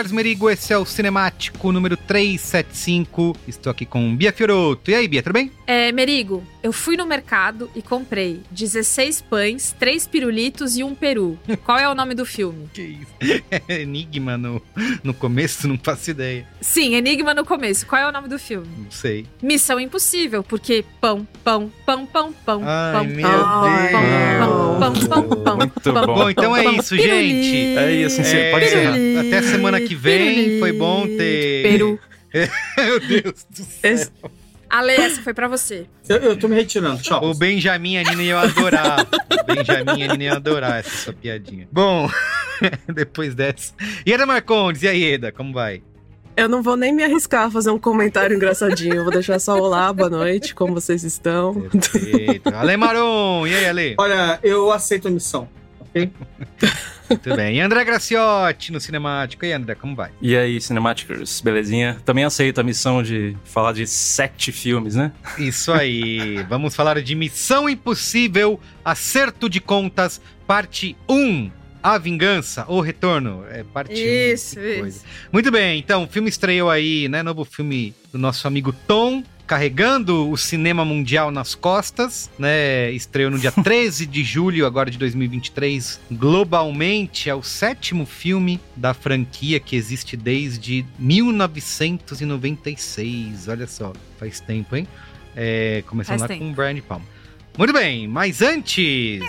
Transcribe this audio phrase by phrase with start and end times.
[0.00, 3.36] Carlos Merigo, esse é o Cinemático número 375.
[3.46, 4.90] Estou aqui com Bia Fioroto.
[4.90, 5.52] E aí, Bia, tudo bem?
[5.72, 11.38] É, Merigo, eu fui no mercado e comprei 16 pães, 3 pirulitos e um peru.
[11.64, 12.68] Qual é o nome do filme?
[12.74, 13.42] Que isso?
[13.68, 14.60] É Enigma no,
[15.04, 16.44] no começo, não faço ideia.
[16.60, 17.86] Sim, Enigma no começo.
[17.86, 18.66] Qual é o nome do filme?
[18.78, 19.26] Não sei.
[19.40, 23.90] Missão Impossível, porque pão, pão, pão, pão, pão, Ai, pão, meu pão, Deus.
[23.92, 26.14] pão, pão, pão, pão, Muito pão, bom.
[26.14, 27.78] Bom, então é pão, isso, piruli, gente.
[27.78, 28.96] É isso, É, pode encerrar.
[29.20, 30.34] Até semana que vem.
[30.34, 31.62] piruli, Foi bom ter.
[31.62, 32.00] Peru.
[32.76, 34.30] Meu Deus do céu.
[34.70, 35.86] Ale, essa foi pra você.
[36.08, 37.24] Eu, eu tô me retirando, tchau.
[37.24, 39.00] O Benjamin e a Nina iam adorar.
[39.02, 41.68] O Benjamin e a Nina iam adorar essa sua piadinha.
[41.72, 42.08] Bom,
[42.94, 43.74] depois dessa.
[44.06, 45.82] Ieda Marcondes, e aí, Ieda, como vai?
[46.36, 48.94] Eu não vou nem me arriscar a fazer um comentário engraçadinho.
[48.94, 51.68] Eu vou deixar só olá, boa noite, como vocês estão.
[51.68, 52.54] Perfeito.
[52.54, 53.94] Ale Maron, e aí, Ale?
[53.98, 55.48] Olha, eu aceito a missão,
[55.80, 56.12] ok?
[57.10, 57.56] Muito bem.
[57.56, 59.44] E André Graciotti no Cinemático.
[59.44, 60.10] E aí, André, como vai?
[60.22, 61.98] E aí, Cinematicers, belezinha?
[62.04, 65.12] Também aceito a missão de falar de sete filmes, né?
[65.36, 66.42] Isso aí.
[66.48, 71.50] Vamos falar de Missão Impossível, Acerto de Contas, parte 1.
[71.82, 73.42] A Vingança, ou Retorno.
[73.50, 73.96] É parte 1.
[73.96, 74.88] Isso, coisa.
[74.88, 75.04] isso.
[75.32, 77.22] Muito bem, então, o filme estreou aí, né?
[77.22, 82.92] Novo filme do nosso amigo Tom, carregando o cinema mundial nas costas, né?
[82.92, 88.94] Estreou no dia 13 de julho agora de 2023, globalmente é o sétimo filme da
[88.94, 93.48] franquia que existe desde 1996.
[93.48, 94.86] Olha só, faz tempo, hein?
[95.34, 97.04] É, começando lá com o Brian Palma.
[97.58, 99.20] Muito bem, mas antes.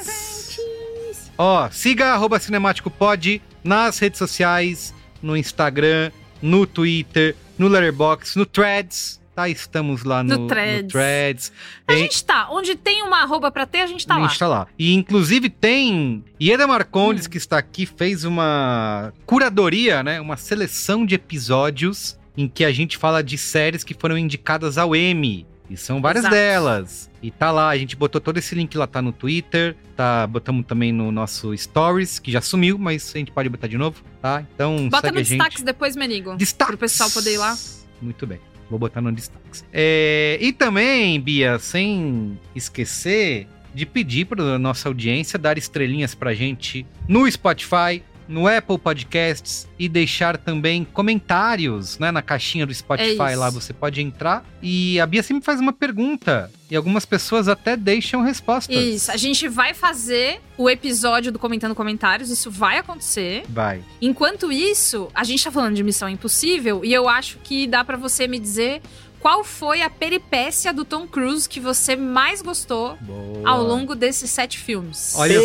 [1.35, 8.45] Ó, siga arroba Cinemático Pod nas redes sociais, no Instagram, no Twitter, no Letterboxd, no
[8.45, 9.19] Threads.
[9.33, 10.83] Tá, estamos lá no, No Threads.
[10.83, 11.51] no Threads.
[11.87, 12.49] A gente tá.
[12.51, 14.27] Onde tem uma arroba pra ter, a gente tá a lá.
[14.27, 14.67] gente tá lá.
[14.77, 17.29] E inclusive tem Ieda Marcondes, Hum.
[17.29, 20.19] que está aqui, fez uma curadoria, né?
[20.19, 24.93] Uma seleção de episódios em que a gente fala de séries que foram indicadas ao
[24.95, 25.45] Emmy.
[25.69, 26.35] E são várias Exato.
[26.35, 27.09] delas.
[27.23, 30.65] E tá lá, a gente botou todo esse link lá, tá no Twitter, tá, botamos
[30.65, 34.43] também no nosso Stories, que já sumiu, mas a gente pode botar de novo, tá?
[34.53, 36.35] Então Bota segue no a destaques depois, Menigo.
[36.35, 36.67] Destaques.
[36.71, 37.55] Pro pessoal poder ir lá.
[38.01, 38.41] Muito bem.
[38.71, 39.65] Vou botar no destaques.
[39.73, 43.45] É, e também, Bia, sem esquecer
[43.75, 49.89] de pedir para nossa audiência dar estrelinhas pra gente no Spotify, no Apple Podcasts e
[49.89, 54.45] deixar também comentários, né, na caixinha do Spotify É lá, você pode entrar.
[54.61, 58.75] E a Bia sempre faz uma pergunta e algumas pessoas até deixam respostas.
[58.75, 63.43] Isso, a gente vai fazer o episódio do Comentando Comentários, isso vai acontecer.
[63.49, 63.83] Vai.
[64.01, 67.97] Enquanto isso, a gente tá falando de Missão Impossível e eu acho que dá pra
[67.97, 68.81] você me dizer
[69.19, 73.49] qual foi a peripécia do Tom Cruise que você mais gostou Boa.
[73.49, 75.13] ao longo desses sete filmes.
[75.15, 75.39] Olha,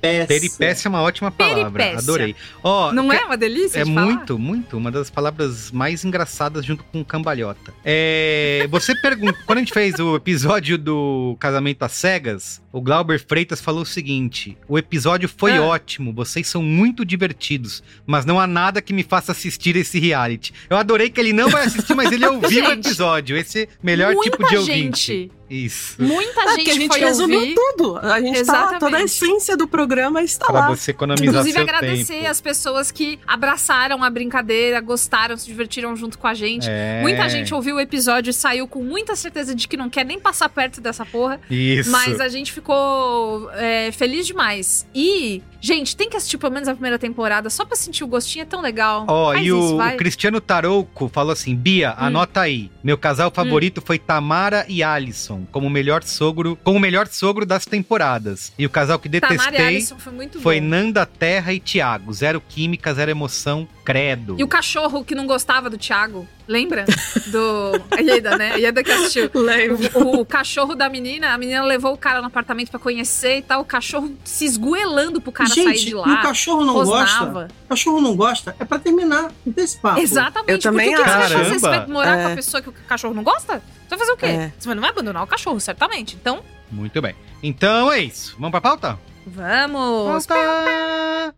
[0.00, 0.26] Peripécia.
[0.26, 1.64] Peripécia é uma ótima palavra.
[1.70, 1.98] Peripécia.
[1.98, 2.36] Adorei.
[2.62, 4.06] Ó, Não que- é uma delícia É de falar?
[4.06, 4.76] muito, muito.
[4.76, 7.72] Uma das palavras mais engraçadas junto com cambalhota.
[7.84, 9.38] É, você pergunta.
[9.46, 13.86] quando a gente fez o episódio do Casamento às Cegas, o Glauber Freitas falou o
[13.86, 15.62] seguinte: o episódio foi Ah.
[15.62, 20.52] ótimo, vocês são muito divertidos, mas não há nada que me faça assistir esse reality.
[20.70, 23.36] Eu adorei que ele não vai assistir, mas ele ouviu o Gente, episódio.
[23.36, 25.30] Esse melhor tipo de ouvinte.
[25.50, 26.00] Isso.
[26.00, 27.54] Muita É, gente que a gente foi resumiu ouvir.
[27.54, 27.98] tudo.
[27.98, 29.04] A gente tá lá, toda a Exatamente.
[29.06, 30.68] essência do programa está Pra lá.
[30.68, 32.28] você economizar Inclusive, seu agradecer tempo.
[32.30, 36.66] as pessoas que abraçaram a brincadeira, gostaram, se divertiram junto com a gente.
[36.70, 37.00] É.
[37.02, 40.20] Muita gente ouviu o episódio e saiu com muita certeza de que não quer nem
[40.20, 41.40] passar perto dessa porra.
[41.50, 41.90] Isso.
[41.90, 44.86] Mas a gente ficou é, feliz demais.
[44.94, 48.42] E, gente, tem que assistir pelo menos a primeira temporada só pra sentir o gostinho,
[48.42, 49.04] é tão legal.
[49.08, 49.92] Ó, Faz e isso, o, vai.
[49.92, 49.94] Hum.
[49.94, 52.70] o Cristiano Tarouco falou assim: Bia, anota aí.
[52.84, 57.44] Meu casal favorito foi Tamara e Alisson, como o melhor sogro, como o melhor sogro
[57.44, 58.52] das temporadas.
[58.58, 60.60] E o casal que e detestei Alisson foi foi.
[60.60, 62.12] Nanda Terra e Thiago.
[62.12, 64.36] Zero química, zero emoção, credo.
[64.38, 66.84] E o cachorro que não gostava do Thiago, lembra?
[67.26, 67.80] Do.
[67.90, 68.52] A Ieda, né?
[68.52, 69.30] A Ieda que assistiu.
[69.34, 69.78] Lembro.
[69.94, 73.42] O, o cachorro da menina, a menina levou o cara no apartamento pra conhecer e
[73.42, 73.60] tal.
[73.60, 76.02] O cachorro se esguelando pro cara sair Gente, de e lá.
[76.20, 77.32] o cachorro não rosnava.
[77.32, 77.48] gosta.
[77.64, 79.30] O cachorro não gosta, é pra terminar.
[79.46, 80.00] Não tem esse papo.
[80.00, 80.50] Exatamente.
[80.50, 81.34] Eu também Porque o que você vai acho.
[81.38, 81.50] fazer?
[81.60, 82.34] Você vai morar com a É.
[82.34, 83.62] pessoa que o cachorro não gosta?
[83.88, 84.26] Você vai fazer o quê?
[84.26, 84.52] É.
[84.58, 86.16] Você não vai abandonar o cachorro, certamente.
[86.20, 87.14] Então, Muito bem.
[87.42, 88.34] Então é isso.
[88.38, 88.98] Vamos pra pauta?
[89.26, 90.26] vamos.
[90.26, 91.34] Pauta!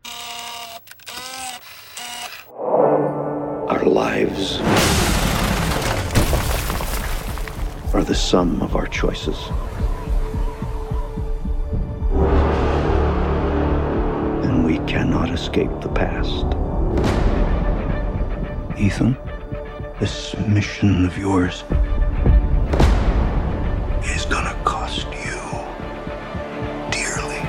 [3.68, 4.60] Our lives
[7.94, 9.36] are the sum of our choices.
[14.44, 16.46] And we cannot escape the past.
[18.78, 19.16] Ethan,
[20.00, 21.64] this mission of yours
[24.04, 25.40] is gonna cost you
[26.90, 27.42] dearly.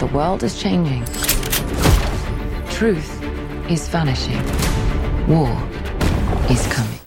[0.00, 1.04] The world is changing.
[2.70, 3.17] Truth
[3.70, 4.42] is vanishing.
[5.28, 5.50] War
[6.50, 6.98] is coming.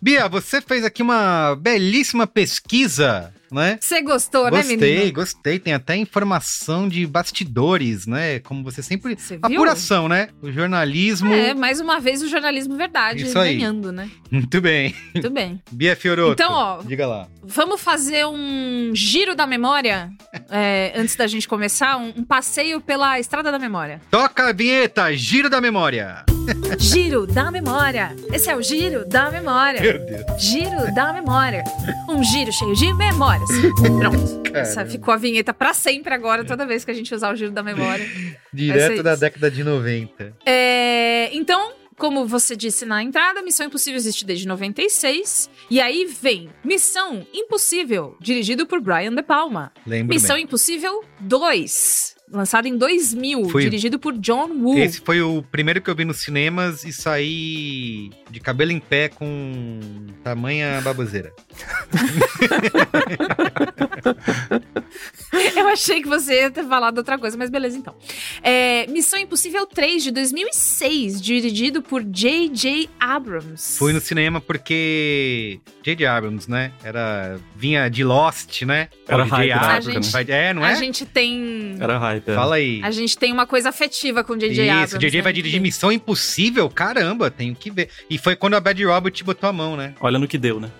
[0.00, 3.78] Bia, você fez aqui uma belíssima pesquisa, né?
[3.80, 5.12] Você gostou, né, Gostei, menino?
[5.12, 5.58] gostei.
[5.58, 8.38] Tem até informação de bastidores, né?
[8.40, 9.16] Como você sempre.
[9.16, 9.38] Você?
[9.40, 10.28] Apuração, né?
[10.42, 11.32] O jornalismo.
[11.32, 13.54] É, mais uma vez o jornalismo verdade Isso aí.
[13.56, 14.10] ganhando, né?
[14.30, 14.94] Muito bem.
[15.14, 15.62] Muito bem.
[15.70, 16.32] Bia Fioroto.
[16.32, 16.82] Então, ó.
[16.82, 17.28] Diga lá.
[17.42, 20.10] Vamos fazer um giro da memória
[20.50, 21.96] é, antes da gente começar?
[21.96, 24.00] Um, um passeio pela estrada da memória.
[24.10, 26.24] Toca a vinheta, giro da memória.
[26.78, 28.14] Giro da memória.
[28.32, 29.80] Esse é o giro da memória.
[29.80, 30.42] Meu Deus.
[30.42, 31.64] Giro da memória.
[32.08, 33.48] Um giro cheio de memórias.
[33.98, 34.42] Pronto.
[34.54, 37.50] Essa ficou a vinheta pra sempre agora, toda vez que a gente usar o giro
[37.50, 38.06] da memória.
[38.52, 39.20] Direto da isso.
[39.20, 40.36] década de 90.
[40.46, 45.50] É, então, como você disse na entrada, Missão Impossível existe desde 96.
[45.70, 49.72] E aí vem Missão Impossível, dirigido por Brian De Palma.
[49.86, 50.44] Lembro Missão bem.
[50.44, 54.78] Impossível 2, lançado em 2000, Foi- dirigido por John Woo.
[54.78, 59.08] Esse foi o primeiro que eu vi nos cinemas e saí de cabelo em pé
[59.08, 59.80] com
[60.22, 61.32] tamanha baboseira.
[65.56, 67.94] Eu achei que você ia ter falado outra coisa, mas beleza então.
[68.42, 72.88] É, Missão Impossível 3, de 2006, dirigido por J.J.
[73.00, 73.76] Abrams.
[73.78, 76.06] Fui no cinema porque J.J.
[76.06, 76.72] Abrams, né?
[76.82, 78.88] Era vinha de Lost, né?
[79.08, 79.94] Era hype Abrams.
[79.94, 80.00] né?
[80.12, 80.72] Vai- É, não é?
[80.72, 81.76] A gente tem...
[81.80, 82.28] Era hype.
[82.30, 82.34] é.
[82.34, 82.80] Fala aí.
[82.82, 84.68] A gente tem uma coisa afetiva com J.J.
[84.68, 84.88] Abrams.
[84.92, 85.18] Isso, J.J.
[85.18, 85.22] né?
[85.22, 86.68] vai dirigir Missão Impossível?
[86.70, 87.88] Caramba, tenho que ver.
[88.08, 89.94] E foi quando a Bad Robert botou a mão, né?
[90.00, 90.70] Olha no que deu, né?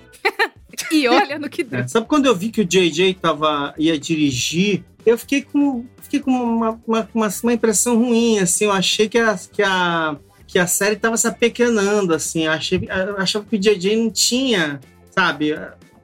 [0.93, 1.81] E olha no que deu.
[1.81, 6.21] É, Sabe quando eu vi que o JJ tava, ia dirigir, eu fiquei com, fiquei
[6.21, 10.17] com uma, uma, uma, uma impressão ruim, assim, eu achei que a, que a,
[10.47, 14.11] que a série tava se apequenando, assim, eu achei, eu achava que o JJ não
[14.11, 15.57] tinha, sabe?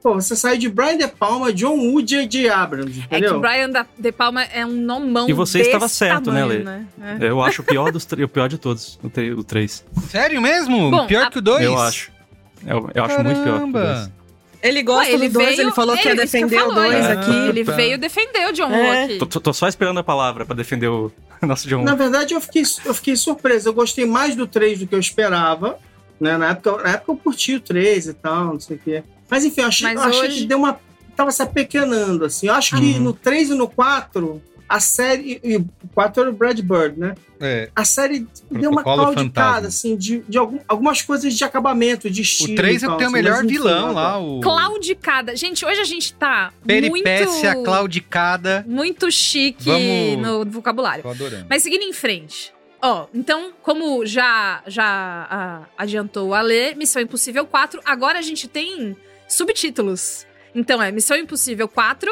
[0.03, 2.49] Pô, você saiu de Brian De Palma, John Woo, J.J.
[2.49, 3.37] Abrams, É que entendeu?
[3.37, 6.65] o Brian da- De Palma é um nomão E você desse estava certo, né, tamanho,
[6.65, 7.25] Lê?
[7.27, 7.29] É.
[7.29, 9.85] Eu acho o pior dos o pior de todos, o 3.
[10.09, 10.89] Sério mesmo?
[10.89, 11.63] Bom, Pior a- que o 2?
[11.63, 12.11] Eu acho.
[12.65, 14.11] Eu, eu acho muito pior que o 2.
[14.63, 16.91] Ele gosta Ué, do 2, ele falou que ia é eu defender o falei.
[16.91, 17.31] 2 Ah, aqui.
[17.49, 17.71] Ele tá.
[17.71, 19.03] veio defender o John Woo É.
[19.05, 19.17] aqui.
[19.17, 21.83] Tô, tô- só esperando a palavra pra defender o nosso John.
[21.83, 23.69] Na verdade, eu fiquei, eu fiquei surpreso.
[23.69, 25.79] Eu gostei mais do 3 do que eu esperava.
[26.19, 26.37] Né?
[26.37, 29.03] Na, época, na época eu curti o 3 e tal, não sei o quê.
[29.27, 30.79] Mas enfim, eu achei, Mas eu achei hoje- que deu uma.
[31.15, 32.47] Tava se apequenando, assim.
[32.47, 32.99] Eu acho que Uhum.
[32.99, 34.41] no 3 e no 4,
[34.75, 35.39] a série.
[35.43, 37.15] E o 4 era o Brad Bird, né?
[37.39, 37.69] É.
[37.75, 42.53] A série deu uma claudicada, assim, de, de algum- algumas coisas de acabamento, de estilo.
[42.53, 45.35] O 3 é e o tal, que tem o melhor vilão lá, o Claudicada.
[45.35, 47.65] Gente, hoje a gente tá Peripécia muito...
[47.65, 48.65] Claudicada.
[48.67, 51.03] Muito chique Vamos- no vocabulário.
[51.03, 51.45] Tô adorando.
[51.49, 52.53] Mas seguindo em frente.
[52.83, 54.83] Ó, então, como já, já
[55.29, 58.95] ah, adiantou o Alê, Missão Impossível 4, agora a gente tem
[59.27, 60.25] subtítulos.
[60.53, 62.11] Então é Missão Impossível 4,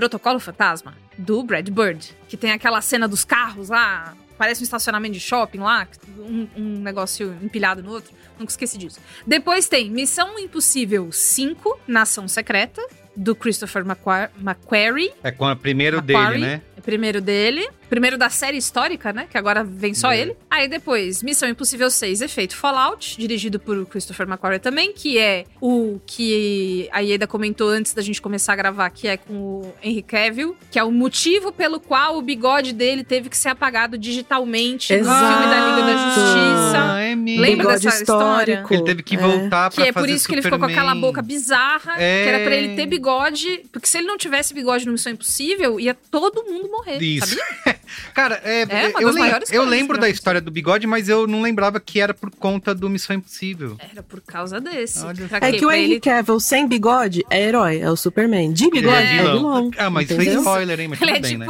[0.00, 2.16] Protocolo Fantasma, do Brad Bird.
[2.26, 5.86] Que tem aquela cena dos carros lá, parece um estacionamento de shopping lá,
[6.18, 8.10] um, um negócio empilhado no outro.
[8.38, 8.98] Nunca esqueci disso.
[9.26, 12.80] Depois tem Missão Impossível 5, Nação Secreta,
[13.14, 15.12] do Christopher McQuar- McQuarrie.
[15.22, 16.40] É com o primeiro Macquarie.
[16.40, 16.62] dele, né?
[16.80, 17.68] É primeiro dele.
[17.88, 19.26] Primeiro da série histórica, né?
[19.30, 20.36] Que agora vem só ele.
[20.50, 26.00] Aí depois, Missão Impossível 6, Efeito Fallout, dirigido por Christopher McQuarrie também, que é o
[26.06, 30.02] que a Ieda comentou antes da gente começar a gravar, que é com o Henry
[30.02, 34.92] Cavill, que é o motivo pelo qual o bigode dele teve que ser apagado digitalmente
[34.94, 35.26] no Exato.
[35.26, 37.00] filme da Liga da Justiça.
[37.00, 37.40] É mesmo.
[37.42, 38.52] Lembra Bigode dessa história?
[38.54, 38.74] histórico.
[38.74, 39.18] Ele teve que É.
[39.18, 40.88] voltar Que pra é por fazer isso que ele ficou com Superman.
[40.90, 42.22] aquela boca bizarra, É.
[42.22, 43.64] que era pra ele ter bigode.
[43.72, 46.98] Porque se ele não tivesse bigode no Missão Impossível, ia todo mundo morrer.
[47.02, 47.26] Isso.
[47.36, 47.80] Sabia?
[48.14, 51.80] Cara, é, É, eu, lem- eu lembro da história do bigode, mas eu não lembrava
[51.80, 53.76] que era por conta do Missão Impossível.
[53.90, 55.00] Era por causa desse.
[55.40, 58.52] É que o Henry ele Cavill sem bigode é herói, é o Superman.
[58.52, 59.70] De bigode Ele é vilão.
[59.76, 60.40] Ah, mas foi entendeu?
[60.40, 60.88] spoiler, hein?
[60.88, 61.46] Mas Ele tudo é bem, né?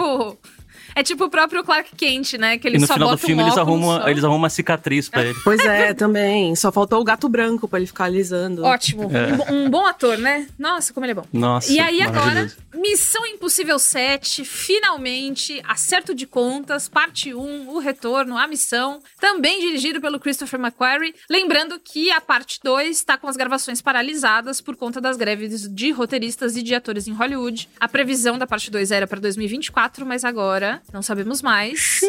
[0.95, 2.59] É tipo o próprio Clark Kent, né?
[2.59, 4.09] Que ele E no só final do bota filme um eles arrumam, só.
[4.09, 5.39] eles arrumam uma cicatriz pra ele.
[5.45, 6.55] Pois é, também.
[6.57, 8.63] Só faltou o gato branco pra ele ficar alisando.
[8.65, 9.11] Ótimo.
[9.17, 9.33] É.
[9.33, 10.47] Um, bo- um bom ator, né?
[10.59, 11.25] Nossa, como ele é bom.
[11.33, 12.51] Nossa, E aí agora.
[12.75, 20.01] Missão Impossível 7, finalmente, Acerto de Contas, parte 1, o retorno, a missão, também dirigido
[20.01, 21.15] pelo Christopher McQuarrie.
[21.29, 25.91] Lembrando que a parte 2 está com as gravações paralisadas por conta das greves de
[25.91, 27.69] roteiristas e de atores em Hollywood.
[27.79, 32.01] A previsão da parte 2 era para 2024, mas agora não sabemos mais.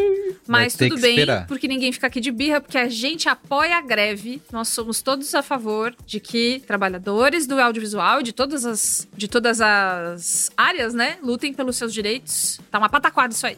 [0.47, 1.47] Mas tudo bem, esperar.
[1.47, 4.41] porque ninguém fica aqui de birra, porque a gente apoia a greve.
[4.51, 9.61] Nós somos todos a favor de que trabalhadores do audiovisual, de todas as, de todas
[9.61, 12.59] as áreas, né, lutem pelos seus direitos.
[12.69, 13.57] Tá uma pataquada isso aí.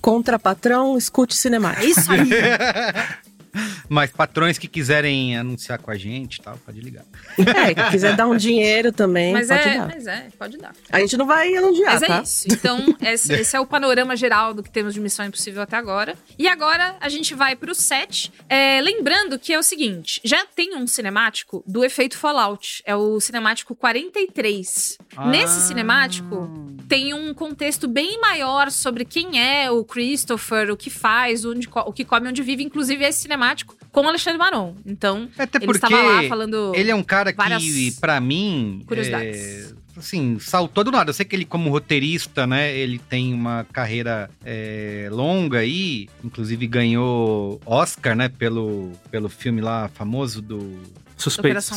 [0.00, 1.86] Contra patrão, escute É cinemático.
[1.86, 2.28] isso aí.
[3.88, 7.04] Mas patrões que quiserem anunciar com a gente e tal, pode ligar.
[7.38, 9.86] É, que quiser dar um dinheiro também, mas pode é, dar.
[9.86, 10.74] mas é, pode dar.
[10.90, 12.22] A gente não vai elogiar, Mas é tá?
[12.22, 12.46] isso.
[12.50, 16.16] Então, esse, esse é o panorama geral do que temos de Missão Impossível até agora.
[16.38, 18.32] E agora a gente vai pro set.
[18.48, 22.82] É, lembrando que é o seguinte: já tem um cinemático do efeito Fallout.
[22.84, 24.98] É o cinemático 43.
[25.16, 25.26] Ah.
[25.28, 26.50] Nesse cinemático,
[26.88, 31.92] tem um contexto bem maior sobre quem é o Christopher, o que faz, onde, o
[31.92, 32.62] que come, onde vive.
[32.62, 34.74] Inclusive, esse cinemático com o Alexandre Maron.
[34.84, 36.74] Então, Até ele porque estava lá falando.
[36.74, 39.72] ele é um cara que, pra mim, curiosidades.
[39.72, 41.08] é, assim, saltou do nada.
[41.08, 46.66] Eu sei que ele, como roteirista, né, ele tem uma carreira é, longa aí, inclusive
[46.66, 50.78] ganhou Oscar, né, pelo, pelo filme lá famoso do
[51.16, 51.70] Suspeitos,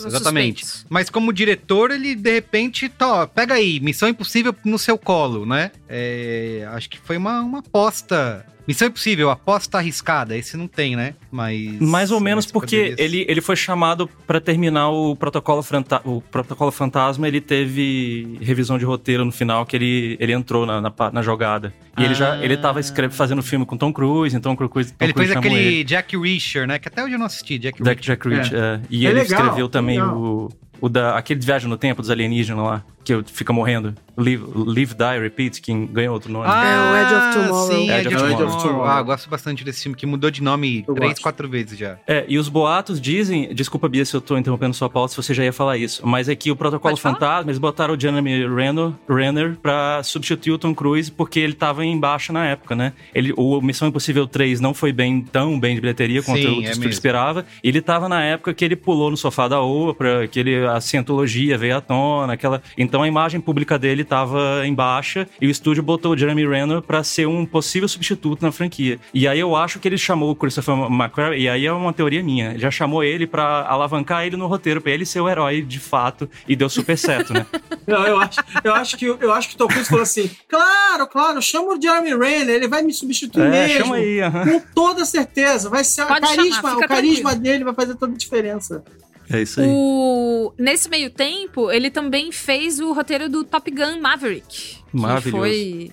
[0.00, 0.66] Os exatamente.
[0.66, 0.86] Suspeitos.
[0.90, 5.46] Mas como diretor, ele de repente, tá, ó, pega aí, Missão Impossível no seu colo,
[5.46, 5.70] né?
[5.88, 8.44] É, acho que foi uma, uma aposta.
[8.66, 10.36] Missão Impossível, aposta arriscada.
[10.36, 11.14] Esse não tem, né?
[11.30, 11.80] Mas.
[11.80, 16.20] Mais ou menos mas porque ele, ele foi chamado pra terminar o protocolo, Franta- o
[16.20, 20.92] protocolo Fantasma, ele teve revisão de roteiro no final que ele, ele entrou na, na,
[21.12, 21.72] na jogada.
[21.98, 25.04] E ele já ele tava escreve- fazendo filme com Tom Cruise, então Tom Cruise, Tom
[25.04, 25.84] Ele Cruise fez aquele ele.
[25.84, 26.78] Jack Reacher, né?
[26.78, 27.58] Que até hoje eu não assisti.
[27.58, 28.16] Jack Jack, Reacher.
[28.16, 28.80] Jack Reacher, é.
[28.88, 30.16] E É ele legal, escreveu também legal.
[30.16, 30.48] o,
[30.82, 33.94] o da aquele de viagem no tempo dos alienígenas lá, que fica morrendo.
[34.14, 36.44] Live, Live Die, Repeat, que ganhou outro nome.
[36.46, 37.66] Ah, É, o Edge of Tomorrow.
[37.68, 38.58] Sim, Edge Edge, of of, Tomorrow.
[38.62, 38.84] Tomorrow.
[38.84, 41.22] Ah, gosto bastante desse filme, que mudou de nome Eu três, gosto.
[41.22, 41.96] quatro vezes já.
[42.06, 45.32] É, e os boatos dizem, desculpa Bia se eu tô interrompendo sua pauta, se você
[45.32, 47.14] já ia falar isso, mas é que o Protocolo Pode falar.
[47.14, 51.82] Fantasma, eles botaram o Jeremy Renner, Renner pra substituir o Tom Cruise porque ele tava
[51.84, 52.92] em baixa na época, né?
[53.14, 56.62] Ele, o Missão Impossível 3 não foi bem tão bem de bilheteria quanto Sim, o
[56.66, 57.46] é estúdio esperava.
[57.64, 60.80] E ele tava na época que ele pulou no sofá da Oprah, que ele, a
[60.80, 62.62] cientologia veio à tona, aquela...
[62.76, 66.82] Então a imagem pública dele tava em baixa e o estúdio botou o Jeremy Renner
[66.82, 68.98] pra ser um possível substituto na franquia.
[69.12, 72.22] E aí eu acho que ele chamou o Christopher McQuarrie, e aí é uma teoria
[72.22, 75.62] minha, ele já chamou ele pra alavancar ele no roteiro, pra ele ser o herói
[75.62, 77.46] de fato, e deu super certo, né?
[77.86, 81.06] Não, eu acho, eu acho que eu acho que o Tom Cruise falou assim: claro,
[81.08, 83.84] claro, chama o Jeremy Renner, ele vai me substituir É, mesmo.
[83.84, 84.44] chama aí, aham.
[84.44, 85.68] Com toda certeza.
[85.68, 87.42] Vai ser Pode o carisma, chamar, o carisma tranquilo.
[87.42, 88.84] dele vai fazer toda a diferença.
[89.30, 89.66] É isso aí.
[89.68, 90.52] O...
[90.58, 94.46] Nesse meio tempo, ele também fez o roteiro do Top Gun Maverick.
[94.46, 95.38] Que Maravilhoso.
[95.38, 95.90] foi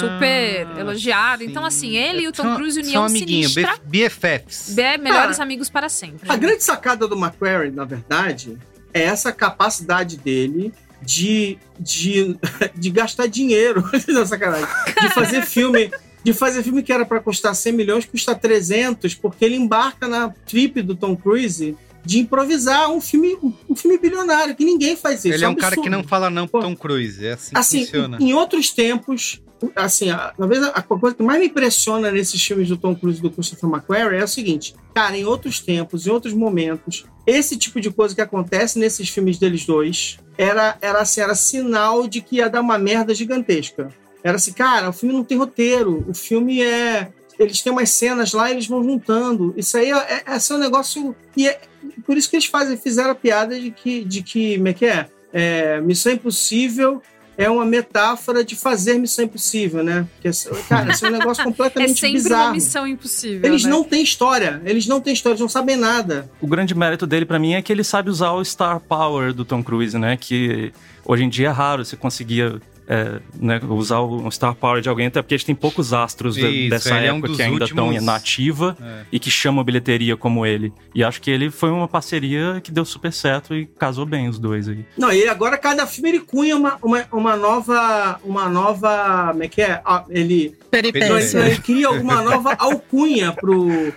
[0.00, 1.42] super elogiado.
[1.42, 3.78] Então, assim, ele e o Tom São- Cruise São união amiguinho, sinistra.
[3.84, 4.76] BFFs.
[4.78, 6.28] É, melhores Cara, amigos para sempre.
[6.30, 8.56] A grande sacada do McQuarrie, na verdade,
[8.92, 10.72] é essa capacidade dele
[11.02, 12.36] de, de,
[12.74, 13.84] de gastar dinheiro.
[14.08, 14.66] Não, sacanagem.
[15.00, 15.90] De fazer filme.
[16.24, 20.28] De fazer filme que era para custar 100 milhões, custa 300, porque ele embarca na
[20.46, 21.76] trip do Tom Cruise
[22.08, 23.36] de improvisar um filme,
[23.68, 25.34] um filme bilionário, que ninguém faz isso.
[25.34, 26.62] Ele é um cara que não fala não pro.
[26.62, 27.22] Tom Cruise.
[27.22, 28.16] É assim que assim, funciona.
[28.18, 29.42] em outros tempos,
[29.76, 33.18] assim, a, talvez a, a coisa que mais me impressiona nesses filmes do Tom Cruise
[33.18, 37.58] e do Christopher McQuarrie é o seguinte, cara, em outros tempos, em outros momentos, esse
[37.58, 42.22] tipo de coisa que acontece nesses filmes deles dois era, era, assim, era sinal de
[42.22, 43.92] que ia dar uma merda gigantesca.
[44.24, 47.12] Era assim, cara, o filme não tem roteiro, o filme é...
[47.38, 49.54] Eles têm umas cenas lá, eles vão juntando.
[49.58, 51.14] Isso aí é, é, é um negócio...
[51.36, 51.60] E é,
[52.06, 54.86] por isso que eles fazem, fizeram a piada de que, de que como é que
[54.86, 55.06] é?
[55.32, 57.02] É, Missão Impossível
[57.38, 60.08] é uma metáfora de fazer Missão Impossível, né?
[60.20, 60.28] Porque,
[60.68, 62.44] cara, isso é um negócio É completamente sempre bizarro.
[62.46, 63.48] uma missão impossível.
[63.48, 63.70] Eles né?
[63.70, 66.28] não têm história, eles não têm história, eles não sabem nada.
[66.40, 69.44] O grande mérito dele pra mim é que ele sabe usar o star power do
[69.44, 70.16] Tom Cruise, né?
[70.16, 70.72] Que
[71.04, 75.08] hoje em dia é raro você conseguir é, né, usar o star power de alguém,
[75.08, 77.42] até porque a gente tem poucos astros Isso, dessa ele é um época dos que
[77.42, 79.02] ainda estão últimos- na ativa É.
[79.12, 80.72] e que chamam bilheteria como ele.
[80.94, 84.38] E acho que ele foi uma parceria que deu super certo e casou bem os
[84.38, 84.86] dois aí.
[84.96, 88.18] Não, e agora cada filme ele cunha uma, uma, uma nova.
[88.24, 89.28] Uma nova.
[89.32, 89.82] Como é que é?
[89.84, 91.40] Ah, Ele, Peripécia.
[91.40, 93.92] ele cria alguma nova alcunha pro,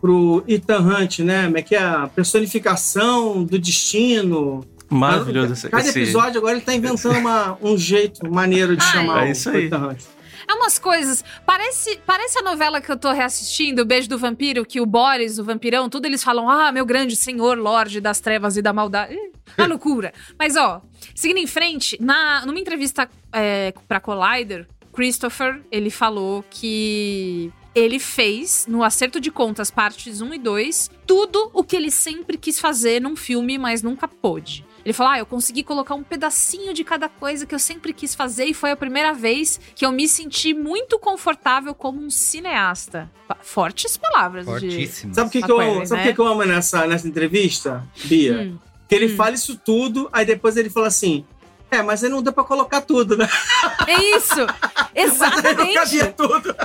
[0.00, 1.46] pro Ethan Hunt, né?
[1.46, 1.78] Como é que é?
[1.82, 4.64] A personificação do destino.
[4.88, 8.92] Maravilhoso esse, Cada esse- episódio agora ele tá inventando uma, um jeito maneiro de Ai.
[8.92, 9.68] chamar É o isso aí.
[10.48, 11.24] É umas coisas.
[11.44, 15.40] Parece, parece a novela que eu tô reassistindo, O Beijo do Vampiro, que o Boris,
[15.40, 19.16] o vampirão, tudo eles falam: Ah, meu grande senhor, Lorde das Trevas e da Maldade.
[19.58, 20.12] Uma loucura.
[20.38, 20.80] Mas, ó,
[21.16, 28.66] seguindo em frente, na, numa entrevista é, pra Collider, Christopher, ele falou que ele fez,
[28.68, 33.02] no Acerto de Contas, partes 1 e 2, tudo o que ele sempre quis fazer
[33.02, 34.64] num filme, mas nunca pôde.
[34.86, 38.14] Ele falou: Ah, eu consegui colocar um pedacinho de cada coisa que eu sempre quis
[38.14, 43.10] fazer e foi a primeira vez que eu me senti muito confortável como um cineasta.
[43.42, 44.52] Fortes palavras de.
[44.52, 45.12] Fortíssimo.
[45.12, 46.06] Sabe o que, que, eu, sabe né?
[46.06, 48.42] que, que eu amo nessa, nessa entrevista, Bia?
[48.42, 48.58] Hum.
[48.88, 51.26] Que ele fala isso tudo, aí depois ele fala assim.
[51.68, 53.28] É, mas aí não deu pra colocar tudo, né?
[53.88, 54.36] É isso!
[54.96, 55.74] Mas aí não Exatamente!
[55.74, 56.56] cabia tudo.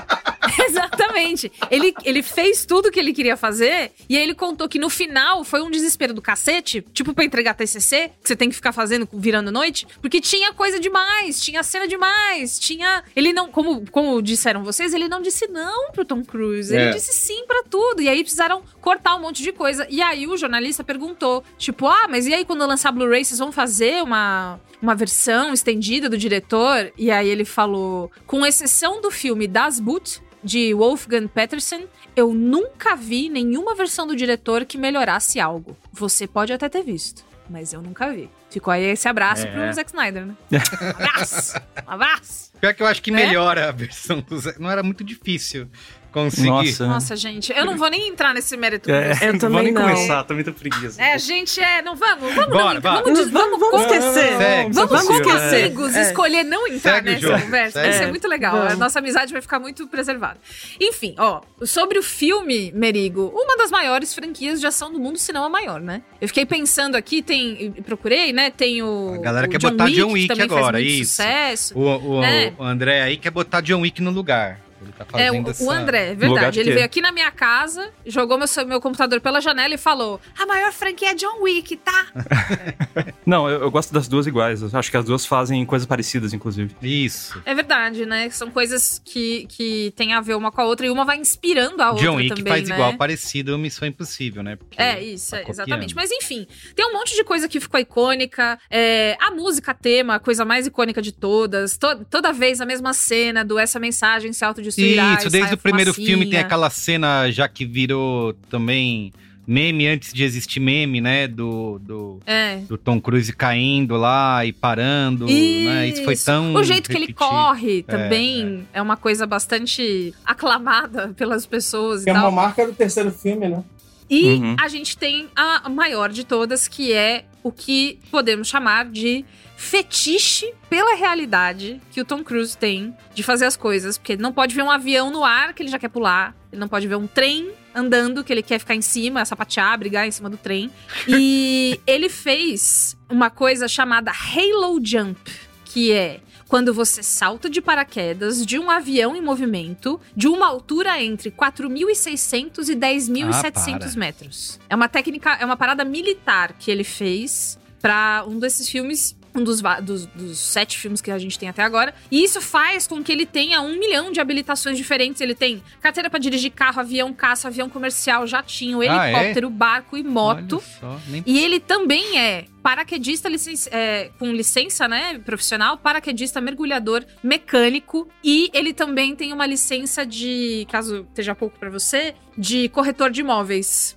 [0.68, 1.52] Exatamente.
[1.70, 5.44] Ele, ele fez tudo que ele queria fazer e aí ele contou que no final
[5.44, 9.08] foi um desespero do cacete, tipo pra entregar TCC, que você tem que ficar fazendo
[9.14, 13.04] virando noite, porque tinha coisa demais, tinha cena demais, tinha...
[13.16, 16.90] Ele não, como, como disseram vocês, ele não disse não pro Tom Cruise, ele É.
[16.92, 18.02] disse sim pra tudo.
[18.02, 19.86] E aí precisaram cortar um monte de coisa.
[19.90, 23.52] E aí o jornalista perguntou, tipo, ah, mas e aí quando lançar Blu-ray, vocês vão
[23.52, 26.92] fazer uma, uma versão estendida do diretor?
[26.98, 32.96] E aí ele falou, com exceção do filme Das Boot, de Wolfgang Petersen, eu nunca
[32.96, 35.78] vi nenhuma versão do diretor que melhorasse algo.
[35.92, 38.30] Você pode até ter visto, mas eu nunca vi.
[38.50, 39.52] Ficou aí esse abraço É.
[39.52, 40.36] pro Zack Snyder, né?
[40.52, 41.58] Um abraço!
[41.88, 42.52] Um abraço!
[42.60, 43.26] Pior que eu acho que Né?
[43.26, 44.56] melhora a versão do Zé.
[44.60, 45.68] Não era muito difícil
[46.12, 46.48] conseguir.
[46.48, 46.86] Nossa.
[46.88, 48.90] Nossa, gente, eu não vou nem entrar nesse mérito.
[48.92, 49.82] É, Eu não também vou nem não.
[49.82, 51.02] começar, tô muito preguiça.
[51.02, 53.02] É, gente, é, não vamos, vamos Bora, não, bora.
[53.04, 54.38] vamos, des- Vamos, vamos, vamos esquecer.
[54.38, 56.02] Segue, Vamos Vamos como amigos É.
[56.04, 57.72] escolher não entrar Segue nessa conversa.
[57.80, 57.90] segue.
[57.90, 58.08] Vai ser É.
[58.08, 58.56] muito legal.
[58.58, 58.74] Vamos.
[58.74, 60.40] A nossa amizade vai ficar muito preservada.
[60.80, 65.32] Enfim, ó, sobre o filme, Merigo, uma das maiores franquias de ação do mundo, se
[65.32, 66.02] não a maior, né?
[66.20, 67.72] Eu fiquei pensando aqui, tem.
[67.86, 68.52] Procurei, né?
[68.52, 69.14] Tem o.
[69.16, 71.12] A galera o quer botar John que Wick também agora, faz muito isso.
[71.12, 71.78] Sucesso.
[71.78, 72.54] O, o, É.
[72.58, 74.60] o André aí quer botar John Wick no lugar.
[74.82, 75.64] Ele tá É, fazendo o, essa...
[75.64, 76.52] o André, é verdade.
[76.56, 76.74] de Ele quê?
[76.76, 80.72] veio aqui na minha casa, jogou meu, meu computador pela janela e falou: A maior
[80.72, 82.08] franquia é John Wick, tá?
[83.26, 84.62] Não, eu, eu gosto das duas iguais.
[84.62, 86.76] Eu acho que as duas fazem coisas parecidas, inclusive.
[86.82, 87.42] Isso.
[87.46, 88.30] É verdade, né?
[88.30, 91.82] São coisas que, que têm a ver uma com a outra e uma vai inspirando
[91.82, 92.76] a outra John Wick também, faz né?
[92.76, 94.56] igual, parecido Missão Impossível, né?
[94.56, 95.96] Porque É, isso, tá é, exatamente.
[95.96, 98.60] Mas enfim, tem um monte de coisa que ficou icônica.
[98.70, 101.78] É, a música tema, a coisa mais icônica de todas.
[101.78, 105.18] To- toda vez a mesma cena do essa mensagem se autodestruirá.
[105.20, 106.18] Isso, desde o primeiro fumacinha.
[106.18, 109.12] filme tem aquela cena já que virou também
[109.48, 111.28] meme antes de existir meme, né?
[111.28, 112.58] Do, do, É.
[112.58, 115.90] do Tom Cruise caindo lá e parando, né?
[115.90, 116.54] Isso foi tão.
[116.54, 117.20] O jeito que ele repetido.
[117.30, 122.24] corre também é, uma coisa bastante aclamada pelas pessoas Que e é tal.
[122.30, 123.64] uma marca do terceiro filme, né?
[124.12, 124.56] E Uhum.
[124.60, 129.24] a gente tem a maior de todas, que é o que podemos chamar de
[129.56, 133.98] fetiche pela realidade que o Tom Cruise tem de fazer as coisas.
[133.98, 136.36] Porque ele não pode ver um avião no ar que ele já quer pular.
[136.52, 140.06] Ele não pode ver um trem andando que ele quer ficar em cima, sapatear, brigar
[140.06, 140.70] em cima do trem.
[141.08, 145.18] E ele fez uma coisa chamada Halo Jump,
[145.64, 146.20] que é
[146.52, 152.68] quando você salta de paraquedas de um avião em movimento de uma altura entre 4.600
[152.68, 153.92] e 10.700 Ah, para.
[153.96, 154.60] metros.
[154.70, 159.16] É uma técnica, é uma parada militar que ele fez pra um desses filmes.
[159.34, 161.94] Um dos, dos, dos sete filmes que a gente tem até agora.
[162.12, 165.22] E isso faz com que ele tenha um milhão de habilitações diferentes.
[165.22, 169.12] Ele tem carteira pra dirigir carro, avião, caça, avião comercial, jatinho, Ah, é?
[169.14, 170.62] helicóptero, barco e moto.
[170.80, 177.04] Só, nem E ele também é paraquedista licen- é, com licença, né, profissional, paraquedista, mergulhador,
[177.24, 183.12] mecânico e ele também tem uma licença de, caso esteja pouco pra você, de corretor
[183.12, 183.96] de imóveis,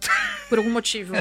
[0.50, 1.14] por algum motivo.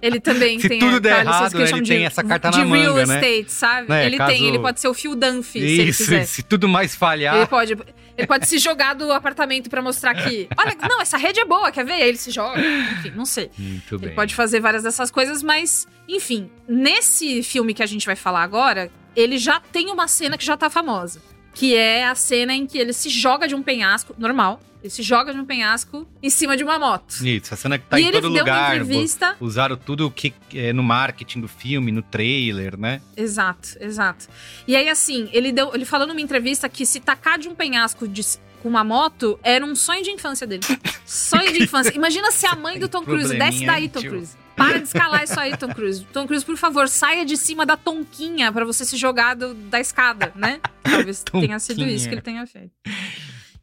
[0.00, 2.50] Ele também Se tem tudo der aquela licença errado, ele chamam tem de, essa carta
[2.50, 3.14] de na real manga, né?
[3.30, 3.88] estate, sabe?
[3.88, 6.24] Né, ele caso- tem, ele pode ser o Phil Dunphy, se ele Isso, quiser.
[6.26, 7.36] se tudo mais falhar.
[7.36, 7.72] Ele pode,
[8.16, 11.72] ele pode se jogar do apartamento pra mostrar que, olha, não, essa rede é boa,
[11.72, 11.94] quer ver?
[11.94, 12.60] Aí ele se joga.
[12.60, 13.50] Enfim, não sei.
[13.58, 14.14] Muito Ele bem.
[14.14, 18.90] pode fazer várias dessas coisas, mas, enfim, nesse filme que a gente vai falar agora,
[19.16, 21.20] ele já tem uma cena que já tá famosa.
[21.52, 24.60] Que é a cena em que ele se joga de um penhasco, normal.
[24.84, 27.26] Ele se joga de um penhasco em cima de uma moto.
[27.26, 28.76] Isso, a cena que tá e em ele todo deu lugar.
[28.76, 29.34] entrevista.
[29.40, 33.00] Usaram tudo que é no marketing do filme, no trailer, né?
[33.16, 34.26] Exato, exato.
[34.68, 35.74] E aí, assim, ele deu.
[35.74, 38.22] Ele falou numa entrevista que se tacar de um penhasco de-
[38.62, 40.62] com uma moto era um sonho de infância dele.
[41.06, 41.90] sonho de infância.
[41.96, 44.00] Imagina se a mãe do Tom Cruise desce daí, aí, Tom.
[44.02, 44.36] Cruise.
[44.54, 46.06] Para de escalar isso aí, Tom Cruise.
[46.12, 49.80] Tom Cruise, por favor, saia de cima da tonquinha pra você se jogar do- da
[49.80, 50.60] escada, né?
[50.82, 52.70] Talvez tenha sido isso que ele tenha feito.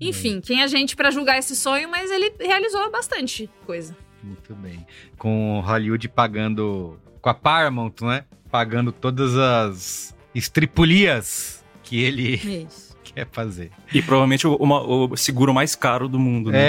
[0.02, 3.96] Enfim, quem é a gente pra julgar esse sonho, mas ele realizou bastante coisa.
[4.24, 4.86] Muito bem.
[5.18, 7.00] Com Hollywood pagando.
[7.22, 8.24] Com a Paramount, né?
[8.50, 12.36] Pagando todas as estripulias que ele
[12.68, 12.96] Isso.
[13.04, 13.72] quer fazer.
[13.94, 16.60] E provavelmente o, uma- o seguro mais caro do mundo, né?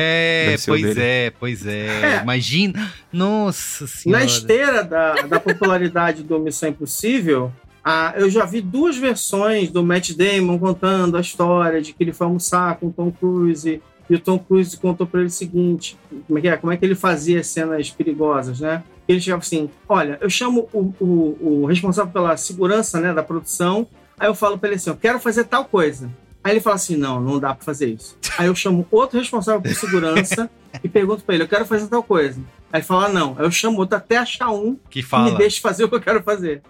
[0.55, 1.87] É, pois é, pois é.
[2.19, 2.23] É.
[2.23, 2.93] Imagina.
[3.13, 4.21] Nossa senhora.
[4.25, 7.53] Na esteira da, da popularidade do Missão Impossível,
[7.85, 12.13] ah, eu já vi duas versões do Matt Damon contando a história de que ele
[12.13, 15.97] foi almoçar com o Tom Cruise e o Tom Cruise contou para ele o seguinte:
[16.27, 16.57] como é, que é?
[16.57, 18.83] como é que ele fazia as cenas perigosas, né?
[19.09, 23.87] Ele chegava assim: Olha, eu chamo o, o, o responsável pela segurança né, da produção,
[24.19, 26.11] aí eu falo para ele assim: Eu quero fazer tal coisa.
[26.45, 28.17] Aí ele fala assim: Não, não dá para fazer isso.
[28.37, 30.51] Aí eu chamo outro responsável por segurança
[30.83, 32.41] e pergunto para ele: Eu quero fazer tal coisa.
[32.73, 33.35] Aí ele fala: Não.
[33.39, 35.31] Aí eu chamo outro até achar um Que que fala.
[35.31, 36.63] me deixe fazer o que eu quero fazer.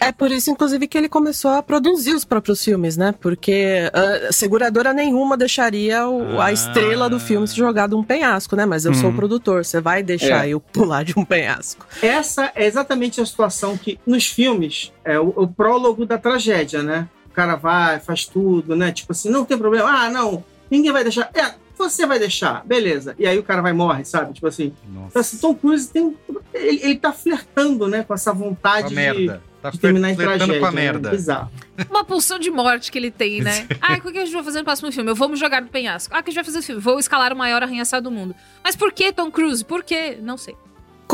[0.00, 3.14] É por isso, inclusive, que ele começou a produzir os próprios filmes, né?
[3.20, 6.46] Porque ah, seguradora nenhuma deixaria o- Ah.
[6.46, 8.64] a estrela do filme se jogar de um penhasco, né?
[8.66, 9.16] Mas eu sou o Uhum.
[9.16, 10.50] produtor, você vai deixar É.
[10.50, 11.86] eu pular de um penhasco.
[12.02, 17.08] Essa é exatamente a situação que, nos filmes, é o, o prólogo da tragédia, né?
[17.26, 18.92] O cara vai, faz tudo, né?
[18.92, 19.88] Tipo assim, não tem problema.
[19.90, 21.28] Ah, não, ninguém vai deixar.
[21.34, 23.14] É, você vai deixar, beleza.
[23.18, 24.32] E aí o cara vai e morre, sabe?
[24.32, 24.72] Tipo assim.
[24.88, 25.38] Então, assim, Nossa.
[25.40, 26.16] Tom Cruise tem.
[26.52, 28.04] Ele, ele tá flertando, né?
[28.04, 29.42] Com essa Com vontade a de, merda.
[29.60, 30.60] Tá de terminar em flertando tragédia.
[30.60, 30.80] com a né?
[30.82, 31.10] merda.
[31.10, 31.50] Bizarro.
[31.90, 33.66] Uma pulsão de morte que ele tem, né?
[33.80, 35.10] Ah, o que a gente vai fazer no próximo filme?
[35.10, 36.14] Eu vou me jogar no penhasco.
[36.14, 36.80] Ah, o que a gente vai fazer no filme?
[36.80, 38.34] Vou escalar o maior arranha-céu do mundo.
[38.62, 39.64] Mas por que Tom Cruise?
[39.64, 40.18] Por quê?
[40.20, 40.54] Não sei.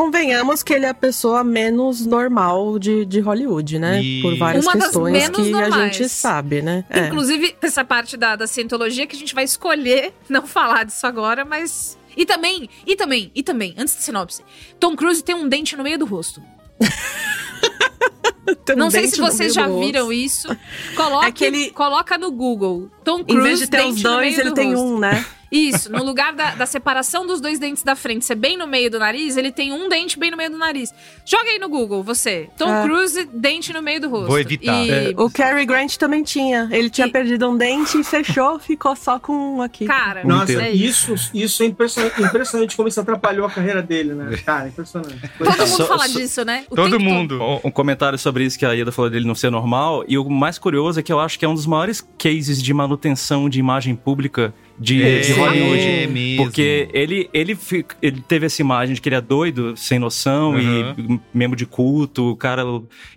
[0.01, 4.03] Convenhamos que ele é a pessoa menos normal de, de Hollywood, né?
[4.03, 5.97] E- Por várias Uma das questões menos que a normais.
[5.97, 6.85] gente sabe, né?
[6.89, 7.09] É.
[7.09, 11.45] Inclusive, essa parte da, da cientologia que a gente vai escolher não falar disso agora,
[11.45, 11.99] mas.
[12.17, 14.43] E também, e também, e também, antes da sinopse,
[14.81, 16.41] Tom Cruise tem um dente no meio do rosto.
[18.73, 19.87] Um não sei se vocês já do rosto.
[19.87, 20.49] viram isso.
[20.97, 22.91] Coloque, É que ele- Coloca no Google.
[23.05, 24.87] Tom Em Cruise, vez de ter dente os dois, meio ele do tem rosto.
[24.89, 25.25] um, né?
[25.51, 28.91] Isso, no lugar da, da separação dos dois dentes da frente ser bem no meio
[28.91, 30.95] do nariz, ele tem um dente bem no meio do nariz.
[31.25, 32.49] Joga aí no Google, você.
[32.57, 32.83] Tom É.
[32.85, 34.29] Cruise, dente no meio do rosto.
[34.29, 34.73] Vou evitar.
[34.87, 36.69] E, O Cary Grant também tinha.
[36.71, 39.87] Ele tinha E- perdido um dente e fechou, ficou só com um aqui.
[39.87, 41.15] cara, Nossa, é isso.
[41.15, 44.37] isso, isso é impressionante, impressionante como isso atrapalhou a carreira dele, né?
[44.45, 45.19] Cara, impressionante.
[45.37, 46.65] Todo mundo Só- fala só- disso, né?
[46.71, 47.43] O Todo mundo.
[47.43, 50.05] Um, um comentário sobre isso que a Ieda falou dele não ser normal.
[50.07, 52.73] E o mais curioso é que eu acho que é um dos maiores cases de
[52.73, 55.79] manutenção de imagem pública de, É, de Hollywood.
[55.83, 56.43] é mesmo.
[56.45, 57.57] Porque ele, ele,
[58.01, 62.31] ele teve essa imagem de que ele é doido, sem noção e membro de culto,
[62.31, 62.63] o cara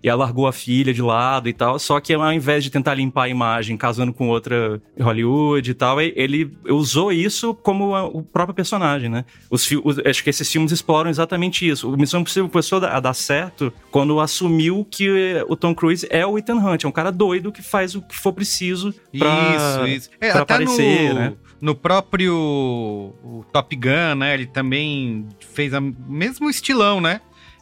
[0.04, 1.80] e largou a filha de lado e tal.
[1.80, 6.02] Só que ao invés de tentar limpar a imagem casando com outra Hollywood e tal,
[6.02, 9.24] ele usou isso como a- o próprio personagem, né?
[9.50, 11.90] Os, os- acho que esses filmes exploram exatamente isso.
[11.92, 15.10] O Missão Impossível começou a dar- a dar certo quando assumiu que
[15.48, 18.16] o Tom Cruise é o Ethan Hunt, é um cara doido que faz o que
[18.18, 20.10] for preciso pra, isso, isso.
[20.20, 21.34] É, pra aparecer, no, né?
[21.64, 24.34] No próprio o Top Gun, né?
[24.34, 27.22] Ele também fez o mesmo estilão, né?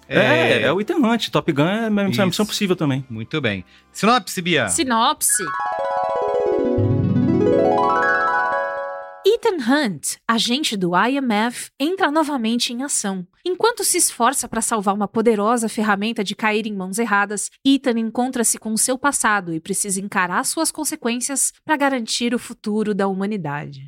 [0.10, 1.30] É, é, o Ethan Hunt.
[1.30, 2.26] Top Gun é Isso.
[2.26, 3.06] Missão Possível também.
[3.08, 3.64] Muito bem.
[3.92, 4.70] Sinopse, Bia.
[4.70, 5.44] Sinopse.
[9.44, 13.26] Ethan Hunt, agente do IMF, entra novamente em ação.
[13.44, 18.60] Enquanto se esforça para salvar uma poderosa ferramenta de cair em mãos erradas, Ethan encontra-se
[18.60, 23.88] com seu passado e precisa encarar suas consequências para garantir o futuro da humanidade.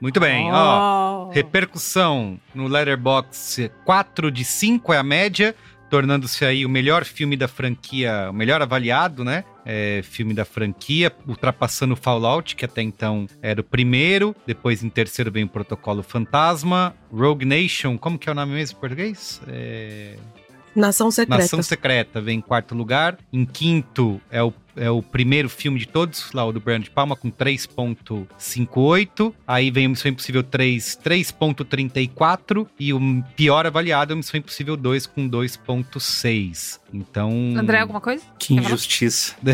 [0.00, 1.26] Muito bem, ó.
[1.26, 1.30] Oh.
[1.30, 5.54] Repercussão no Letterboxd 4 de 5 é a média,
[5.92, 9.44] tornando-se aí o melhor filme da franquia, o melhor avaliado, né?
[9.62, 14.34] É, filme da franquia, ultrapassando o Fallout, que até então era o primeiro.
[14.46, 16.94] Depois, em terceiro, vem o Protocolo Fantasma.
[17.12, 19.42] Rogue Nation, como que é o nome mesmo em português?
[19.46, 20.16] É...
[20.74, 21.42] Nação Secreta.
[21.42, 23.18] Nação Secreta vem em quarto lugar.
[23.30, 26.90] Em quinto é o é o primeiro filme de todos, lá o do Brian de
[26.90, 29.32] Palma, com 3.58.
[29.46, 32.66] Aí vem o Missão Impossível 3, 3.34.
[32.78, 36.80] E o pior avaliado é o Missão Impossível 2, com 2.6.
[36.92, 37.54] Então...
[37.56, 38.24] André, alguma coisa?
[38.38, 39.34] Que injustiça.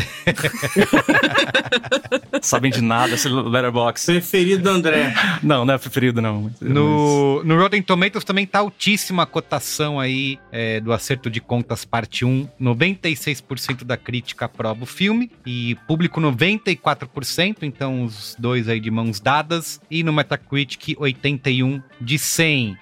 [2.42, 4.06] Sabem de nada esse letterbox.
[4.06, 5.14] Preferido do André.
[5.42, 6.50] Não, não é preferido, não.
[6.60, 11.84] No, no Rotten Tomatoes também tá altíssima a cotação aí é, do Acerto de Contas
[11.84, 12.48] Parte 1.
[12.60, 15.07] 96% da crítica aprova o filme
[15.46, 19.80] e público 94%, então os dois aí de mãos dadas.
[19.90, 22.76] E no Metacritic 81 de 100.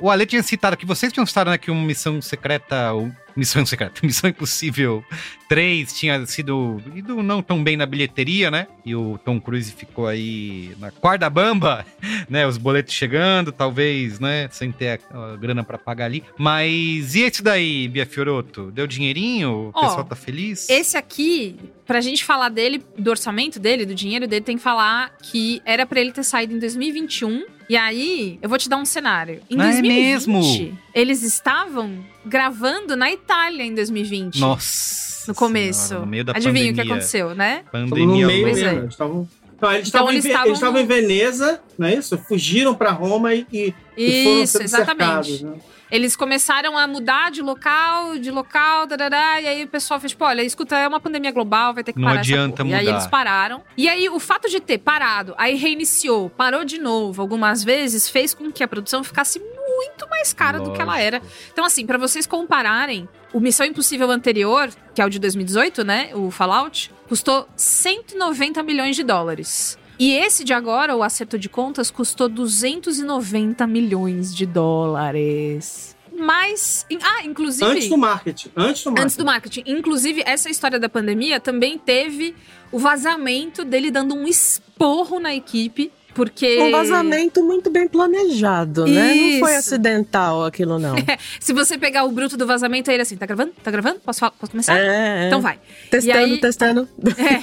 [0.00, 3.64] O Ale tinha citado que vocês tinham citado né, que uma missão secreta, ou Missão
[3.64, 5.04] Secreta, Missão Impossível
[5.52, 8.66] 3 tinha sido ido não tão bem na bilheteria, né?
[8.86, 11.84] E o Tom Cruise ficou aí na corda bamba,
[12.26, 12.46] né?
[12.46, 14.48] Os boletos chegando, talvez, né?
[14.50, 16.24] Sem ter a, a grana pra pagar ali.
[16.38, 18.70] Mas e esse daí, Bia Fioroto?
[18.70, 19.50] Deu dinheirinho?
[19.50, 20.70] O Ó, pessoal tá feliz?
[20.70, 25.14] Esse aqui, pra gente falar dele, do orçamento dele, do dinheiro dele, tem que falar
[25.20, 27.44] que era pra ele ter saído em 2021.
[27.68, 29.42] E aí, eu vou te dar um cenário.
[29.50, 29.92] Em Ah, é 2020,
[30.30, 30.78] mesmo?
[30.94, 34.40] eles estavam gravando na Itália em 2020.
[34.40, 35.11] Nossa.
[35.28, 35.88] No começo.
[35.88, 36.92] Senhora, no meio da Adivinha o que pandemia.
[36.94, 37.62] aconteceu, né?
[37.64, 38.64] Estavam no Pandemia meio Pois é.
[38.64, 38.78] mesmo.
[38.80, 39.28] Eles estavam.
[39.60, 42.18] Não, eles Então, estavam em eles Ve- estavam eles estavam em Veneza, não é isso?
[42.18, 44.98] Fugiram pra Roma e, e, e foram Isso, sendo exatamente.
[45.28, 45.52] cercados, né?
[45.92, 50.24] Eles começaram a mudar de local, de local, darará, e aí o pessoal fez, tipo,
[50.24, 52.70] olha, escuta, é uma pandemia global, vai ter que Não parar adianta porra.
[52.70, 52.96] E aí mudar.
[52.96, 53.62] eles pararam.
[53.76, 58.32] E aí o fato de ter parado, aí reiniciou, parou de novo algumas vezes, fez
[58.32, 61.20] com que a produção ficasse muito mais cara do que ela era.
[61.52, 66.10] Então, assim, pra vocês compararem, o Missão Impossível anterior, que é o de 2018, né,
[66.14, 69.78] o Fallout, custou 190 milhões de dólares.
[70.02, 75.96] E esse de agora, o acerto de contas, custou 290 milhões de dólares.
[76.12, 76.84] Mas.
[77.00, 77.64] Ah, inclusive.
[77.64, 78.50] Antes do marketing.
[78.56, 79.04] Antes do marketing.
[79.04, 79.62] Antes do marketing.
[79.64, 82.34] Inclusive, essa história da pandemia também teve
[82.72, 85.92] o vazamento dele dando um esporro na equipe.
[86.14, 86.58] Porque.
[86.60, 89.14] Um vazamento muito bem planejado, né?
[89.14, 89.58] Não foi Isso.
[89.60, 90.94] acidental aquilo, não.
[91.40, 93.52] Se você pegar o bruto do vazamento, aí ele assim, tá gravando?
[93.62, 94.00] Tá gravando?
[94.00, 94.32] Posso, falar?
[94.32, 94.78] Posso começar?
[94.78, 95.26] É, é.
[95.28, 95.58] Então vai.
[95.90, 96.88] Testando, aí- testando.
[97.18, 97.42] É.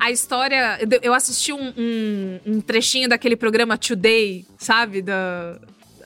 [0.00, 0.78] A história.
[0.80, 5.00] eu- Eu assisti um, um, um trechinho daquele programa Today, sabe?
[5.02, 5.56] Da.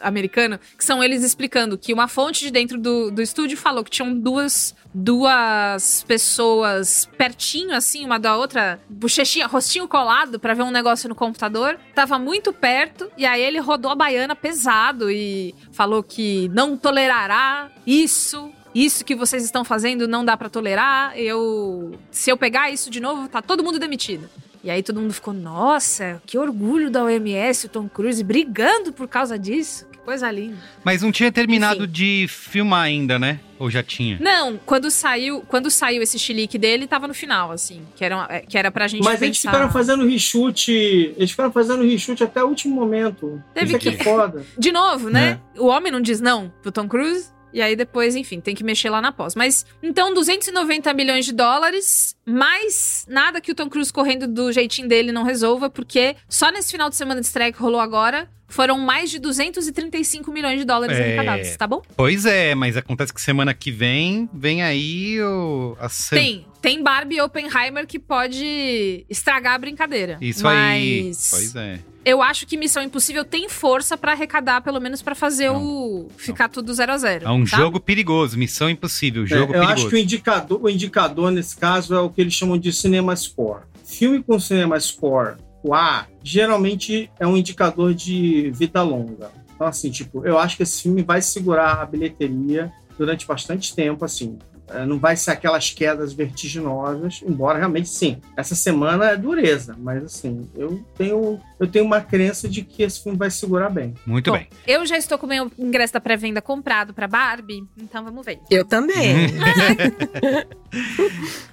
[0.03, 3.91] Americano, que são eles explicando que uma fonte de dentro do, do estúdio falou que
[3.91, 10.71] tinham duas, duas pessoas pertinho, assim, uma da outra, bochechinha, rostinho colado pra ver um
[10.71, 11.79] negócio no computador.
[11.95, 17.71] Tava muito perto, e aí ele rodou a baiana pesado e falou que não tolerará
[17.87, 21.19] isso isso que vocês estão fazendo não dá pra tolerar.
[21.19, 24.29] Eu, se eu pegar isso de novo, tá todo mundo demitido.
[24.63, 29.07] E aí todo mundo ficou, nossa, que orgulho da OMS, o Tom Cruise brigando por
[29.07, 29.87] causa disso.
[29.93, 30.57] Que coisa linda.
[30.85, 31.93] Mas não tinha terminado Enfim.
[31.93, 33.39] de filmar ainda, né?
[33.59, 34.19] Ou já tinha?
[34.21, 38.41] Não, quando saiu, quando saiu esse chilique dele, tava no final, assim, que era, é,
[38.41, 39.51] que era pra gente Mas eles pensar...
[39.53, 40.73] ficaram fazendo reshoot.
[41.17, 43.43] Eles ficaram fazendo reshoot até o último momento.
[43.55, 44.45] Teve Isso aqui que- é foda.
[44.59, 45.41] De novo, né?
[45.57, 47.31] O homem não diz não pro Tom Cruise.
[47.53, 49.35] E aí depois, enfim, tem que mexer lá na pós.
[49.35, 54.89] Mas, então, 290 milhões de dólares, mais nada que o Tom Cruise correndo do jeitinho
[54.89, 58.79] dele não resolva, porque só nesse final de semana de estreia que rolou agora, foram
[58.79, 61.03] mais de 235 milhões de dólares É.
[61.03, 61.83] arrecadados, tá bom?
[61.97, 65.77] Pois é, mas acontece que semana que vem, vem aí o...
[65.79, 70.17] A se- Tem, tem Barbie e Oppenheimer que pode estragar a brincadeira.
[70.21, 70.55] Isso mas...
[70.57, 71.13] aí.
[71.31, 71.81] Pois é.
[72.09, 76.09] Eu acho que Missão Impossível tem força pra arrecadar, pelo menos pra fazer Não, o.
[76.17, 77.57] ficar tudo 0 a 0 É um tá?
[77.59, 79.73] jogo perigoso, missão impossível, É, jogo eu perigoso.
[79.73, 83.15] acho que o indicador, o indicador nesse caso é o que eles chamam de cinema
[83.15, 83.65] score.
[83.85, 89.31] Filme com cinema score, o A, geralmente é um indicador de vida longa.
[89.55, 94.03] Então, assim, tipo, eu acho que esse filme vai segurar a bilheteria durante bastante tempo,
[94.05, 94.39] assim.
[94.71, 98.21] É, Não vai ser aquelas quedas vertiginosas, embora realmente sim.
[98.37, 103.03] Essa semana é dureza, mas assim, eu tenho, eu tenho uma crença de que esse
[103.03, 103.95] filme vai segurar bem.
[104.07, 104.49] Muito Bom, bem.
[104.67, 108.39] Eu já estou com o meu ingresso da pré-venda comprado pra Barbie, então vamos ver.
[108.51, 109.29] Eu também.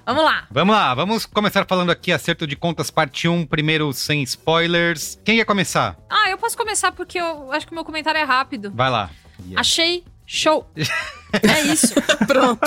[0.04, 0.46] Vamos lá.
[0.50, 5.18] Vamos lá, vamos começar falando aqui acerto de contas parte 1, primeiro sem spoilers.
[5.24, 5.96] Quem quer começar?
[6.08, 8.70] Ah, eu posso começar porque eu acho que o meu comentário é rápido.
[8.74, 9.10] Vai lá.
[9.56, 10.66] Achei show.
[11.32, 11.94] É isso.
[12.26, 12.60] Pronto.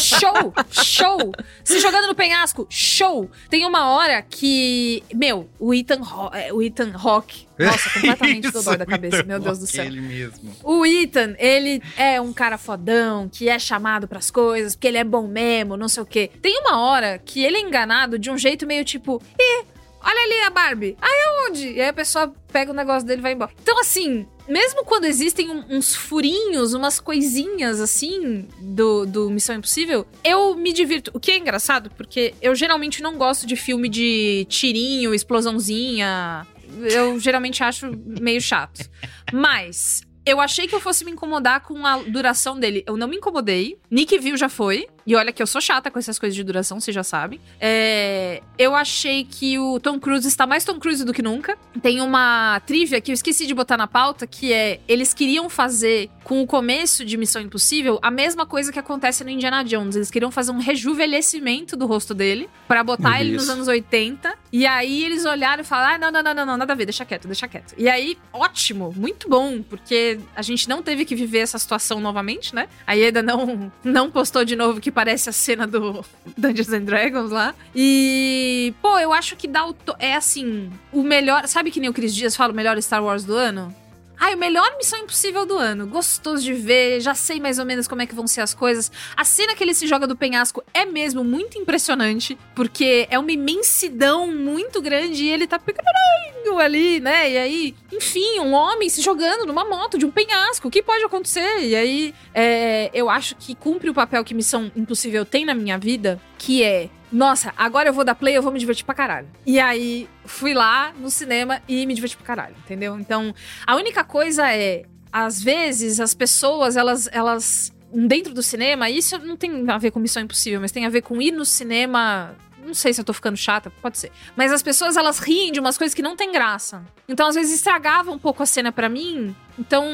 [0.00, 0.54] Show!
[0.70, 1.32] Show!
[1.62, 3.30] Se jogando no penhasco, show!
[3.48, 5.02] Tem uma hora que.
[5.14, 7.46] Meu, o Ethan, Ho é, o Ethan Hawke.
[7.58, 9.84] Nossa, completamente Isso, dodói da cabeça, meu Deus do céu.
[9.84, 10.56] Ele mesmo.
[10.62, 15.04] O Ethan, ele é um cara fodão, que é chamado pras coisas, porque ele é
[15.04, 16.30] bom mesmo, não sei o quê.
[16.42, 19.64] Tem uma hora que ele é enganado de um jeito meio tipo, ih,
[20.02, 20.96] olha ali a Barbie.
[21.00, 21.68] Aí aonde?
[21.72, 23.52] E aí a pessoa pega o negócio dele e vai embora.
[23.62, 30.06] Então, assim, mesmo quando existem um- uns furinhos, umas coisinhas assim do, do Missão Impossível,
[30.22, 31.10] eu me divirto.
[31.14, 36.46] O que é engraçado, porque eu geralmente não gosto de filme de tirinho, explosãozinha.
[36.92, 38.88] Eu geralmente acho meio chato.
[39.32, 42.82] Mas eu achei que eu fosse me incomodar com a duração dele.
[42.86, 43.78] Eu não me incomodei.
[43.90, 44.86] Nick viu já foi.
[45.06, 47.40] E olha que eu sou chata com essas coisas de duração, vocês já sabem.
[47.60, 51.58] É, eu achei que o Tom Cruise está mais Tom Cruise do que nunca.
[51.82, 56.10] Tem uma trivia que eu esqueci de botar na pauta, que é eles queriam fazer
[56.22, 59.94] com o começo de Missão Impossível a mesma coisa que acontece no Indiana Jones.
[59.94, 64.34] Eles queriam fazer um rejuvenescimento do rosto dele pra botar ele nos anos 80.
[64.50, 66.86] E aí eles olharam e falaram: ah, não, não, não, não, não, nada a ver,
[66.86, 67.74] deixa quieto, deixa quieto.
[67.76, 72.54] E aí, ótimo, muito bom, porque a gente não teve que viver essa situação novamente,
[72.54, 72.68] né?
[72.86, 76.04] A Ieda não, não postou de novo que parece a cena do
[76.38, 77.54] Dungeons and Dragons lá.
[77.74, 79.72] E, pô, eu acho que dá o.
[79.74, 81.46] to- É assim, o melhor.
[81.48, 83.74] Sabe que nem o Cris Dias fala o melhor Star Wars do ano?
[84.18, 85.86] Ai, o melhor Missão Impossível do ano.
[85.86, 88.90] Gostoso de ver, já sei mais ou menos como é que vão ser as coisas.
[89.16, 93.32] A cena que ele se joga do penhasco é mesmo muito impressionante, porque é uma
[93.32, 97.30] imensidão muito grande e ele tá pequenininho ali, né?
[97.30, 100.68] E aí, enfim, um homem se jogando numa moto de um penhasco.
[100.68, 101.60] O que pode acontecer?
[101.60, 105.78] E aí, é, eu acho que cumpre o papel que Missão Impossível tem na minha
[105.78, 109.28] vida, que é nossa, agora eu vou dar play, eu vou me divertir pra caralho.
[109.46, 112.98] E aí, fui lá no cinema e me diverti pra caralho, entendeu?
[112.98, 113.32] Então,
[113.64, 119.36] a única coisa é, às vezes, as pessoas, elas, elas dentro do cinema, isso não
[119.36, 122.34] tem a ver com Missão Impossível, mas tem a ver com ir no cinema.
[122.66, 124.10] Não sei se eu tô ficando chata, pode ser.
[124.34, 126.82] Mas as pessoas, elas riem de umas coisas que não tem graça.
[127.08, 129.36] Então, às vezes, estragava um pouco a cena pra mim.
[129.56, 129.86] Então,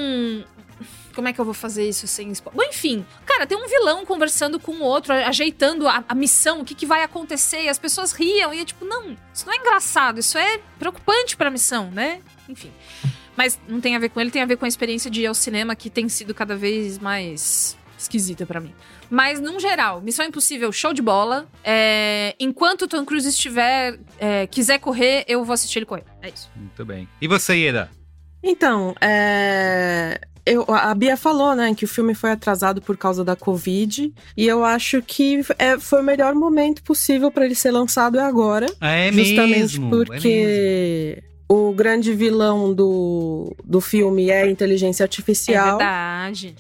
[1.14, 2.62] como é que eu vou fazer isso sem spoiler?
[2.62, 6.64] Bom, enfim, cara, tem um vilão conversando com o outro, ajeitando a, a missão, o
[6.64, 9.57] que, que vai acontecer, e as pessoas riam, e é tipo, não, isso não é
[9.57, 12.20] engraçado, isso é preocupante pra missão, né?
[12.49, 12.73] Enfim.
[13.37, 15.27] Mas não tem a ver com ele, tem a ver com a experiência de ir
[15.27, 18.75] ao cinema, que tem sido cada vez mais esquisita pra mim.
[19.11, 21.49] Mas, num geral, Missão Impossível, show de bola.
[21.64, 26.05] É, enquanto o Tom Cruise estiver, é, quiser correr, eu vou assistir ele correr.
[26.23, 26.49] É isso.
[26.55, 27.09] Muito bem.
[27.20, 27.90] E você, Ieda?
[28.42, 30.20] Então, é.
[30.52, 34.12] Eu, a Bia falou, né, que o filme foi atrasado por causa da Covid.
[34.36, 38.22] E eu acho que é, foi o melhor momento possível para ele ser lançado é
[38.22, 38.66] agora.
[38.80, 39.86] É justamente mesmo.
[39.86, 45.78] é porque o grande vilão do, do filme é a inteligência É artificial.
[45.78, 46.54] verdade.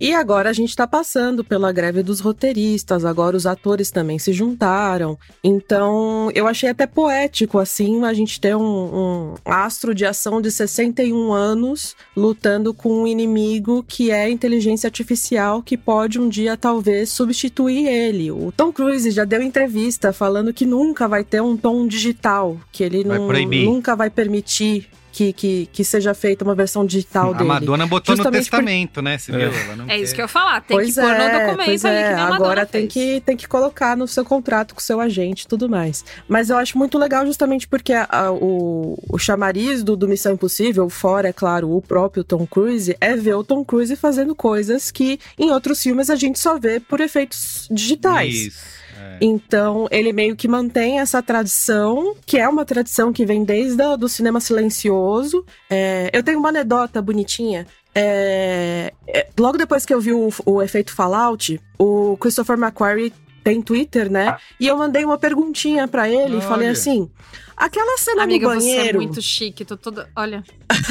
[0.00, 4.32] E agora a gente tá passando pela greve dos roteiristas, agora os atores também se
[4.32, 5.16] juntaram.
[5.42, 10.50] Então, eu achei até poético, assim, a gente ter um, um astro de ação de
[10.50, 16.56] 61 anos lutando com um inimigo que é a inteligência artificial que pode um dia,
[16.56, 18.30] talvez, substituir ele.
[18.32, 22.82] O Tom Cruise já deu entrevista falando que nunca vai ter um tom digital, que
[22.82, 23.18] ele Vai
[23.64, 24.88] nunca vai permitir.
[25.16, 27.44] Que, que, que seja feita uma versão digital A dele.
[27.48, 29.16] Madonna botou no Justamente por- testamento, né?
[29.16, 29.42] Você viu?
[29.42, 30.60] Ela não É isso que eu ia falar.
[30.62, 32.02] Tem pois que pôr no é, documento pois ali é.
[32.02, 32.92] que nem a Madonna Agora tem fez.
[32.92, 36.04] que, tem que colocar no seu contrato com o seu agente e tudo mais.
[36.26, 40.32] Mas eu acho muito legal justamente porque a- a- o, o chamariz do, do Missão
[40.32, 44.90] Impossível, fora, é claro, o próprio Tom Cruise, é ver o Tom Cruise fazendo coisas
[44.90, 48.34] que em outros filmes a gente só vê por efeitos digitais.
[48.34, 48.83] Isso.
[49.20, 49.24] É.
[49.24, 53.96] Então, ele meio que mantém essa tradição, que é uma tradição que vem desde o
[53.96, 55.44] do cinema silencioso.
[55.68, 57.66] É, eu tenho uma anedota bonitinha.
[57.94, 63.12] É, é, logo depois que eu vi o, o efeito Fallout, o Christopher McQuarrie
[63.44, 64.36] tem Twitter, né?
[64.58, 67.08] E eu mandei uma perguntinha pra ele e falei assim:
[67.56, 68.98] aquela cena Amiga, no você é banheiro.
[68.98, 69.64] muito chique.
[69.64, 70.08] Tô toda.
[70.16, 70.42] Olha.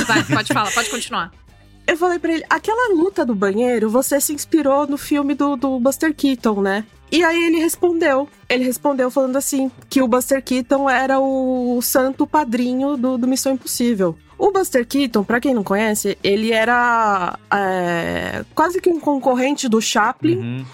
[0.08, 1.32] Vai, pode falar, pode continuar.
[1.86, 5.78] Eu falei pra ele, aquela luta do banheiro, você se inspirou no filme do, do
[5.82, 6.86] Buster Keaton, né?
[7.14, 8.28] E aí ele respondeu.
[8.50, 13.54] Ele respondeu falando assim: que o Buster Keaton era o santo padrinho do, do Missão
[13.54, 14.18] Impossível.
[14.36, 19.80] O Buster Keaton, pra quem não conhece, ele era é, quase que um concorrente do
[19.80, 20.38] Chaplin.
[20.38, 20.66] Uhum.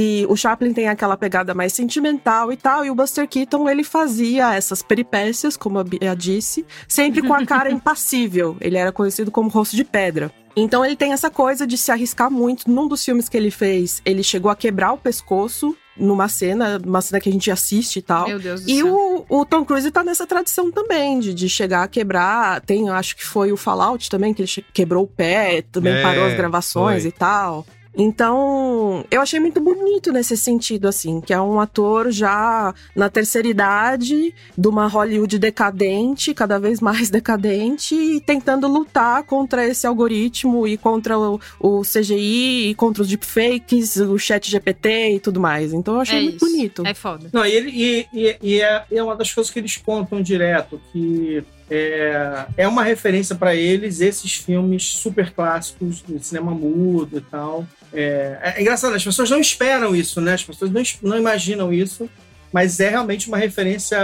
[0.00, 3.82] E o Chaplin tem aquela pegada mais sentimental e tal, e o Buster Keaton ele
[3.82, 8.56] fazia essas peripécias, como a Bia disse, sempre com a cara impassível.
[8.60, 10.30] Ele era conhecido como rosto de pedra.
[10.54, 12.70] Então ele tem essa coisa de se arriscar muito.
[12.70, 17.00] Num dos filmes que ele fez, ele chegou a quebrar o pescoço numa cena, uma
[17.00, 18.28] cena que a gente assiste e tal.
[18.28, 19.24] Meu Deus do E céu.
[19.28, 22.60] o, o Tom Cruise tá nessa tradição também, de, de chegar a quebrar.
[22.60, 26.24] Tem, acho que foi o Fallout também, que ele quebrou o pé, também É, parou
[26.26, 27.08] as gravações foi.
[27.08, 27.66] e tal.
[27.98, 33.48] Então, eu achei muito bonito nesse sentido, assim, que é um ator já na terceira
[33.48, 40.66] idade, de uma Hollywood decadente, cada vez mais decadente, e tentando lutar contra esse algoritmo
[40.66, 45.72] e contra o, o CGI, e contra os deepfakes, o chat GPT e tudo mais.
[45.72, 46.46] Então, eu achei É muito isso.
[46.46, 46.86] bonito.
[46.86, 47.28] É foda.
[47.32, 50.22] Não, e, ele, e, e, e é, e é uma das coisas que eles contam
[50.22, 57.18] direto, que é, é uma referência para eles esses filmes super clássicos do cinema mudo
[57.18, 57.66] e tal.
[57.92, 60.34] É, é engraçado, as pessoas não esperam isso, né?
[60.34, 62.08] As pessoas não, não imaginam isso,
[62.52, 63.96] mas é realmente uma referência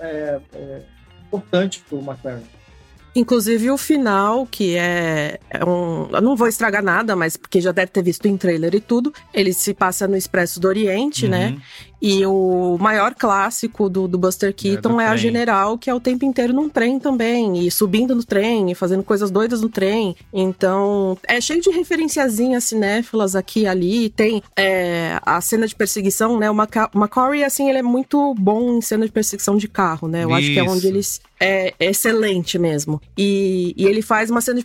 [0.00, 0.80] é, é,
[1.26, 2.54] importante para o McLaren.
[3.16, 6.08] Inclusive o final, que é, é, um.
[6.10, 9.14] Eu não vou estragar nada, mas porque já deve ter visto em trailer e tudo.
[9.32, 11.56] Ele se passa no Expresso do Oriente, né?
[12.06, 15.16] E o maior clássico do, do Buster Keaton do é, a.
[15.16, 17.66] General, que é o tempo inteiro num trem também.
[17.66, 20.14] E subindo no trem, e fazendo coisas doidas no trem.
[20.32, 24.10] Então, é cheio de referenciazinhas cinéfilas aqui e ali.
[24.10, 26.50] Tem é, a cena de perseguição, né?
[26.50, 30.24] O Maca McCory, assim, ele é muito bom em cena de perseguição de carro, né?
[30.24, 30.86] Eu acho que é onde Isso.
[30.86, 33.00] eles é excelente mesmo.
[33.16, 34.64] E, e ele faz uma cena de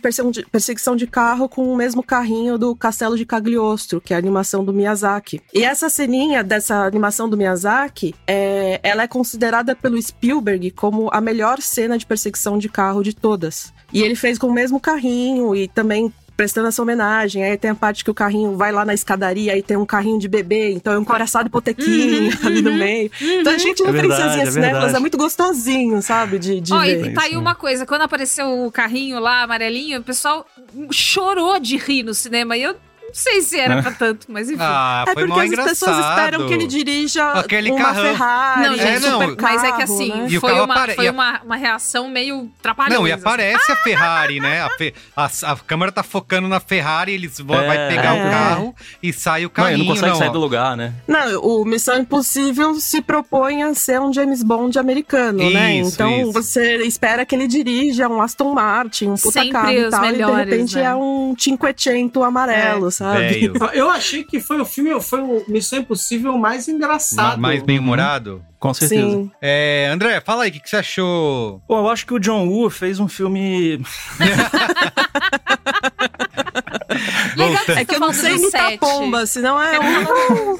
[0.50, 4.64] perseguição de carro com o mesmo carrinho do Castelo de Cagliostro, que é a animação
[4.64, 5.42] do Miyazaki.
[5.52, 11.20] E essa ceninha dessa animação do Miyazaki, é, ela é considerada pelo Spielberg como a
[11.20, 13.72] melhor cena de perseguição de carro de todas.
[13.92, 17.44] E ele fez com o mesmo carrinho e também prestando essa homenagem.
[17.44, 20.18] Aí tem a parte que o carrinho vai lá na escadaria, aí tem um carrinho
[20.18, 23.10] de bebê, então é um coraçado hipotequinho ali no meio.
[23.20, 24.96] Então a gente É verdade, referenciazinha é cinéfilas, verdade.
[24.96, 26.38] é muito gostosinho, sabe?
[26.38, 27.06] De, de Ó, ver.
[27.08, 30.46] e tá aí uma coisa, quando apareceu o carrinho lá, amarelinho, o pessoal
[30.90, 32.56] chorou de rir no cinema.
[32.56, 32.74] E eu
[33.10, 34.58] não sei se era pra tanto, mas enfim.
[34.62, 35.68] Ah, É foi porque mal as engraçado.
[35.70, 38.02] pessoas esperam que ele dirija Aquele uma carrão.
[38.04, 40.26] Ferrari, não, gente, não, super mas é que assim, né?
[40.28, 42.98] E foi, uma, apare- foi e a- uma, uma reação meio trapalhões.
[42.98, 43.22] Não, e assim.
[43.22, 44.62] aparece a Ferrari, né?
[44.62, 47.66] A, fe- a- a câmera tá focando na Ferrari, eles vão, É.
[47.66, 48.26] vai pegar É.
[48.26, 49.78] o carro e sai o Não, carrinho.
[49.80, 50.32] não consegue não, sair ó.
[50.32, 50.92] do lugar, né?
[51.06, 55.74] Não, o Missão Impossível se propõe a ser um James Bond americano, né?
[55.76, 56.32] Isso, Então isso.
[56.32, 60.12] você espera que ele dirija um Aston Martin, um puta Sempre carro e tal, e
[60.12, 60.82] melhores, de repente né?
[60.84, 62.90] é um Cinquecento amarelo, É.
[63.00, 63.50] sabe?
[63.72, 67.40] Eu achei que foi o filme, foi o Missão Impossível mais Ma- engraçado.
[67.40, 68.44] Mais bem-humorado.
[68.58, 69.10] Com certeza.
[69.10, 69.30] Sim.
[69.40, 71.62] É, André, fala aí, o que, que você achou?
[71.66, 73.80] Pô, eu acho que o John Woo fez um filme.
[77.36, 80.58] Legal que É que eu não sei imitar pomba, senão é um.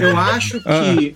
[0.00, 1.12] Eu acho que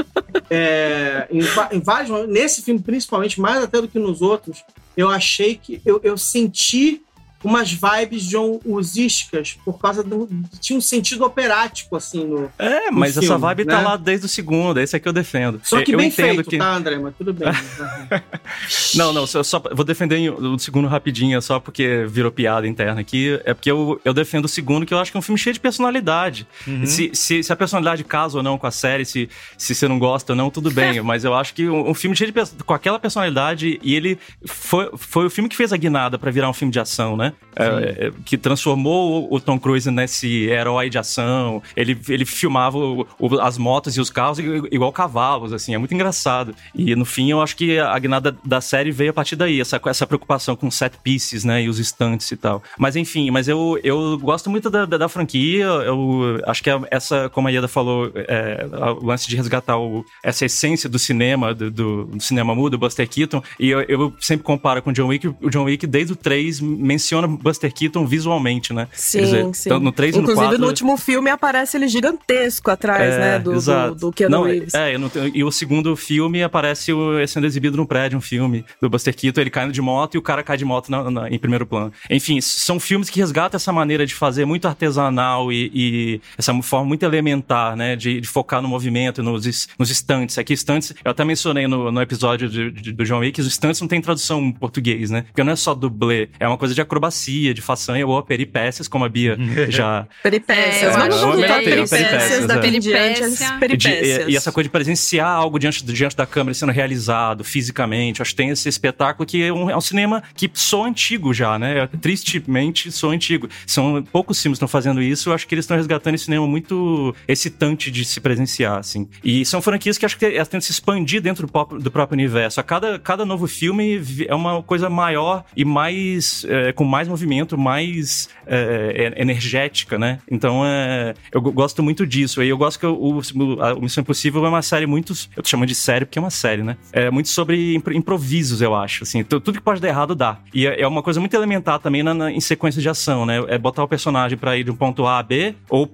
[0.50, 1.40] é, em,
[1.76, 4.62] em vários momentos, nesse filme principalmente, mais até do que nos outros,
[4.96, 7.00] eu achei que eu, eu senti
[7.42, 10.28] umas vibes John Woosísticas por causa do.
[10.60, 12.50] Tinha um sentido operático, assim, no.
[12.58, 13.82] É, mas filme, essa vibe tá né?
[13.82, 15.60] lá desde o segundo, esse é que eu defendo.
[15.62, 16.58] Só que eu bem entendo feito, que...
[16.58, 16.98] tá, André?
[16.98, 17.48] Mas tudo bem.
[18.94, 23.00] Não, não, só, só- vou defender em- o segundo rapidinho, só porque virou piada interna
[23.00, 23.40] aqui.
[23.44, 25.54] É porque eu, eu defendo o segundo, que eu acho que é um filme cheio
[25.54, 26.46] de personalidade.
[26.84, 29.98] Se, se, se a personalidade casa ou não com a série, se, se você não
[29.98, 31.00] gosta ou não, tudo bem.
[31.02, 34.90] mas eu acho que um, um filme cheio de com aquela personalidade, e ele foi,
[34.96, 37.31] foi o filme que fez a guinada pra virar um filme de ação, né?
[37.54, 41.62] É, é, que transformou o, Tom Cruise nesse herói de ação.
[41.76, 45.92] Ele, ele filmava o- o- as motos e os carros igual cavalos, assim, é muito
[45.92, 46.54] engraçado.
[46.74, 49.78] E no fim, eu acho que a guinada da série veio a partir daí, essa,
[49.84, 52.62] essa preocupação com set pieces, né, e os estantes e tal.
[52.78, 56.80] Mas enfim, mas eu, eu gosto muito da, da, da franquia, eu acho que é
[56.90, 58.66] essa, como a Ieda falou, é,
[58.98, 63.06] o lance de resgatar o- essa essência do cinema, do, do- do cinema mudo, Buster
[63.08, 66.16] Keaton, e eu, eu sempre comparo com o John Wick, o John Wick desde o
[66.16, 68.88] 3 menciona Buster Keaton visualmente, né?
[68.92, 69.68] Sim, dizer, sim.
[69.68, 70.60] tanto no 3 e no Inclusive, 4...
[70.60, 73.38] no último filme aparece ele gigantesco atrás, né?
[73.38, 73.94] Do, do, exato.
[73.94, 74.74] do Keanu Não, Reeves.
[74.74, 78.64] É, não tenho- e o segundo filme aparece o, sendo exibido num prédio, um filme
[78.80, 81.30] do Buster Keaton, ele caindo de moto e o cara cai de moto na- na-
[81.30, 81.92] em primeiro plano.
[82.10, 86.86] Enfim, são filmes que resgatam essa maneira de fazer muito artesanal e, e essa forma
[86.86, 90.38] muito elementar, né, de, de focar no movimento, nos, nos estantes.
[90.38, 93.80] Aqui, estantes, eu até mencionei no, no episódio de- de- do John Wick, os estantes
[93.80, 96.80] não tem tradução em português, né, porque não é só dublê, é uma coisa de
[96.80, 99.36] acrobacia, de façanha ou peripécias, como a Bia
[99.68, 100.94] já Peripécias.
[100.94, 102.70] É, Vamos é peripécias, peripécias, daqui é.
[102.70, 103.22] em diante.
[103.22, 103.58] as Peripécia.
[103.58, 104.28] De- Peripécias.
[104.28, 108.20] e, e essa coisa de presenciar algo diante, diante da câmera sendo realizado fisicamente.
[108.22, 111.58] Acho que tem esse espetáculo que é um, é um cinema que sou antigo já,
[111.58, 111.88] né?
[112.00, 113.48] Tristemente sou antigo.
[113.66, 115.30] São poucos filmes que estão fazendo isso.
[115.30, 119.08] Eu acho que eles estão resgatando esse cinema muito excitante de se presenciar, assim.
[119.24, 122.14] E são franquias que acho que elas tentam se expandir dentro do, pop- do próprio
[122.14, 122.60] universo.
[122.60, 127.56] A cada, cada novo filme é uma coisa maior e mais é, com mais movimento,
[127.56, 130.18] mais é, é, energética, né?
[130.30, 132.42] Então é, eu go- gosto muito disso.
[132.42, 135.14] E eu gosto que o, o, a- Missão Impossível é uma série muito.
[135.34, 136.76] Eu tô chamando de série porque é uma série, né?
[136.92, 139.04] É muito sobre impro- improvisos, eu acho.
[139.04, 140.38] Assim, Tu- tudo que pode dar errado dá.
[140.52, 143.42] E é é uma coisa muito elementar também na, na- em sequência de ação, né?
[143.48, 145.90] É botar o personagem pra ir de um ponto A a B, ou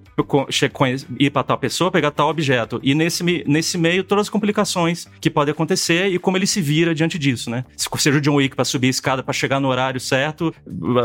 [1.18, 2.80] ir pra tal pessoa, pegar tal objeto.
[2.82, 6.94] E nesse, nesse meio, todas as complicações que podem acontecer e como ele se vira
[6.94, 7.64] diante disso, né?
[7.76, 10.54] Se seja o John Wick pra subir a escada pra chegar no horário certo,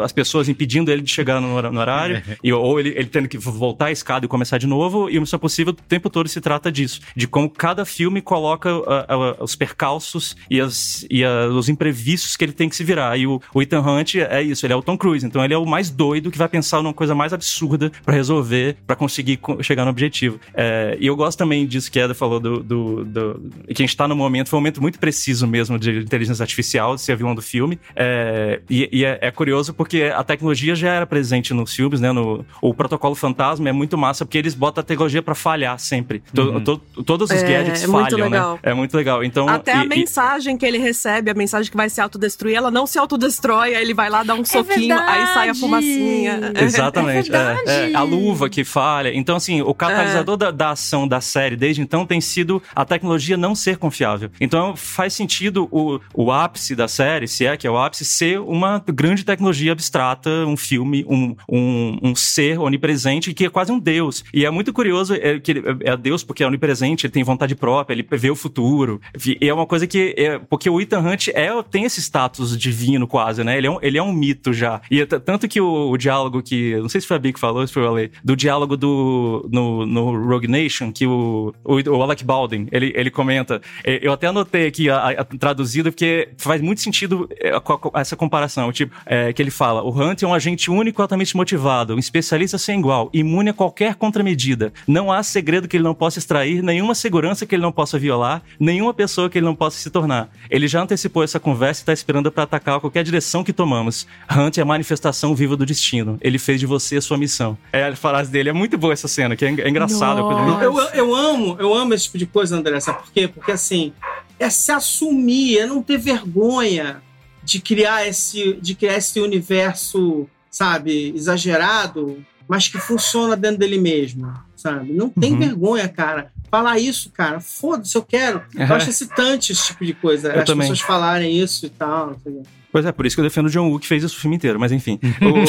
[0.04, 3.38] as pessoas impedindo ele de chegar no, no horário, e, ou ele, ele tendo que
[3.38, 6.40] voltar a escada e começar de novo, e o Missão Possível o tempo todo se
[6.42, 11.48] trata disso, de como cada filme coloca ah, ah, os percalços e, as, e ah,
[11.48, 13.18] os imprevistos que ele tem que se virar.
[13.18, 15.58] E o, o Ethan Hunt é isso, ele é o Tom Cruise, então ele é
[15.58, 19.62] o mais doido que vai pensar numa coisa mais absurda pra resolver, pra conseguir co-
[19.62, 20.40] chegar no objetivo.
[20.54, 23.86] É, e eu gosto também disso que a Eda falou do, do, do- que a
[23.86, 27.14] gente tá no momento, foi um momento muito preciso mesmo de inteligência artificial, de ser
[27.14, 27.80] a vilão do filme.
[27.96, 32.12] É, e e é, é curioso porque a tecnologia já era presente nos filmes, né?
[32.12, 36.24] No, o protocolo fantasma é muito massa porque eles botam a tecnologia pra falhar sempre.
[36.34, 38.54] To- to- todos os É, gadgets é muito falham, legal.
[38.56, 38.60] né?
[38.64, 39.24] É muito legal.
[39.24, 42.56] Então, Até a e- e- mensagem que ele recebe, a mensagem que vai se autodestruir,
[42.56, 46.52] ela não se autodestrói, aí ele vai lá dar um soquinho, aí sai a fumacinha.
[46.62, 47.30] Exatamente.
[47.30, 47.62] É verdade.
[47.70, 49.12] é, é, a luva que falha.
[49.14, 53.38] Então, assim, o catalisador da, da ação da série desde então tem sido a tecnologia
[53.38, 54.30] não ser confiável.
[54.40, 58.40] Então, faz sentido o, o ápice da série, se é que é o ápice, ser
[58.40, 63.80] uma grande tecnologia abstrata, um filme, um, um, um ser onipresente que é quase um
[63.80, 64.24] deus.
[64.34, 67.56] E é muito curioso é, que ele é Deus porque é onipresente, ele tem vontade
[67.56, 69.00] própria, ele vê o futuro.
[69.26, 70.14] E é uma coisa que.
[70.18, 73.58] É, porque o Ethan Hunt é, tem esse status divino quase, né?
[73.58, 74.82] Ele é um, ele é um mito já.
[74.90, 76.76] E é tanto que o, o diálogo que.
[76.78, 79.48] Não sei se foi a Bia que falou, se foi o Ale, do diálogo do.
[79.52, 83.62] No, no Rogue Nation, que o, o, o Alec Baldwin, ele, ele comenta.
[83.84, 87.52] é, Eu até anotei aqui a, a traduzido, porque faz muito sentido é,
[87.96, 88.72] essa comparação.
[88.72, 92.00] Tipo, é, que ele fala: o Hunt é um agente único e altamente motivado, um
[92.00, 94.74] especialista sem igual, imune a qualquer contramedida.
[94.88, 98.42] Não há segredo que ele não possa extrair, nenhuma segurança que ele não possa violar,
[98.60, 100.30] nenhuma pessoa que ele não possa se tornar.
[100.50, 104.08] Ele já antecipou essa conversa e está esperando para atacar qualquer direção que tomamos.
[104.30, 106.18] Hunt é a manifestação viva do destino.
[106.22, 107.58] Ele fez de você a sua missão.
[107.72, 108.50] É a frase dele.
[108.50, 110.22] É muito boa essa cena, que é, é engraçada.
[110.62, 112.80] Eu, eu amo, eu amo esse tipo de coisa, André.
[112.80, 113.28] Sabe por quê?
[113.28, 113.94] Porque assim,
[114.40, 117.02] é se assumir, é não ter vergonha
[117.44, 124.34] de criar esse, de criar esse universo, sabe, exagerado, mas que funciona dentro dele mesmo,
[124.56, 124.94] sabe?
[124.94, 125.40] Não tem Uhum.
[125.40, 126.32] vergonha, cara.
[126.50, 128.44] Falar isso, cara, foda-se, eu quero.
[128.54, 128.74] Eu É.
[128.74, 130.32] acho excitante esse tipo de coisa.
[130.32, 130.70] Eu As também.
[130.70, 132.08] pessoas falarem isso e tal.
[132.08, 132.42] não sei.
[132.74, 134.36] Pois é, por isso que eu defendo o John Woo, que fez isso o filme
[134.36, 135.00] inteiro, mas enfim.
[135.22, 135.44] O-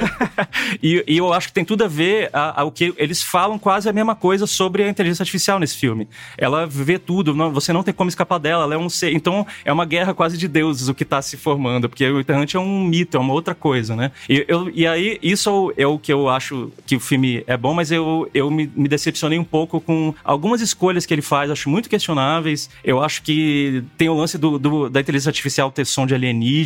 [0.82, 3.88] e, e eu acho que tem tudo a ver a- ao que eles falam quase
[3.88, 6.08] a mesma coisa sobre a inteligência artificial nesse filme.
[6.38, 9.12] Ela vê tudo, não- você não tem como escapar dela, ela é um ser.
[9.12, 12.54] Então é uma guerra quase de deuses o que tá se formando, porque o Hunt
[12.54, 14.12] é um mito, é uma outra coisa, né?
[14.28, 17.42] E, eu- e aí, isso é o- é o que eu acho que o filme
[17.46, 21.22] é bom, mas eu, eu me, me decepcionei um pouco com algumas escolhas que ele
[21.22, 22.70] faz, acho muito questionáveis.
[22.84, 26.59] Eu acho que tem o lance do, do- da inteligência artificial ter som de alienígena,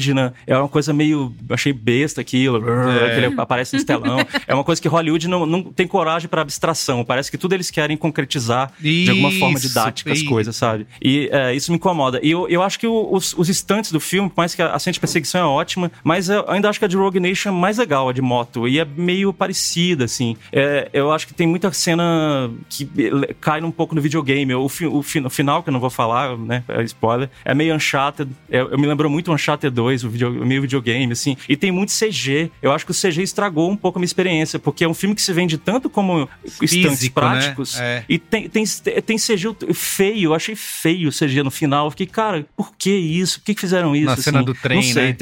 [0.47, 1.35] é uma coisa meio.
[1.51, 3.11] Achei besta aquilo, É.
[3.21, 4.19] que ele aparece no telão.
[4.47, 7.05] é uma coisa que Hollywood não, não tem coragem pra abstração.
[7.05, 10.29] Parece que tudo eles querem concretizar de alguma forma Isso, didática as isso.
[10.29, 10.87] coisas, sabe?
[11.03, 12.21] E é, isso me incomoda.
[12.23, 14.75] E eu, eu acho que o- os, os instantes do filme, por mais que a,
[14.75, 17.49] a cena de perseguição é ótima, mas eu ainda acho que a de Rogue Nation
[17.51, 18.67] é mais legal, a de moto.
[18.69, 20.37] E é meio parecida, assim.
[20.53, 24.55] É, eu acho que tem muita cena que ele- cai um pouco no videogame.
[24.55, 26.63] O, fi- o, fi- o final, que eu não vou falar, né?
[26.69, 27.29] É spoiler.
[27.45, 28.31] É meio Uncharted.
[28.51, 31.37] É, eu me lembrou muito Uncharted 2, o, video, meio videogame, assim.
[31.49, 32.51] E tem muito CG.
[32.63, 35.15] Eu acho que o CG estragou um pouco a minha experiência, porque é um filme
[35.15, 37.31] que se vende tanto como Físico, né?
[37.31, 37.79] práticos.
[37.79, 38.05] É.
[38.09, 41.87] E tem, tem, tem CG feio, eu achei feio o CG no final.
[41.87, 43.41] Eu fiquei, cara, por que isso?
[43.41, 44.07] Por que fizeram isso?
[44.07, 44.47] Na cena assim?
[44.47, 45.15] do trem, Não sei, né?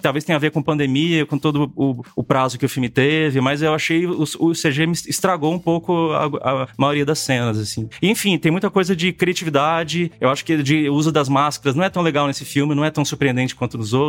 [0.00, 3.40] talvez tenha a ver com pandemia, com todo o, o prazo que o filme teve,
[3.40, 7.58] mas eu achei o, o CG me estragou um pouco a, a maioria das cenas,
[7.58, 7.88] assim.
[8.02, 11.84] E, enfim, tem muita coisa de criatividade, eu acho que de uso das máscaras não
[11.84, 14.07] é tão legal nesse filme, não é tão surpreendente quanto nos outros.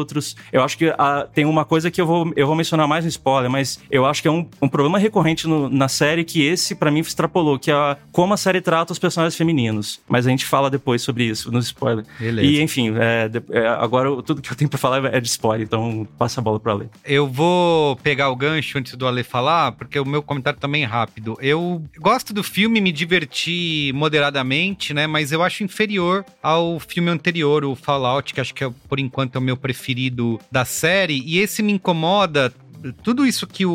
[0.52, 3.10] Eu acho que ah, tem uma coisa que eu vou, eu vou mencionar mais no
[3.10, 6.76] spoiler, mas eu acho que é um, um problema recorrente no- na série que esse,
[6.76, 10.00] pra mim, extrapolou, que é a- como a série trata os personagens femininos.
[10.08, 12.06] Mas a gente fala depois sobre isso, no spoiler.
[12.20, 12.47] Beleza.
[12.47, 16.08] E, enfim, é, é, agora tudo que eu tenho pra falar é de spoiler, então
[16.18, 16.89] passa a bola pra ler.
[17.06, 20.86] Eu vou pegar o gancho antes do Ale falar, porque o meu comentário também é
[20.86, 21.38] rápido.
[21.41, 25.08] Eu gosto do filme, me diverti moderadamente, né?
[25.08, 29.36] Mas eu acho inferior ao filme anterior, o Fallout, que acho que é, por enquanto
[29.36, 29.79] é o meu preferido
[30.52, 31.24] da série.
[31.26, 32.54] E esse me incomoda.
[33.04, 33.72] Tudo isso que o,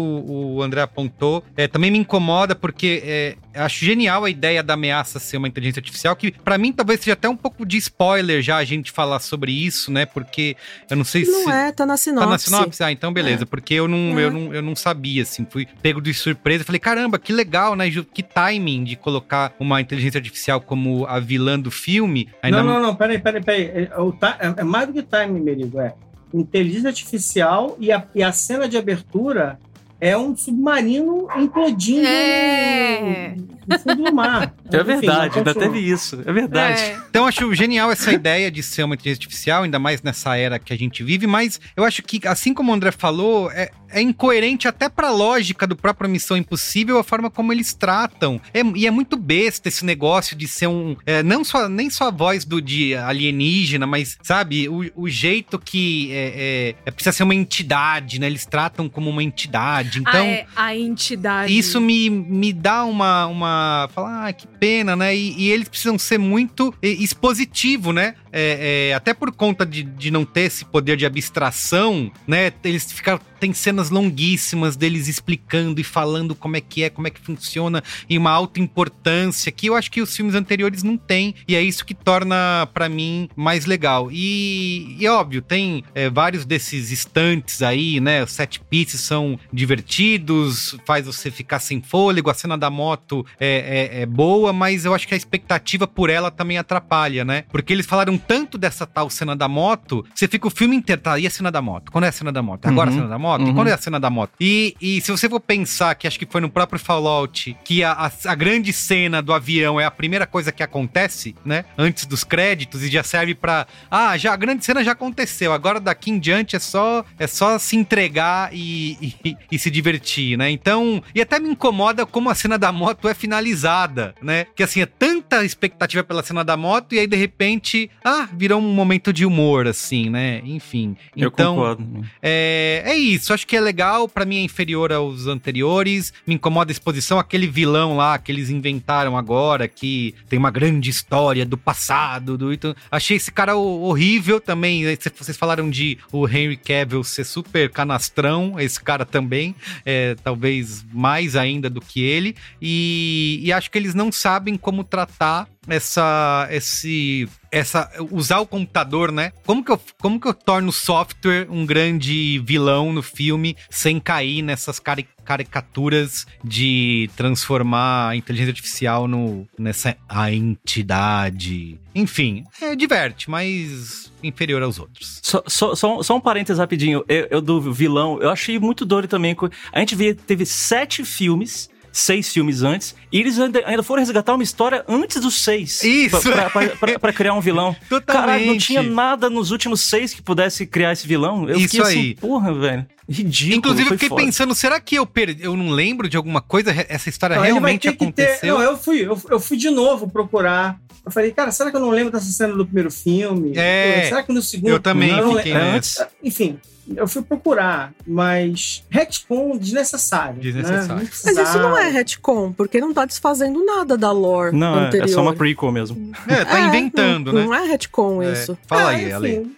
[0.56, 5.18] o André apontou é, também me incomoda porque é, acho genial a ideia da ameaça
[5.18, 8.56] ser uma inteligência artificial, que pra mim talvez seja até um pouco de spoiler já
[8.56, 10.06] a gente falar sobre isso, né?
[10.06, 10.56] Porque
[10.90, 11.30] eu não sei se.
[11.30, 12.24] Não é, tá na sinopse.
[12.26, 12.82] Tá na sinopse?
[12.82, 13.46] Ah, então beleza.
[13.46, 14.24] Porque eu não, É.
[14.24, 15.46] eu, não, eu não sabia, assim.
[15.48, 16.64] Fui pego de surpresa.
[16.64, 17.90] Falei, caramba, que legal, né?
[18.12, 22.28] Que timing de colocar uma inteligência artificial como a vilã do filme.
[22.42, 23.62] Ainda Não, não, não, peraí, peraí, peraí.
[23.64, 25.78] É, é- é mais do que time, Merigo.
[25.80, 25.94] É
[26.40, 29.58] inteligência artificial e a, e a cena de abertura
[30.00, 33.34] é um submarino implodindo É.
[33.36, 34.52] no, no fundo do mar.
[34.72, 36.20] É Enfim, verdade, ainda teve isso.
[36.26, 36.82] É verdade.
[36.82, 36.98] É.
[37.08, 40.58] Então eu acho genial essa ideia de ser uma inteligência artificial, ainda mais nessa era
[40.58, 44.02] que a gente vive, mas eu acho que, assim como o André falou, é, é
[44.02, 48.40] incoerente até pra lógica do próprio Missão Impossível a forma como eles tratam.
[48.52, 50.96] É- e é muito besta esse negócio de ser um.
[51.06, 55.58] é, não só, nem só a voz do de alienígena, mas, sabe, o, o jeito
[55.58, 58.26] que é, é, é- precisa ser uma entidade, né?
[58.26, 60.00] Eles tratam como uma entidade.
[60.00, 60.12] Então.
[60.12, 61.56] ah, é, a entidade.
[61.56, 63.26] Isso me, me dá uma.
[63.26, 65.14] uma falar, ah, que pena, né?
[65.14, 68.14] E, e eles precisam ser muito expositivo, né?
[68.36, 72.52] É, é, até por conta de, de não ter esse poder de abstração, né?
[72.64, 73.20] Eles ficam.
[73.38, 77.82] Tem cenas longuíssimas deles explicando e falando como é que é, como é que funciona,
[78.08, 81.34] e uma alta importância que eu acho que os filmes anteriores não têm.
[81.46, 84.08] E é isso que torna, pra mim, mais legal.
[84.10, 88.24] E, e óbvio, tem é, vários desses estantes aí, né?
[88.24, 92.30] Os set pieces são divertidos, faz você ficar sem fôlego.
[92.30, 96.08] A cena da moto é, é- é boa, mas eu acho que a expectativa por
[96.10, 97.44] ela também atrapalha, né?
[97.50, 101.18] Porque eles falaram tanto dessa tal cena da moto, você fica o filme inteiro, tá?
[101.18, 101.90] E a cena da moto?
[101.90, 102.66] Quando é a cena da moto?
[102.66, 103.42] Agora Uhum, a cena da moto?
[103.42, 103.54] E uhum.
[103.54, 104.32] quando é a cena da moto?
[104.40, 107.92] E, e se você for pensar, que acho que foi no próprio Fallout, que a,
[107.92, 111.64] a, a grande cena do avião é a primeira coisa que acontece, né?
[111.76, 113.66] Antes dos créditos e já serve pra.
[113.90, 115.52] Ah, já a grande cena já aconteceu.
[115.52, 120.36] Agora daqui em diante é só é só se entregar e, e, e se divertir,
[120.36, 120.50] né?
[120.50, 124.46] Então, e até me incomoda como a cena da moto é finalizada, né?
[124.54, 128.60] Que assim, é tanta expectativa pela cena da moto e aí de repente, ah, virou
[128.60, 130.40] um momento de humor, assim, né?
[130.44, 130.96] Enfim.
[131.16, 132.04] Eu então, concordo.
[132.22, 136.70] é, é isso, acho que é legal, pra mim é inferior aos anteriores, me incomoda
[136.70, 141.56] a exposição, aquele vilão lá que eles inventaram agora, que tem uma grande história do
[141.58, 146.56] passado, do então, achei esse cara ho- horrível também, cê- vocês falaram de o Henry
[146.56, 149.54] Cavill ser super canastrão, esse cara também,
[149.84, 154.84] é, talvez mais ainda do que ele, e, e acho que eles não sabem como
[154.84, 159.32] tratar essa esse essa usar o computador, né?
[159.46, 164.00] Como que eu como que eu torno o software um grande vilão no filme sem
[164.00, 171.78] cair nessas cari- caricaturas de transformar a inteligência artificial no nessa a entidade.
[171.94, 175.20] Enfim, é, diverte, mas inferior aos outros.
[175.22, 177.04] Só, só, só, um- só um parênteses rapidinho.
[177.08, 179.36] Eu, eu do vilão, eu achei muito doido também.
[179.72, 181.70] A gente via, teve sete filmes.
[181.96, 185.80] Seis filmes antes, e eles ainda, ainda foram resgatar uma história antes dos seis.
[185.84, 186.20] Isso.
[186.22, 187.72] Pra, pra- pra- pra criar um vilão.
[187.88, 188.04] Totalmente.
[188.26, 191.48] Caralho, não tinha nada nos últimos seis que pudesse criar esse vilão.
[191.48, 192.14] Eu Isso fiquei assim, aí.
[192.16, 192.84] porra, velho.
[193.08, 193.58] Ridículo.
[193.58, 194.22] Inclusive, eu fiquei foda.
[194.24, 196.72] pensando, será que eu perdi, eu não lembro de alguma coisa?
[196.88, 198.54] Essa história Não, realmente que ter- aconteceu?
[198.54, 200.76] Não, eu fui, eu, eu fui de novo procurar.
[201.06, 203.52] Eu falei, cara, será que eu não lembro dessa cena do primeiro filme?
[203.56, 204.70] É, será que no segundo?
[204.70, 205.70] eu também Não, não fiquei lembro.
[205.72, 206.08] nessa.
[206.24, 206.58] Enfim,
[206.96, 210.40] eu fui procurar, mas retcon desnecessário.
[210.40, 211.04] Desnecessário.
[211.04, 211.10] Né?
[211.24, 215.04] Mas isso não é retcon, porque não tá desfazendo nada da lore Não, é, anterior.
[215.04, 216.12] é só uma prequel mesmo.
[216.28, 217.46] É, tá É, inventando, não, né?
[217.46, 218.32] Não é retcon É.
[218.32, 218.56] isso.
[218.66, 219.56] Fala Ah, aí, enfim, Ale.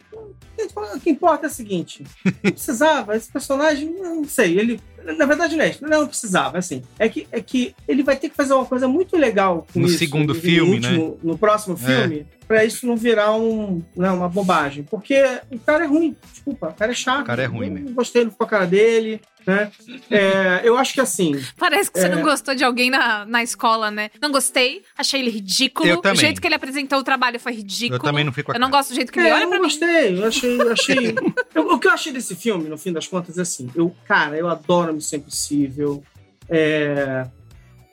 [0.94, 4.80] O que importa é o seguinte: não precisava, esse personagem, eu não sei, ele.
[5.18, 6.82] Na verdade, não é não precisava, assim.
[6.98, 9.86] É que, é que ele vai ter que fazer uma coisa muito legal com No
[9.86, 9.98] isso.
[9.98, 10.88] segundo no filme, né?
[10.88, 14.84] último- No próximo filme, pra isso não virar um, não, uma bobagem.
[14.84, 15.14] Porque
[15.50, 17.22] o cara é ruim, desculpa, o cara é chato.
[17.22, 17.70] O cara é ruim.
[17.70, 19.70] Não gostei com a cara dele, né?
[20.10, 21.32] É, eu acho que assim.
[21.56, 22.08] Parece que você É.
[22.08, 24.10] não gostou de alguém na, na escola, né?
[24.20, 25.88] Não gostei, achei ele ridículo.
[25.88, 26.16] Eu também.
[26.16, 27.96] O jeito que ele apresentou o trabalho foi ridículo.
[27.96, 29.58] Eu também não a Eu não gosto do jeito que ele É, olha eu pra
[29.58, 29.70] não mim.
[29.70, 30.60] gostei, eu achei.
[30.70, 31.14] Achei
[31.54, 33.68] eu- o que eu achei desse filme, no fim das contas, é assim.
[33.74, 36.02] Eu, cara, eu adoro Missão Impossível.
[36.48, 37.26] É,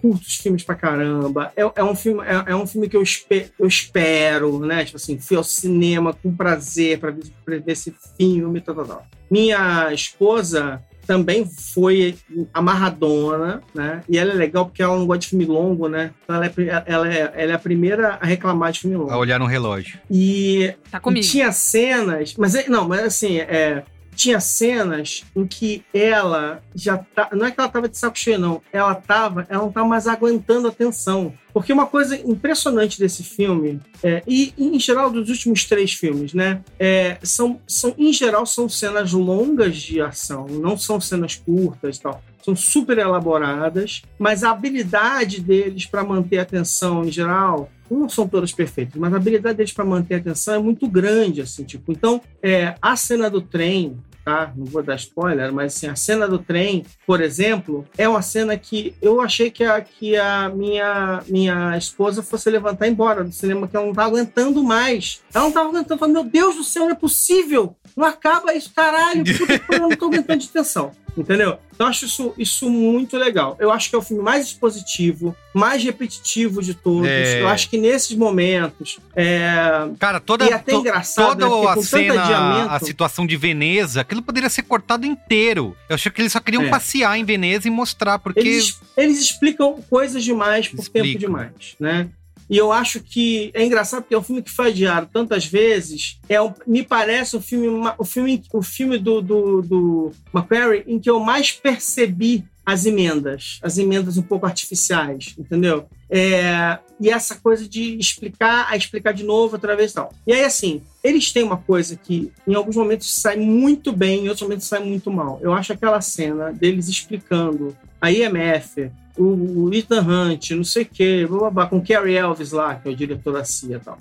[0.04, 1.54] curto os filmes pra caramba.
[1.56, 4.84] É, é um filme, é, é um filme que eu, espe- eu espero, né?
[4.84, 8.60] Tipo assim, fui ao cinema com prazer pra ver, pra ver esse filme.
[8.60, 9.08] Tal, tal, tal.
[9.32, 12.16] Minha esposa também foi
[12.54, 14.01] amarradona, né?
[14.10, 16.12] E ela é legal porque ela não gosta de filme longo, né?
[16.24, 19.12] Então ela é, ela é, ela é a primeira a reclamar de filme longo.
[19.12, 19.99] A olhar no relógio.
[20.10, 21.26] E Tá comigo.
[21.26, 23.84] e tinha cenas, mas é- não, mas assim, é,
[24.14, 28.39] tinha cenas em que ela já tá, não é que ela tava de saco cheio
[28.39, 31.34] não, ela tava, ela não tava mais aguentando a tensão.
[31.54, 36.62] Porque uma coisa impressionante desse filme, é, e em geral dos últimos três filmes, né,
[36.80, 42.01] é, são, são, em geral são cenas longas de ação, não são cenas curtas e
[42.01, 42.24] tal.
[42.43, 48.28] São super elaboradas, mas a habilidade deles para manter a atenção em geral não são
[48.28, 51.91] todas perfeitas, mas a habilidade deles para manter a atenção é muito grande, assim, tipo.
[51.91, 54.51] Então, é, a cena do trem, tá?
[54.55, 58.57] Não vou dar spoiler, mas assim, a cena do trem, por exemplo, é uma cena
[58.57, 63.24] que eu achei que a, que a minha, minha esposa fosse levantar e ir embora
[63.24, 65.21] do cinema, que ela não tava aguentando mais.
[65.34, 67.76] Ela não tava aguentando, falando, meu Deus do céu, não é possível!
[67.95, 69.24] Não acaba isso, caralho!
[69.38, 70.91] Puta eu não tô aguentando de tensão.
[71.16, 71.57] Entendeu?
[71.76, 73.55] Então eu acho isso, isso muito legal.
[73.59, 77.07] Eu acho que é o filme mais expositivo, mais repetitivo de todos.
[77.07, 77.41] É.
[77.41, 78.99] Eu acho que nesses momentos.
[79.16, 79.51] É...
[79.99, 81.68] Cara, toda, E é até to- engraçado, toda né?
[81.80, 85.76] A cena, adiamento- a situação de Veneza, aquilo poderia ser cortado inteiro.
[85.88, 86.70] Eu achei que eles só queriam É.
[86.70, 88.39] passear em Veneza e mostrar, porque.
[88.39, 91.07] Eles, eles explicam coisas demais por Explicam.
[91.11, 92.07] tempo demais, né?
[92.54, 96.20] E eu acho que é engraçado porque é um filme que foi adiado tantas vezes.
[96.30, 100.84] É um- me parece o filme, ma- o filme, o filme do, do, do McQuarrie
[100.86, 105.88] em que eu mais percebi as emendas, as emendas um pouco artificiais, entendeu?
[106.08, 110.14] É, e essa coisa de explicar, a explicar de novo, outra vez e tal.
[110.28, 114.30] E aí, assim, eles têm uma coisa que em alguns momentos sai muito bem, em
[114.30, 115.39] outros momentos sai muito mal.
[115.41, 120.88] Eu acho aquela cena deles explicando a IMF, o, o Ethan Hunt, não sei o
[120.91, 123.78] quê, blá, blá, blá, com o Cary Elvis lá, que é o diretor da CIA
[123.78, 123.97] e tal.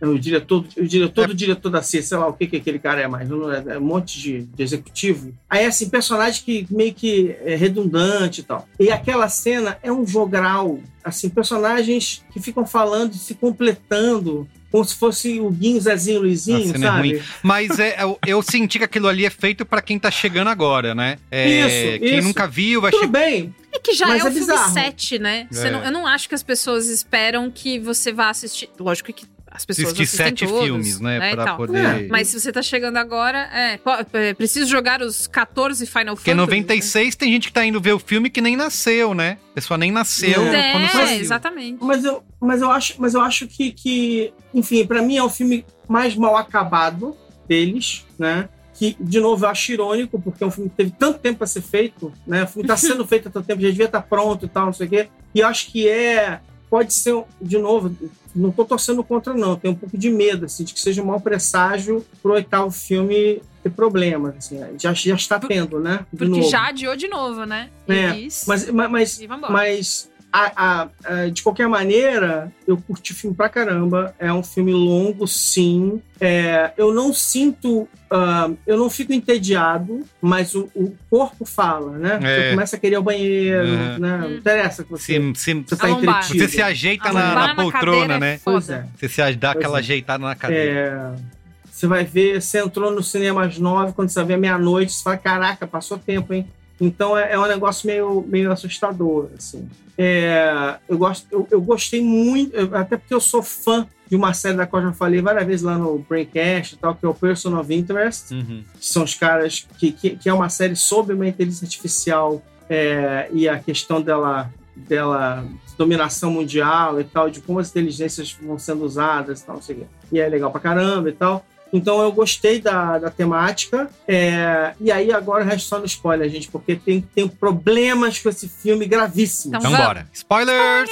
[0.00, 1.26] É o diretor, o diretor É.
[1.28, 3.62] do diretor da CIA, sei lá o que, que aquele cara é mais, não é,
[3.66, 5.32] é um monte de, de executivo.
[5.50, 8.68] Aí, assim, personagem que meio que é redundante e tal.
[8.78, 14.96] E aquela cena é um jogral, assim, personagens que ficam falando, se completando, como se
[14.96, 17.10] fosse o Guinho, Zezinho, Luizinho, é sabe?
[17.12, 17.22] ruim.
[17.44, 20.96] Mas é, eu, eu senti que aquilo ali é feito pra quem tá chegando agora,
[20.96, 21.16] né?
[21.30, 21.48] É,
[21.92, 22.26] Isso, Quem isso.
[22.26, 23.12] nunca viu vai Tudo chegar.
[23.12, 24.72] bem, É que já Mas é o é filme bizarro.
[24.74, 25.46] 7, né?
[25.54, 25.70] É.
[25.70, 28.68] não- eu não acho que as pessoas esperam que você vá assistir.
[28.80, 29.24] Lógico que
[29.54, 31.30] as pessoas assistem sete todos, filmes, né?
[31.30, 31.56] e pra tal.
[31.56, 32.04] poder.
[32.04, 33.78] É, Mas se você tá chegando agora, é,
[34.12, 36.56] é, preciso jogar os 14 Final Porque em Fantasy.
[36.56, 39.38] 96 tem gente que tá indo ver o filme que nem nasceu, né?
[39.52, 41.20] A pessoa nem nasceu É, quando É, saiu.
[41.20, 41.78] exatamente.
[41.80, 45.30] Mas eu, mas eu acho, mas eu acho que, que, enfim, pra mim é o
[45.30, 47.16] filme mais mal acabado
[47.48, 48.48] deles, né?
[48.76, 51.46] Que, de novo, eu acho irônico, porque é um filme que teve tanto tempo pra
[51.46, 52.42] ser feito, né?
[52.42, 54.72] O filme tá sendo feito há tanto tempo, já devia estar pronto e tal, não
[54.72, 55.08] sei o quê.
[55.32, 56.40] E eu acho que é.
[56.74, 57.96] Pode ser, de novo,
[58.34, 59.54] não tô torcendo contra, não.
[59.54, 63.40] Tenho um pouco de medo, assim, de que seja um mau presságio pro oitavo filme
[63.62, 64.58] ter problemas, assim.
[64.76, 66.04] Já, já está tendo, né?
[66.12, 66.50] De Porque novo.
[66.50, 67.70] já adiou de novo, né?
[67.86, 68.08] É,
[68.44, 73.48] Mas, mas, mas mas, a- a- a- de qualquer maneira, eu curti o filme pra
[73.48, 74.12] caramba.
[74.18, 76.02] É um filme longo, sim.
[76.20, 77.86] É, eu não sinto.
[78.10, 82.18] ah, eu não fico entediado, mas o, o corpo fala, né?
[82.22, 82.36] É.
[82.44, 83.98] Você começa a querer ir ao banheiro, Uhum.
[83.98, 84.18] né?
[84.18, 86.38] Não interessa que você, Se, se- você tá entretido.
[86.38, 88.34] você se ajeita na, na poltrona, cadeira né?
[88.34, 88.88] é Pois foda.
[88.92, 88.98] é.
[88.98, 89.80] Você se dá Pois aquela é.
[89.80, 91.16] ajeitada na cadeira.
[91.18, 91.22] É,
[91.70, 95.16] você vai ver, você entrou no cinema às nove, quando você ver meia-noite, você fala,
[95.16, 96.46] caraca, passou tempo, hein?
[96.84, 99.68] Então é, é um negócio meio, meio assustador, assim.
[99.96, 104.56] É, eu, gosto, eu, eu gostei muito, até porque eu sou fã de uma série
[104.56, 107.14] da qual eu já falei várias vezes lá no Braincast e tal, que é o
[107.14, 108.62] Person of Interest, Uhum.
[108.78, 113.28] que são os caras que, que, que é uma série sobre uma inteligência artificial é,
[113.32, 115.44] e a questão dela, dela
[115.78, 119.76] dominação mundial e tal, de como as inteligências vão sendo usadas e tal, não sei
[119.76, 119.84] o quê.
[120.12, 121.44] E é legal pra caramba e tal.
[121.74, 123.90] Então eu gostei da, da temática.
[124.06, 128.28] é, e aí agora o resto só no spoiler, gente, porque tem, tem problemas com
[128.28, 129.58] esse filme gravíssimos.
[129.58, 130.06] Então Então bora.
[130.12, 130.90] Spoilers!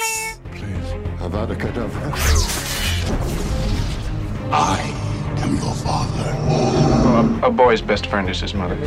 [1.21, 2.11] Avada Kedavra.
[4.51, 4.93] I
[5.41, 7.45] am your father.
[7.45, 8.77] A boy's best friend is his mother.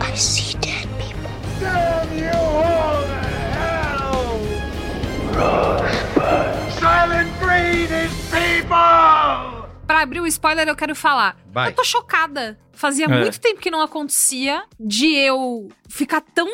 [0.00, 1.30] I see dead people.
[9.92, 11.36] Pra abrir o spoiler, eu quero falar.
[11.52, 11.68] Vai.
[11.68, 12.58] Eu tô chocada.
[12.72, 13.08] Fazia É.
[13.08, 16.48] muito tempo que não acontecia de eu ficar tão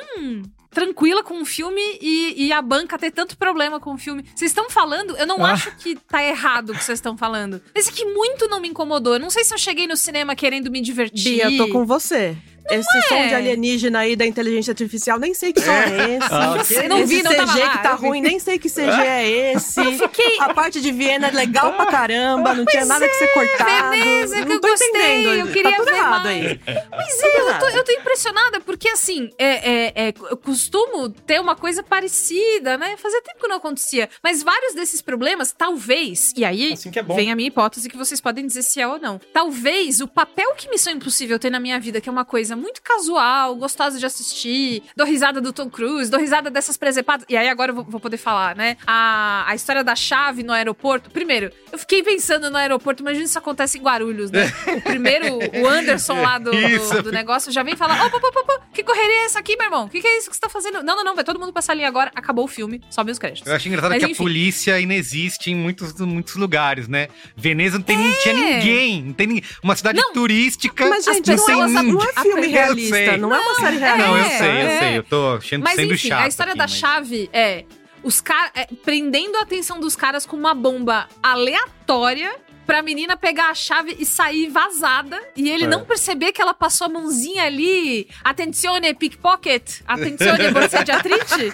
[0.70, 4.24] tranquila com o filme e, e a banca ter tanto problema com o filme.
[4.34, 5.52] Vocês estão falando, eu não Ah.
[5.52, 7.62] acho que tá errado o que vocês estão falando.
[7.76, 9.14] Esse aqui muito não me incomodou.
[9.14, 11.34] Eu não sei se eu cheguei no cinema querendo me divertir.
[11.36, 12.36] Bia, eu tô com você.
[12.70, 13.02] Esse é.
[13.02, 16.78] som de alienígena aí da inteligência artificial, nem sei que som é, esse.
[16.78, 16.88] Ah.
[16.88, 18.06] Não vi, não tava CG lá, que tá eu vi.
[18.06, 19.82] ruim, nem sei que CG é esse.
[19.98, 23.90] fiquei- A parte de Viena é legal pra caramba, não tinha nada que ser cortado.
[23.90, 25.34] Veneza, que não eu tô gostei, entendendo.
[25.34, 26.44] eu queria tá tudo ver errado mais.
[26.46, 26.60] aí.
[26.90, 31.40] Pois é, eu tô, eu tô impressionada, porque assim, é, é, é, eu costumo ter
[31.40, 32.96] uma coisa parecida, né?
[32.96, 34.08] Fazia tempo que não acontecia.
[34.22, 37.14] Mas vários desses problemas, talvez, e aí Assim que é bom.
[37.14, 39.20] vem a minha hipótese que vocês podem dizer se é ou não.
[39.32, 42.82] Talvez o papel que Missão Impossível tem na minha vida, que é uma coisa muito
[42.82, 47.24] casual, gostosa de assistir, dou risada do Tom Cruise, dou risada dessas presepadas.
[47.28, 48.76] E aí agora eu vou, vou poder falar, né?
[48.86, 51.10] A, a história da chave no aeroporto.
[51.10, 54.52] Primeiro, eu fiquei pensando no aeroporto, imagina se isso acontece em Guarulhos, né?
[54.76, 58.62] O primeiro, o Anderson lá do, do, do negócio já vem falar: opa, opa, opa,
[58.72, 59.84] que correria é essa aqui, meu irmão?
[59.86, 60.82] O que, que é isso que você tá fazendo?
[60.82, 63.48] Não, não, não, vai todo mundo passar ali agora, acabou o filme, sobe os créditos.
[63.48, 64.18] Eu acho engraçado Mas que a enfim.
[64.22, 67.08] polícia inexiste em muitos, muitos lugares, né?
[67.36, 68.58] Veneza não, tem, não tinha É.
[68.58, 69.02] ninguém.
[69.02, 69.44] Não tem ninguém.
[69.62, 70.12] Uma cidade Não.
[70.12, 70.86] turística.
[70.88, 72.08] Mas, gente, não não, tem é, não ninguém.
[72.16, 74.06] é filme Eu realista, não é uma série é, realista.
[74.08, 74.78] Não, eu sei, eu é.
[74.78, 74.98] sei.
[74.98, 76.24] Eu tô achando, Mas sendo enfim, chato.
[76.24, 77.64] a história aqui, da mas- chave é
[78.02, 78.52] os caras
[78.84, 82.34] prendendo a atenção dos caras com uma bomba aleatória
[82.68, 85.18] pra menina pegar a chave e sair vazada.
[85.34, 85.66] E ele É.
[85.66, 88.06] não perceber que ela passou a mãozinha ali.
[88.22, 89.80] Atencione, pickpocket.
[89.86, 91.50] Atencione, você de atrite.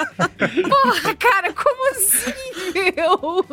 [0.68, 2.32] Porra, cara, como assim,
[2.74, 3.46] meu?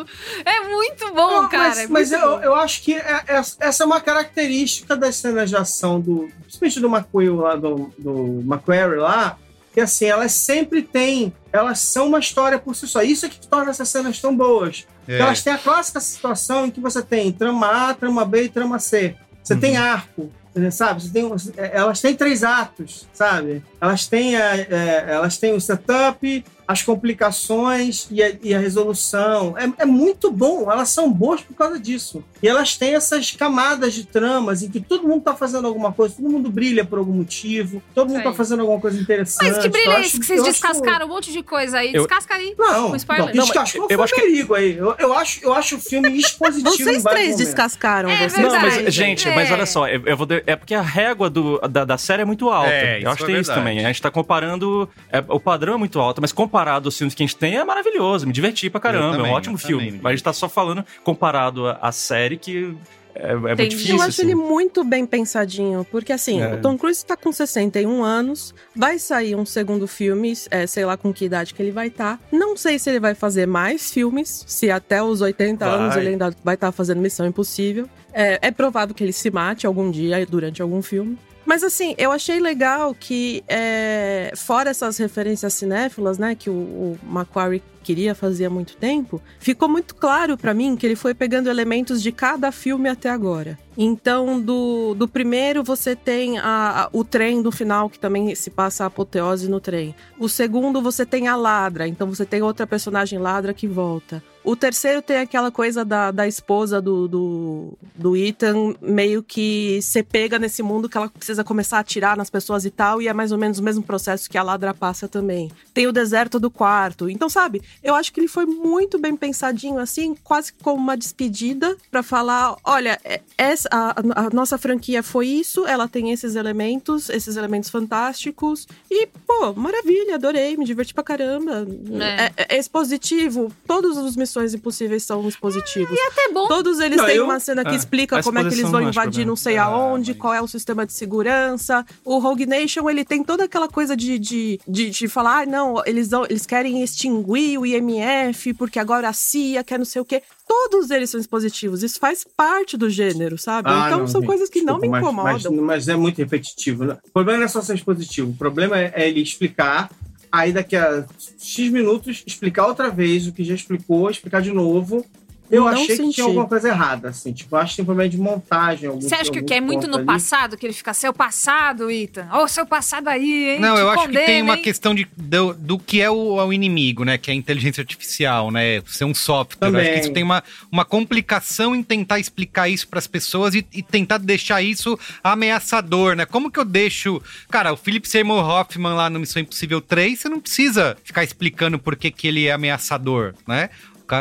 [0.44, 1.68] É muito bom, Não, cara.
[1.70, 2.40] Mas, é mas eu, bom.
[2.42, 6.30] eu acho que é- é- essa é uma característica das cenas de ação do.
[6.42, 9.38] Principalmente do McQueen lá, do, do Macquarie lá,
[9.74, 11.34] que assim, elas sempre têm.
[11.52, 13.02] Elas são uma história por si só.
[13.02, 14.86] Isso é que torna essas cenas tão boas.
[15.08, 15.20] É.
[15.20, 18.80] Elas têm a clássica situação em que você tem trama A, trama B e trama
[18.80, 19.16] C.
[19.44, 20.32] Você tem arco.
[20.70, 21.02] Sabe?
[21.02, 23.64] Você tem, é, elas têm três atos, sabe?
[23.80, 29.56] Elas têm, a, é, elas têm o setup, as complicações e a, e a resolução.
[29.58, 32.24] É, é muito bom, elas são boas por causa disso.
[32.42, 36.16] E elas têm essas camadas de tramas em que todo mundo tá fazendo alguma coisa,
[36.16, 38.24] todo mundo brilha por algum motivo, todo mundo Sim.
[38.24, 39.52] tá fazendo alguma coisa interessante.
[39.52, 41.78] Mas que brilho Eu é esse que vocês eu acho- descascaram um monte de coisa
[41.78, 41.94] aí?
[41.94, 42.56] Eu- Descasca aí.
[42.58, 43.36] Não, spoiler.
[43.36, 44.76] não, descascou eu foi acho que- perigo aí.
[44.78, 47.38] Eu, eu, acho, eu acho o filme expositivo Vocês três momentos.
[47.38, 48.10] descascaram.
[48.10, 49.36] É vocês Não, mas, gente, É.
[49.36, 52.22] mas olha só, eu, eu vou de- é porque a régua do, da, da série
[52.24, 52.70] é muito alta.
[52.72, 53.70] É, isso eu acho é que tem isso verdade.
[53.70, 53.86] também.
[53.86, 54.90] A gente tá comparando.
[55.12, 57.64] é, o padrão é muito alto, mas comparado aos filmes que a gente tem, é
[57.64, 58.28] maravilhoso.
[58.28, 59.14] Me diverti pra caramba.
[59.18, 59.86] também, é um ótimo filme.
[59.86, 60.00] também.
[60.02, 62.76] Mas a gente tá só falando comparado à, série que
[63.16, 63.96] é, é muito difícil.
[63.96, 64.22] Eu acho assim.
[64.24, 66.54] ele muito bem pensadinho, porque assim, É.
[66.54, 70.96] o Tom Cruise tá com 61 anos, vai sair um segundo filme, é, sei lá
[70.96, 72.20] com que idade que ele vai estar.
[72.32, 75.76] Não sei se ele vai fazer mais filmes, se até os 80 Vai.
[75.78, 77.90] anos ele ainda vai estar fazendo Missão Impossível.
[78.14, 81.18] É, é provável que ele se mate algum dia durante algum filme.
[81.52, 87.00] Mas assim, eu achei legal que, é, fora essas referências cinéfilas, né, que o, o
[87.04, 91.50] Macquarie queria fazer há muito tempo, ficou muito claro pra mim que ele foi pegando
[91.50, 93.60] elementos de cada filme até agora.
[93.78, 98.50] Então, do, do primeiro, você tem a- a- o trem do final, que também se
[98.50, 99.96] passa a apoteose no trem.
[100.20, 104.22] O segundo, você tem a ladra, então você tem outra personagem ladra que volta.
[104.44, 110.02] O terceiro tem aquela coisa da, da esposa do, do, do Ethan, meio que se
[110.02, 113.14] pega nesse mundo que ela precisa começar a atirar nas pessoas e tal, e é
[113.14, 115.52] mais ou menos o mesmo processo que a ladra passa também.
[115.76, 117.08] Tem o deserto do quarto.
[117.08, 121.78] Então, sabe, eu acho que ele foi muito bem pensadinho, assim, quase como uma despedida,
[121.92, 123.22] pra falar: olha, é-
[123.62, 129.08] essa, a, a nossa franquia foi isso, ela tem esses elementos, esses elementos fantásticos, e,
[129.28, 131.68] pô, maravilha, adorei, me diverti pra caramba.
[132.00, 132.32] É.
[132.44, 133.52] É, é expositivo.
[133.68, 135.98] Todos os Missões Impossíveis são expositivos.
[135.98, 136.48] É até bom.
[136.48, 138.82] Todos eles Não, têm eu- uma cena que é, explica como é que eles vão
[138.82, 141.86] invadir não sei Ah, aonde, mas- qual é o sistema de segurança.
[142.04, 145.82] O Rogue Nation, ele tem toda aquela coisa de, de, de, de falar, ah, não,
[145.86, 150.22] eles, eles querem extinguir o IMF, porque agora a CIA quer não sei o quê.
[150.52, 151.82] Todos eles são expositivos.
[151.82, 153.70] Isso faz parte do gênero, sabe?
[153.70, 155.54] Ah, então não, são gente, coisas que não me desculpa, incomodam.
[155.54, 156.84] Mas, mas é muito repetitivo.
[156.84, 156.98] né?
[157.08, 158.32] O problema não é só ser expositivo.
[158.32, 159.90] O problema é, é ele explicar,
[160.30, 161.06] aí daqui a
[161.40, 165.06] X minutos, explicar outra vez o que já explicou, explicar de novo.
[165.52, 166.16] Eu Não achei que senti.
[166.16, 167.34] tinha alguma coisa errada, assim.
[167.34, 168.88] Tipo, acho que tem problema de montagem.
[168.88, 170.06] algum- Você acha que, algum que é muito no ali.
[170.06, 170.56] passado?
[170.58, 172.28] Que ele fica, seu passado, Ethan.
[172.34, 173.60] Ô, seu passado aí, hein?
[173.60, 174.64] Não, Te eu acho que tem condena, uma hein?
[174.64, 177.18] questão de, do, do que é o, o inimigo, né?
[177.18, 178.82] Que é a inteligência artificial, né?
[178.88, 179.68] Ser um software.
[179.70, 180.00] Eu acho que Também.
[180.02, 184.62] isso tem uma, uma complicação em tentar explicar isso pras pessoas e, e tentar deixar
[184.62, 184.98] isso
[185.42, 186.26] ameaçador, né?
[186.26, 187.22] Como que eu deixo.
[187.50, 191.80] Cara, o Philip Seymour Hoffman lá no Missão Impossível 3, você não precisa ficar explicando
[191.80, 193.70] por que, que ele é ameaçador, né?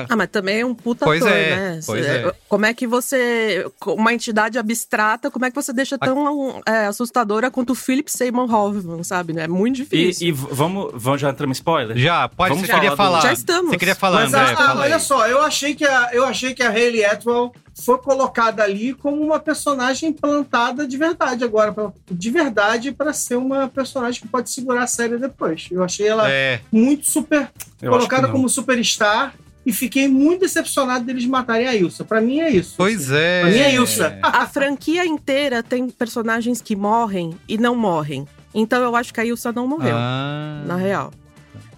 [0.08, 1.80] Ah, mas também é um puta Pois ator, é, né?
[1.86, 2.32] pois Cê- é.
[2.48, 3.66] Como é que você.
[3.86, 8.52] Uma entidade abstrata, como é que você deixa tão é, assustadora quanto o Philip Seymour
[8.52, 9.38] Hoffman, sabe?
[9.38, 10.28] É muito E, difícil.
[10.28, 11.96] e v- vamos, vamos já entrar no spoiler?
[11.96, 13.20] Já, pode, Vamos você queria falar do- falar.
[13.22, 13.70] Já estamos.
[13.70, 15.00] Você queria falar, Mas André, ah, fala olha aí.
[15.00, 17.52] só, eu achei que a, eu achei que a Hayley Atwell
[17.84, 23.36] foi colocada ali como uma personagem plantada de verdade agora, pra- de verdade para ser
[23.36, 25.68] uma personagem que pode segurar a série depois.
[25.70, 27.48] Eu achei ela É, muito super
[27.80, 29.34] Eu colocada como superstar
[29.64, 32.04] e fiquei muito decepcionado deles matarem a Ilsa.
[32.04, 32.74] Pra mim é isso.
[32.76, 33.40] pois é.
[33.42, 34.18] Pra mim é Ilsa.
[34.22, 38.26] A franquia inteira tem personagens que morrem e não morrem.
[38.54, 40.62] Então eu acho que a Ilsa não morreu, Ah.
[40.66, 41.12] na real.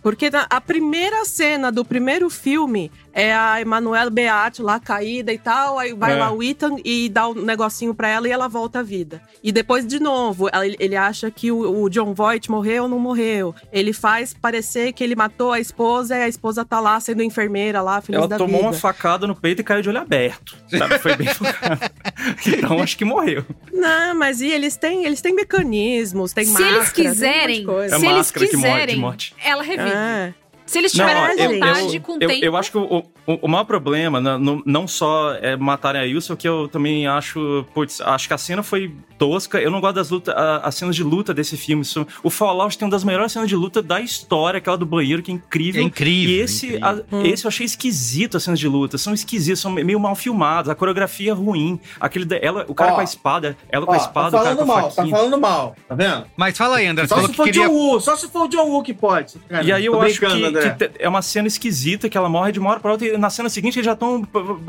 [0.02, 5.38] Porque na- a primeira cena do primeiro filme é a Emanuela Beat lá caída e
[5.38, 6.16] tal, aí vai É.
[6.16, 9.20] lá o Ethan e dá um negocinho pra ela e ela volta à vida.
[9.42, 12.98] E depois, de novo, ela- ele acha que o, o John Voight morreu ou não
[12.98, 13.54] morreu.
[13.72, 17.82] Ele faz parecer que ele matou a esposa e a esposa tá lá sendo enfermeira
[17.82, 18.68] lá, feliz Ela da tomou vida.
[18.70, 20.56] uma facada no peito e caiu de olho aberto.
[20.68, 20.98] Sabe?
[20.98, 21.80] Foi bem focado.
[22.46, 23.44] Então acho que morreu.
[23.72, 27.14] Não, mas e eles têm, eles têm mecanismos, tem Se máscara, eles tem um monte
[27.14, 27.96] de quiserem, coisa.
[27.96, 29.34] É se eles morre de quiserem, morte.
[29.44, 29.90] ela revive.
[29.90, 30.34] É.
[30.72, 32.44] Se eles Não, tiverem eu- vontade eu, com o eu, tempo.
[32.46, 36.32] eu acho que o, o, o maior problema não, não, não só é matarem a
[36.32, 37.66] o que eu também acho.
[37.74, 39.60] Putz, acho que a cena foi tosca.
[39.60, 41.82] Eu não gosto das lutas, a- as cenas de luta desse filme.
[41.82, 45.22] Isso- o Fallout tem uma das melhores cenas de luta da história, aquela do banheiro,
[45.22, 45.82] que é incrível.
[45.82, 46.88] É incrível, E esse, incrível.
[46.88, 48.96] a- esse eu achei esquisito, as cenas de luta.
[48.96, 50.70] São esquisitas, são meio mal filmadas.
[50.70, 51.78] A coreografia é ruim.
[52.00, 54.44] Aquele, ela, o cara Ó, com a espada, ela com Ó, a espada, tá o
[54.44, 56.24] cara falando com a mal, tá falando mal, tá vendo?
[56.34, 57.66] Mas fala aí, André, Só se que for queria...
[57.68, 59.34] John Woo, só se for o John Woo que pode.
[59.48, 60.22] Cara, E aí eu acho que.
[60.70, 63.16] Que te- é uma cena esquisita que ela morre de uma hora pra outra e
[63.18, 64.22] na cena seguinte eles já estão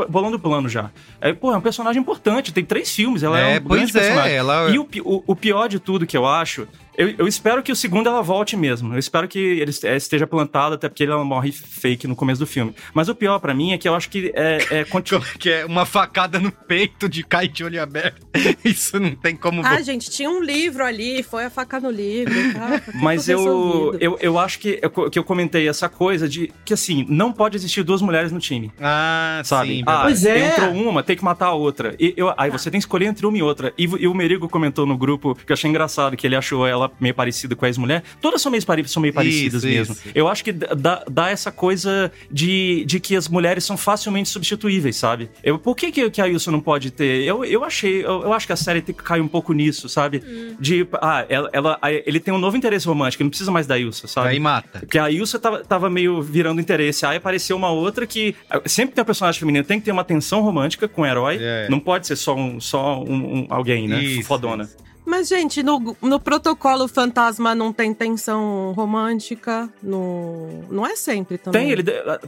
[0.09, 0.89] bolando o plano já.
[1.21, 3.97] É, pô, é um personagem importante, tem três filmes, ela é, É, um pois grande
[3.97, 4.35] é, personagem.
[4.35, 6.67] ela- E o, o- o pior de tudo que eu acho,
[6.97, 8.93] eu, eu espero que o segundo ela volte mesmo.
[8.93, 12.47] Eu espero que ele é, esteja plantado, até porque ela morre fake no começo do
[12.47, 12.73] filme.
[12.93, 15.65] Mas o pior pra mim é que eu acho que é, é continu- Que é
[15.65, 18.25] uma facada no peito de cai de olho aberto.
[18.63, 19.61] Isso não tem como...
[19.65, 22.33] Ah, gente, tinha um livro ali, foi a faca no livro.
[22.53, 26.73] Tá, Mas eu, eu, eu acho que, eu- que eu comentei essa coisa de que,
[26.73, 28.71] assim, não pode existir duas mulheres no time.
[28.79, 29.77] Ah, Sabe?
[29.77, 29.83] sim.
[29.85, 30.47] ah, Pois é.
[30.49, 31.95] entrou uma, tem que matar a outra.
[31.99, 33.73] E eu- aí você tem que escolher entre uma e outra.
[33.77, 36.82] E, e o Merigo comentou no grupo, que eu achei engraçado, que ele achou ela
[36.99, 38.03] meio parecida com a ex-mulher.
[38.21, 39.93] Todas são meio, pare- são meio parecidas Isso, mesmo.
[39.95, 40.03] isso.
[40.15, 44.95] Eu acho que dá, dá essa coisa de, de que as mulheres são facilmente substituíveis,
[44.95, 45.29] sabe?
[45.43, 47.23] Eu, por que, que, que a Ilsa não pode ter?
[47.23, 49.87] Eu, eu achei, eu, eu acho que a série tem que cair um pouco nisso,
[49.89, 50.23] sabe?
[50.59, 53.77] De, ah, ela, ela- ele tem um novo interesse romântico, ele não precisa mais da
[53.77, 54.29] Ilsa, sabe?
[54.29, 54.79] Aí mata.
[54.79, 57.05] Porque a Ilsa tava, tava meio virando interesse.
[57.05, 58.35] Aí apareceu uma outra que.
[58.65, 61.37] Sempre tem um personagem feminino, tem que ter uma tensão romântica com o herói.
[61.39, 61.67] É.
[61.69, 64.01] Não pode ser só um, só um, um- alguém, né?
[64.03, 64.69] Isso, Fodona.
[65.05, 69.69] Mas, gente, no, no protocolo fantasma não tem tensão romântica.
[69.81, 70.63] No...
[70.69, 71.61] Não é sempre também.
[71.61, 71.83] Tem, ele,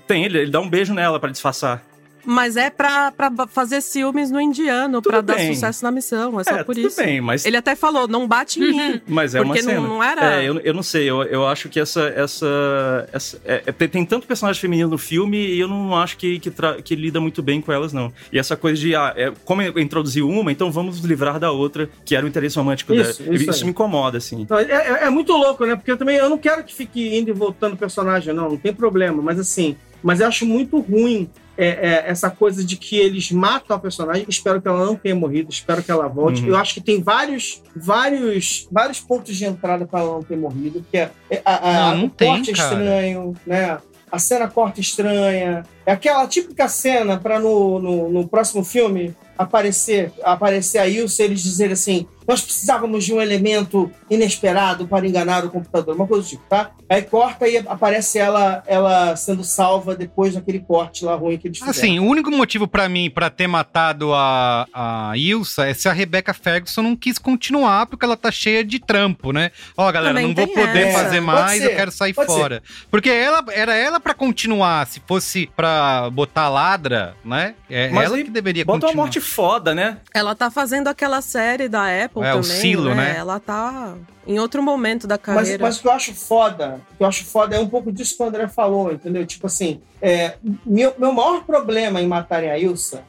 [0.07, 1.83] tem ele, ele dá um beijo nela pra disfarçar.
[2.25, 5.53] Mas é pra, pra fazer ciúmes no indiano, Tudo pra dar bem.
[5.53, 6.39] sucesso na missão.
[6.39, 6.97] É só É, por tudo isso.
[7.01, 9.01] bem, mas- Ele até falou: não bate em mim.
[9.07, 9.81] Mas é porque uma cena.
[9.81, 10.41] Não, não era.
[10.41, 11.09] É, eu, eu não sei.
[11.09, 12.01] Eu, eu acho que essa.
[12.15, 16.39] essa, essa é, é, tem, tanto personagem feminino no filme e eu não acho que,
[16.39, 18.11] que, tra- que lida muito bem com elas, não.
[18.31, 18.95] E essa coisa de.
[18.95, 22.29] Ah, é, como eu introduzi uma, então vamos nos livrar da outra, que era o
[22.29, 23.35] interesse romântico Isso, dela.
[23.35, 24.45] isso Isso, me incomoda, assim.
[24.49, 25.75] Não, é, é- é muito louco, né?
[25.75, 28.57] Porque eu também eu não quero que fique indo e voltando o personagem, não, não
[28.57, 29.21] tem problema.
[29.21, 33.75] Mas assim, mas eu acho muito ruim é, é, essa coisa de que eles matam
[33.75, 34.25] a personagem.
[34.27, 36.41] Espero que ela não tenha morrido, espero que ela volte.
[36.41, 36.49] Uhum.
[36.49, 40.85] Eu acho que tem vários, vários, vários pontos de entrada para ela não ter morrido.
[40.91, 42.73] Que é, é, a, a- Não, não o tem, corte cara.
[42.73, 43.77] estranho, né?
[44.11, 45.63] A cena corta estranha.
[45.85, 51.25] É aquela típica cena para no, no, no próximo filme aparecer, aparecer a Ilse e
[51.25, 56.23] eles dizerem assim: nós precisávamos de um elemento inesperado para enganar o computador, uma coisa
[56.23, 56.71] do tipo, tá?
[56.89, 61.57] Aí corta e aparece ela, ela sendo salva depois daquele corte lá ruim que eles
[61.57, 61.71] fizeram.
[61.77, 65.93] Assim, o único motivo pra mim pra ter matado a, a Ilsa é se a
[65.93, 69.51] Rebecca Ferguson não quis continuar porque ela tá cheia de trampo, né?
[69.77, 70.99] Ó, galera, Também não vou poder essa.
[70.99, 72.39] fazer Pode mais, ser, eu quero sair pode ser.
[72.39, 72.63] fora.
[72.91, 77.55] Porque ela era ela pra continuar, se fosse pra botar ladra, né?
[77.69, 79.03] É Mas ela que deveria Bota uma continuar.
[79.05, 79.97] morte foda, né?
[80.13, 81.89] Ela tá fazendo aquela série da
[82.21, 82.61] Apple É, o também.
[82.61, 83.15] Silo, né?
[83.17, 83.95] Ela tá
[84.27, 85.63] em outro momento da Mas, carreira.
[85.63, 88.17] mas o que eu acho foda, o que eu acho foda é um pouco disso
[88.17, 89.25] que o André falou, entendeu?
[89.25, 90.33] Tipo assim, é,
[90.65, 93.03] meu, meu maior problema em matarem a Ilsa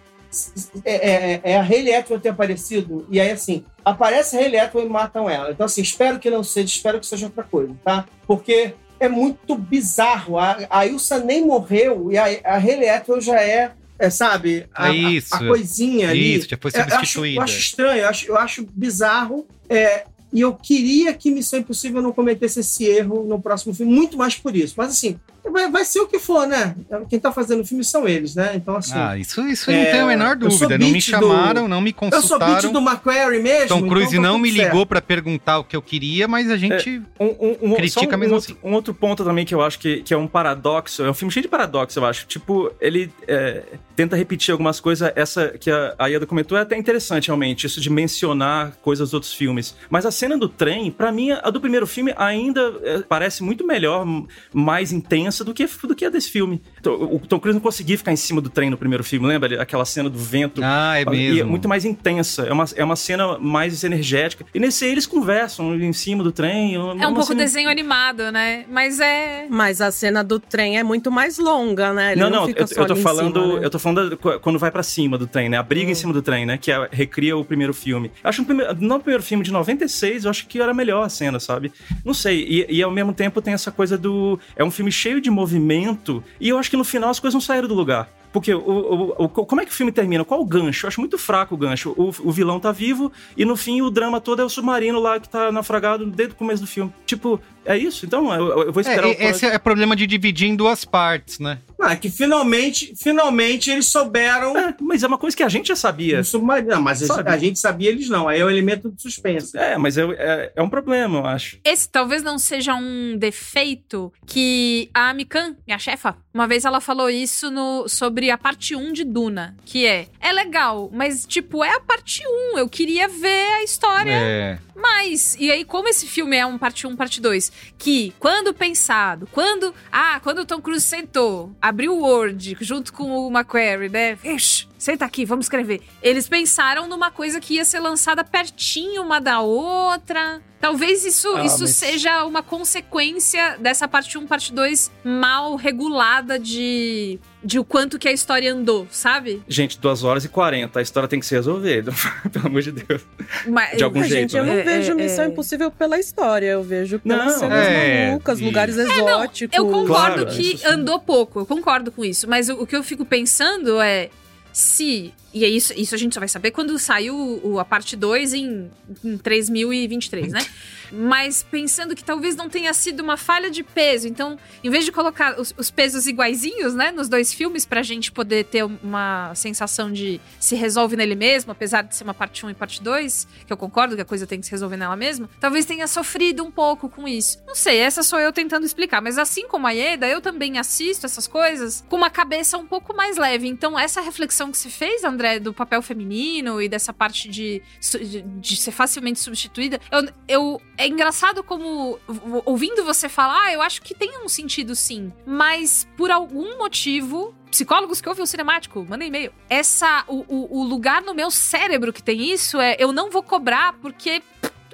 [0.84, 0.94] é,
[1.34, 4.88] é- é a Hayley Atwell ter aparecido, e aí assim, aparece a Hayley Atwell e
[4.88, 5.50] matam ela.
[5.50, 8.04] Então assim, espero que não seja, espero que seja outra coisa, tá?
[8.26, 13.40] Porque é muito bizarro, a, a Ilsa nem morreu e a, a Hayley Atwell já
[13.40, 15.34] é, é, sabe, a, É a- isso.
[15.34, 16.36] a coisinha ali.
[16.36, 17.38] Isso, já foi É, eu acho- substituída.
[17.38, 19.46] Eu acho, estranho, eu acho, eu acho bizarro.
[19.68, 24.16] é, e eu queria que Missão Impossível não cometesse esse erro no próximo filme, muito
[24.18, 24.74] mais por isso.
[24.76, 25.18] Mas assim,
[25.50, 26.74] vai, vai ser o que for, né?
[27.08, 28.52] Quem tá fazendo o filme são eles, né?
[28.54, 28.92] Então, assim.
[28.94, 30.78] Ah, isso, isso É, não tem a menor dúvida.
[30.78, 32.72] Não me chamaram, do- não me eu sou beat consultaram.
[32.72, 33.68] do McQuarrie mesmo.
[33.68, 36.56] Tom Cruise então tá não me ligou pra perguntar o que eu queria, mas a
[36.56, 37.02] gente.
[37.20, 38.68] Um, um- um- Critica um, mesmo outro, assim.
[38.68, 41.02] um outro ponto também que eu acho que, que é um paradoxo.
[41.02, 42.26] É um filme cheio de paradoxo, eu acho.
[42.26, 43.62] Tipo, ele é,
[43.94, 45.10] tenta repetir algumas coisas.
[45.14, 47.66] Essa que a, a Ieda comentou é até interessante, realmente.
[47.66, 49.74] Isso de mencionar coisas dos outros filmes.
[49.90, 53.66] Mas a cena do trem, pra mim, a do primeiro filme ainda é, parece muito
[53.66, 54.06] melhor,
[54.52, 56.62] mais intensa do que, do que a desse filme.
[56.80, 59.60] Então, O Tom Cruise não conseguia ficar em cima do trem no primeiro filme, lembra?
[59.62, 60.60] Aquela cena do vento.
[60.64, 61.50] Ah, é E é mesmo.
[61.50, 62.42] muito mais intensa.
[62.46, 64.44] É uma, é uma cena mais energética.
[64.54, 66.74] E nesse aí eles conversam em cima do trem.
[66.74, 68.64] É um pouco cena- desenho animado, né?
[68.70, 69.46] Mas é.
[69.48, 72.12] Mas a cena do trem é muito mais longa, né?
[72.12, 73.66] Ele não, não, não, fica eu, só eu tô falando, cima, né?
[73.66, 75.56] eu tô falando quando vai pra cima do trem, né?
[75.58, 76.58] A briga em cima do trem, né?
[76.58, 78.10] Que é- recria o primeiro filme.
[78.22, 81.08] Acho que no primeiro, no primeiro filme de 96, eu acho que era melhor a
[81.08, 81.72] cena, sabe?
[82.04, 82.44] Não sei.
[82.68, 84.38] E, e ao mesmo tempo tem essa coisa do.
[84.56, 86.22] É um filme cheio de movimento.
[86.40, 88.08] E eu acho que no final as coisas não saíram do lugar.
[88.36, 90.22] Porque o, o- o- como é que o filme termina?
[90.22, 90.84] Qual o gancho?
[90.84, 91.94] Eu acho muito fraco o gancho.
[91.96, 95.18] O, o vilão tá vivo e no fim o drama todo é o submarino lá
[95.18, 96.92] que tá naufragado desde o começo do filme.
[97.06, 98.04] Tipo, é isso?
[98.04, 101.38] Então eu, eu vou esperar É, o esse é problema de dividir em duas partes,
[101.38, 101.58] né?
[101.78, 104.56] Não, é que finalmente, finalmente eles souberam.
[104.56, 106.22] É, mas é uma coisa que a gente já sabia.
[106.22, 106.68] submarino.
[106.74, 107.28] Não, mas Sabe?
[107.30, 108.28] a gente sabia eles não.
[108.28, 109.56] Aí é o elemento de suspense.
[109.56, 111.58] É, mas é, é, é um problema, eu acho.
[111.64, 117.08] Esse talvez não seja um defeito que a Mikan, minha chefa, uma vez ela falou
[117.10, 121.74] isso no, sobre a parte 1 de Duna, que é, é legal, mas tipo, é
[121.74, 122.22] a parte
[122.54, 124.58] 1, eu queria ver a história É.
[124.74, 125.36] mais.
[125.38, 129.74] E aí, como esse filme é um parte 1, parte 2, que quando pensado, quando,
[129.90, 134.68] ah, quando o Tom Cruise sentou, abriu o Word junto com o Macquarie, né, Ixi,
[134.78, 135.82] senta aqui, vamos escrever.
[136.02, 140.42] Eles pensaram numa coisa que ia ser lançada pertinho uma da outra.
[140.60, 146.38] Talvez isso, Ah, isso mas- seja uma consequência dessa parte 1, parte 2 mal regulada
[146.38, 149.40] de, de o quanto que a história andou, sabe?
[149.48, 151.92] Gente, 2 horas e 40, a história tem que ser resolvida,
[152.32, 153.02] pelo amor de Deus.
[153.46, 154.52] Mas, De algum jeito, gente, eu né?
[154.52, 155.28] não É, vejo é, Missão é.
[155.28, 159.56] Impossível pela história, eu vejo pelas Não, cenas é, malucas, lugares não, exóticos.
[159.56, 162.28] Eu concordo Claro, que andou pouco, eu concordo com isso.
[162.28, 164.10] Mas o, o que eu fico pensando é
[164.52, 165.14] se.
[165.34, 168.32] E é isso, isso a gente só vai saber quando saiu o- a parte 2
[168.32, 168.70] em,
[169.04, 170.40] em 3023, né?
[170.92, 174.08] Mas pensando que talvez não tenha sido uma falha de peso.
[174.08, 178.12] Então, em vez de colocar os, os pesos iguaizinhos, né, nos dois filmes, pra gente
[178.12, 182.50] poder ter uma sensação de se resolve nele mesmo, apesar de ser uma parte 1
[182.50, 185.28] e parte 2, que eu concordo que a coisa tem que se resolver nela mesma,
[185.40, 187.42] talvez tenha sofrido um pouco com isso.
[187.46, 189.00] Não sei, essa sou eu tentando explicar.
[189.00, 192.94] Mas assim como a Ieda, eu também assisto essas coisas com uma cabeça um pouco
[192.94, 193.48] mais leve.
[193.48, 198.22] Então, essa reflexão que se fez, André, do papel feminino e dessa parte de, de,
[198.22, 201.98] de ser facilmente substituída, eu, eu é engraçado como
[202.44, 207.34] ouvindo você falar, ah, eu acho que tem um sentido sim, mas por algum motivo
[207.50, 209.32] Psicólogos que ouvem o cinemático, mandem e-mail.
[209.48, 213.22] Essa, o, o, o lugar no meu cérebro que tem isso é eu não vou
[213.22, 214.22] cobrar porque.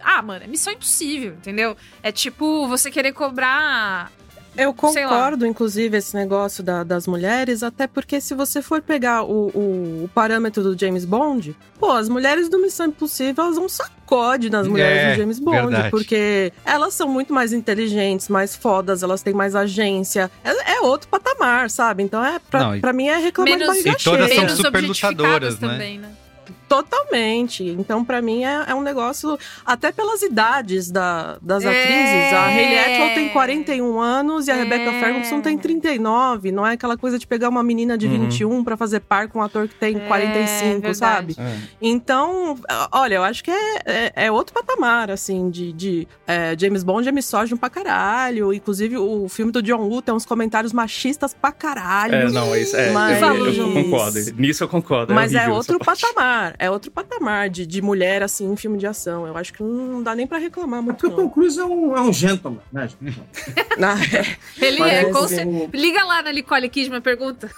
[0.00, 1.76] Ah, mano, é missão impossível, entendeu?
[2.02, 4.10] É tipo você querer cobrar.
[4.56, 9.48] Eu concordo, inclusive, esse negócio da- das mulheres, até porque se você for pegar o,
[9.48, 13.68] o- o parâmetro do James Bond, pô, as mulheres do Missão Impossível, elas dão um
[13.68, 15.90] sacode nas mulheres É, do James Bond, verdade.
[15.90, 20.30] porque elas são muito mais inteligentes, mais fodas, elas têm mais agência.
[20.44, 22.02] É, é outro patamar, sabe?
[22.02, 24.48] Então, é pra, Não, e- pra mim, é reclamar de Menos- barriga E todas cheia.
[24.48, 25.68] são super lutadoras, né?
[25.68, 26.08] também, né?
[26.72, 27.64] Totalmente.
[27.78, 29.38] Então, pra mim, é, é um negócio.
[29.64, 31.68] Até pelas idades da- das É.
[31.68, 32.32] atrizes.
[32.32, 34.62] A Hayley Atwell tem 41 anos e a É.
[34.62, 36.50] Rebecca Ferguson tem 39.
[36.50, 38.12] Não é aquela coisa de pegar uma menina de Uhum.
[38.24, 41.34] 21 pra fazer par com um ator que tem É, 45, verdade.
[41.34, 41.36] sabe?
[41.38, 41.56] É.
[41.80, 42.56] Então,
[42.92, 45.72] olha, eu acho que é, é, é outro patamar, assim, de.
[45.72, 48.52] de é, James Bond é misógino pra caralho.
[48.52, 52.14] Inclusive, o filme do John Woo tem uns comentários machistas pra caralho.
[52.14, 52.76] É, não, é isso.
[52.76, 54.18] É, Mas- eu, eu concordo.
[54.36, 55.12] Nisso eu concordo.
[55.14, 56.54] Mas é outro patamar.
[56.64, 59.26] É outro patamar de, de mulher, assim, em filme de ação.
[59.26, 61.28] Eu acho que não dá nem pra reclamar É muito, porque o Tom não.
[61.30, 62.88] Cruise é um, é um gentleman, né?
[63.82, 64.64] Ah, é.
[64.64, 67.50] Ele é, com assim, cer- o- Liga lá na Nicole Kidman, pergunta.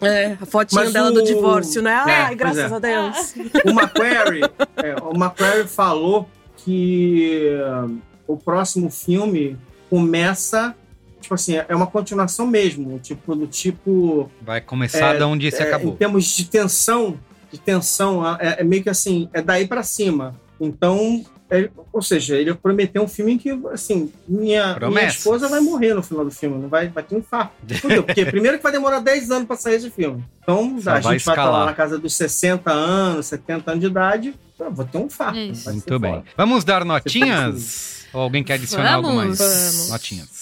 [0.00, 1.90] É, a fotinha Mas dela o- do divórcio, né?
[2.06, 2.74] É, Ai, graças é.
[2.74, 3.34] a Deus.
[3.64, 4.42] O Macquarie,
[4.76, 7.50] é, o Macquarie falou que
[7.86, 9.56] uh, o próximo filme
[9.90, 10.74] começa,
[11.20, 15.62] tipo assim, é uma continuação mesmo, tipo do tipo Vai começar É, de onde se
[15.62, 15.92] é, acabou.
[15.92, 17.18] em termos de tensão,
[17.52, 20.34] de tensão, é, é meio que assim, é daí pra cima.
[20.60, 25.60] Então, é- ou seja, ele prometeu um filme em que, assim, minha, minha esposa vai
[25.60, 27.52] morrer no final do filme, não vai, vai ter um infarto.
[27.80, 30.24] Fudeu, Porque primeiro que vai demorar 10 anos pra sair esse filme.
[30.42, 33.80] Então, Só a vai gente vai estar lá na casa dos 60 anos, 70 anos
[33.82, 35.54] de idade, eu vou ter um infarto.
[35.54, 36.12] Ser Muito bem.
[36.14, 36.24] foda.
[36.36, 38.06] Vamos dar notinhas?
[38.12, 39.38] Ou alguém quer adicionar algo mais?
[39.38, 39.54] Vamos.
[39.54, 39.88] Vamos.
[39.90, 40.41] Notinhas.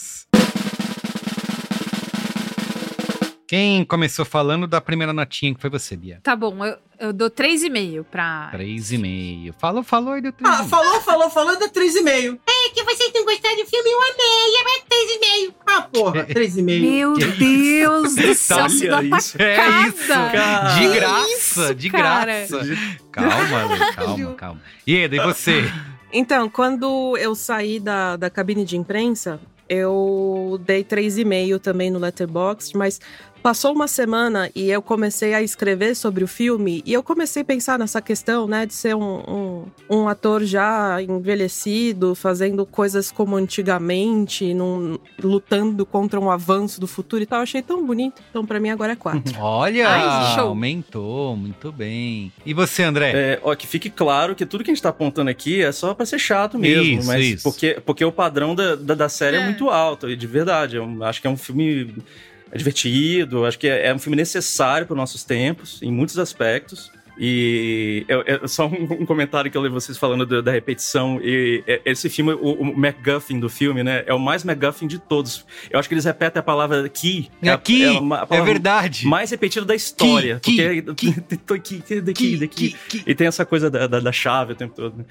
[3.51, 6.21] Quem começou falando da primeira notinha que foi você, Bia?
[6.23, 8.49] Tá bom, eu, eu dou 3,5 pra.
[8.55, 9.53] 3,5.
[9.59, 10.69] Falou, falou e deu Ah, 3,5.
[10.69, 12.39] falou, falou, falou, dá 3,5.
[12.49, 14.55] É que vocês não gostaram do filme, eu amei.
[14.61, 15.55] É três e meio.
[15.67, 16.81] Ah, porra, 3,5.
[16.81, 19.43] Meu Deus do céu, se dá isso.
[19.43, 20.75] É isso, cara.
[20.79, 21.27] De graça,
[21.65, 22.25] isso, de cara?
[22.47, 22.61] graça.
[23.11, 24.63] Calma, Lu, calma, calma.
[24.87, 25.65] E Eda, e você?
[26.13, 32.77] Então, quando eu saí da, da cabine de imprensa, eu dei 3,5 também no Letterboxd,
[32.77, 33.01] mas
[33.43, 37.45] passou uma semana e eu comecei a escrever sobre o filme e eu comecei a
[37.45, 39.65] pensar nessa questão, né, de ser um, um,
[40.03, 47.23] um ator já envelhecido, fazendo coisas como antigamente, num- lutando contra um avanço do futuro
[47.23, 47.39] e tal.
[47.41, 48.23] Eu achei tão bonito.
[48.31, 49.23] Então, pra mim, agora é 4.
[49.41, 50.49] Olha, Ai, show.
[50.49, 52.33] aumentou, muito bem.
[52.45, 53.13] E você, André?
[53.15, 55.95] É, ó, que fique claro que tudo que a gente tá apontando aqui é só
[55.95, 57.43] pra ser chato mesmo, Isso, mas isso.
[57.43, 59.41] Porque, porque o padrão da, da, da série é.
[59.41, 59.45] É.
[59.45, 60.77] muito alto, e de verdade.
[60.77, 61.95] Eu acho que é um filme
[62.53, 66.91] é divertido, acho que é, é um filme necessário para nossos tempos, em muitos aspectos.
[67.23, 71.21] E é, é só um, um, comentário que eu levo vocês falando da, da repetição.
[71.23, 74.03] E é, esse filme, o, o, MacGuffin do filme, né?
[74.07, 75.45] É o mais MacGuffin de todos.
[75.69, 77.29] Eu acho que eles repetem a palavra key.
[77.43, 79.07] É, key, é, uma, é verdade.
[79.07, 80.41] Mais repetida da história.
[80.41, 81.13] Key, porque key,
[81.61, 84.97] key, key, key, E tem essa coisa da, da, da chave o tempo todo.
[84.97, 85.05] Né?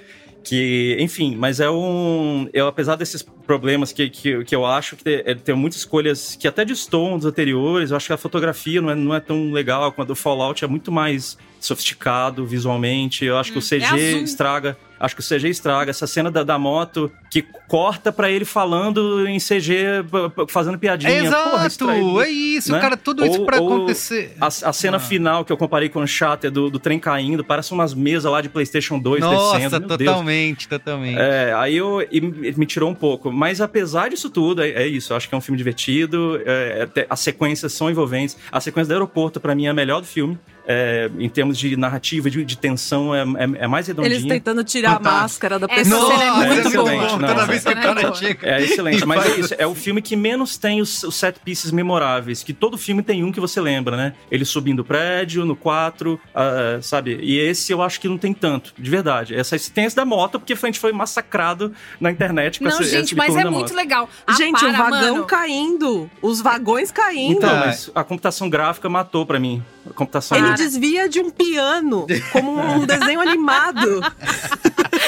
[0.50, 2.50] Que, enfim, mas é um.
[2.52, 6.48] Eu, apesar desses problemas que, que, que eu acho que tem, tem muitas escolhas que
[6.48, 9.92] até destoam dos anteriores, eu acho que a fotografia não é, não é tão legal
[9.92, 13.26] quando o Fallout é muito mais sofisticado visualmente.
[13.26, 15.90] Eu acho hum, que o CG é estraga Acho que o CG estraga.
[15.90, 20.04] Essa cena da, da moto que corta para ele falando em CG,
[20.50, 21.24] fazendo piadinha.
[21.24, 21.86] Exato!
[21.86, 22.80] Porra, é isso, né?
[22.80, 24.36] cara, tudo isso pra acontecer.
[24.42, 25.00] A, a cena ah.
[25.00, 28.42] final que eu comparei com o Uncharted do, do trem caindo, parece umas mesas lá
[28.42, 29.80] de PlayStation 2 Nossa, descendo.
[29.80, 30.82] Nossa, totalmente, Deus.
[30.82, 31.20] totalmente.
[31.20, 32.00] É, aí eu,
[32.58, 33.32] me tirou um pouco.
[33.32, 35.14] Mas apesar disso tudo, é, é isso.
[35.14, 36.42] Eu acho que é um filme divertido.
[36.46, 38.36] É, é as sequências são envolventes.
[38.52, 40.38] A sequência do aeroporto, para mim, é a melhor do filme.
[40.72, 44.16] É, em termos de narrativa, de, de tensão, é, é, é, mais redondinha.
[44.16, 46.00] Eles tentando tirar a máscara da pessoa.
[46.00, 47.28] Nossa, é muito é excelente, boa.
[47.28, 48.48] Toda vez que o cara chega.
[48.48, 49.56] É excelente, mas é isso.
[49.58, 53.24] É o filme que menos tem os, os set pieces memoráveis, que todo filme tem
[53.24, 54.14] um que você lembra, né?
[54.30, 57.18] Ele subindo o prédio, no 4, uh, sabe?
[57.20, 59.34] E esse eu acho que não tem tanto, de verdade.
[59.34, 63.16] Essa esse da moto, porque a gente foi massacrado na internet com não, essa gente,
[63.16, 64.08] mas é muito legal.
[64.28, 65.26] Ah, gente, para, o vagão mano.
[65.26, 66.12] caindo.
[66.22, 67.38] Os vagões caindo.
[67.38, 69.64] Então, mas a computação gráfica matou pra mim.
[69.96, 74.02] Computação Ele desvia de um piano, como um desenho animado.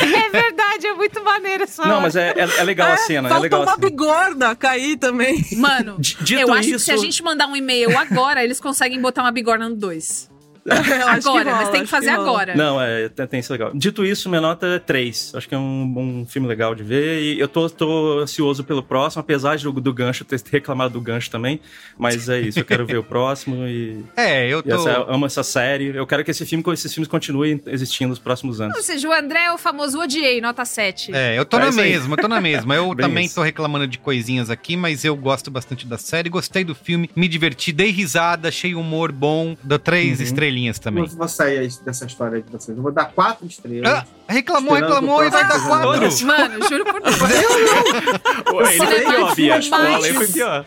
[0.02, 3.30] É verdade, é muito maneiro essa Não, mas é, é, é legal a cena.
[3.30, 5.46] Faltou é legal uma bigorna cair também.
[5.58, 6.78] Mano, Dito eu acho isso...
[6.78, 10.31] que se a gente mandar um e-mail agora, eles conseguem botar uma bigorna no 2.
[10.70, 12.56] Agora, mas tem que fazer que agora.
[12.56, 13.72] Não, é, tem, tem isso legal.
[13.74, 15.34] Dito isso, minha nota é 3.
[15.36, 17.22] Acho que é um, um filme legal de ver.
[17.22, 21.30] E eu tô, tô ansioso pelo próximo, apesar do, do gancho, ter reclamado do gancho
[21.30, 21.60] também.
[21.98, 24.04] Mas é isso, eu quero ver o próximo e.
[24.16, 24.76] É, eu tô.
[24.76, 25.96] Essa, eu amo essa série.
[25.96, 28.76] Eu quero que esse filme, esses filmes continuem existindo nos próximos anos.
[28.76, 31.14] Ou seja, o André é o famoso odiei, nota 7.
[31.14, 32.76] É, eu tô É na mesma, eu tô na mesma.
[32.76, 33.36] Eu Bem também isso.
[33.36, 37.28] tô reclamando de coisinhas aqui, mas eu gosto bastante da série, gostei do filme, me
[37.28, 40.26] diverti, dei risada, achei humor bom, dou três Uhum.
[40.52, 41.04] Estrelinhas também.
[41.04, 42.76] Eu vou sair aí dessa história de vocês.
[42.78, 43.90] Eu vou dar quatro estrelas.
[43.90, 46.26] Ah, reclamou, reclamou e vai dar quatro.
[46.26, 47.18] Mano, juro por Deus.
[48.46, 49.60] Pô, Ele foi pior, Bia.
[49.72, 50.66] O Ale foi pior.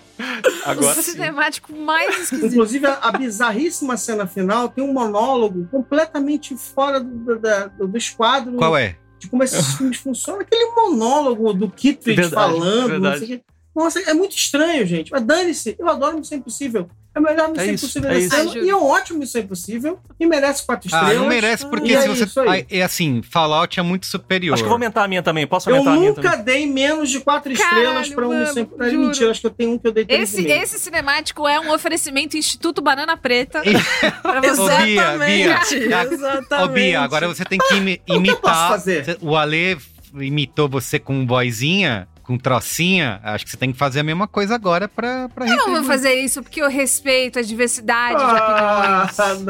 [0.65, 1.12] Agora o sim.
[1.12, 2.47] cinemático mais esquisito.
[2.52, 7.98] Inclusive, a, a bizarríssima cena final tem um monólogo completamente fora do, da- do, do
[7.98, 8.97] esquadro Qual é?
[9.19, 10.40] de como esses filmes funcionam.
[10.40, 12.89] Aquele monólogo do Kittredge falando.
[12.89, 13.01] verdade.
[13.20, 13.44] Não sei o quê.
[13.74, 15.11] Nossa, é muito estranho, gente.
[15.11, 16.89] Mas dane-se, eu adoro Missão Impossível.
[17.15, 18.35] É o melhor Missão É isso, Impossível é isso.
[18.35, 18.65] Ah, juro.
[18.65, 20.01] e é um ótimo Missão Impossível.
[20.19, 21.20] E merece quatro Ah, estrelas.
[21.23, 22.24] não merece, porque é se você.
[22.24, 22.62] isso aí.
[22.62, 24.55] Ah, É assim, Fallout é muito superior.
[24.55, 25.47] Acho que eu vou aumentar a minha também.
[25.47, 26.45] Posso Eu aumentar a minha nunca também?
[26.45, 28.99] dei menos de quatro Caralho, estrelas pra um mano, Missão Impossível.
[29.01, 31.73] Mentira, acho que eu tenho um que eu dei três Esse, esse cinemático é um
[31.73, 33.62] oferecimento Instituto Banana Preta.
[34.20, 34.77] pra Ô, você.
[34.85, 36.65] Bia, Bia, Exatamente.
[36.65, 38.41] Ô, Bia, agora você tem que imi- que eu imitar.
[38.41, 39.19] posso fazer?
[39.20, 39.78] O Ale
[40.15, 43.20] imitou você com vozinha, com trocinha.
[43.22, 45.84] Acho que você tem que fazer a mesma coisa agora pra, pra Eu não vou
[45.84, 49.46] fazer isso porque eu respeito a diversidade de Ah, opiniões.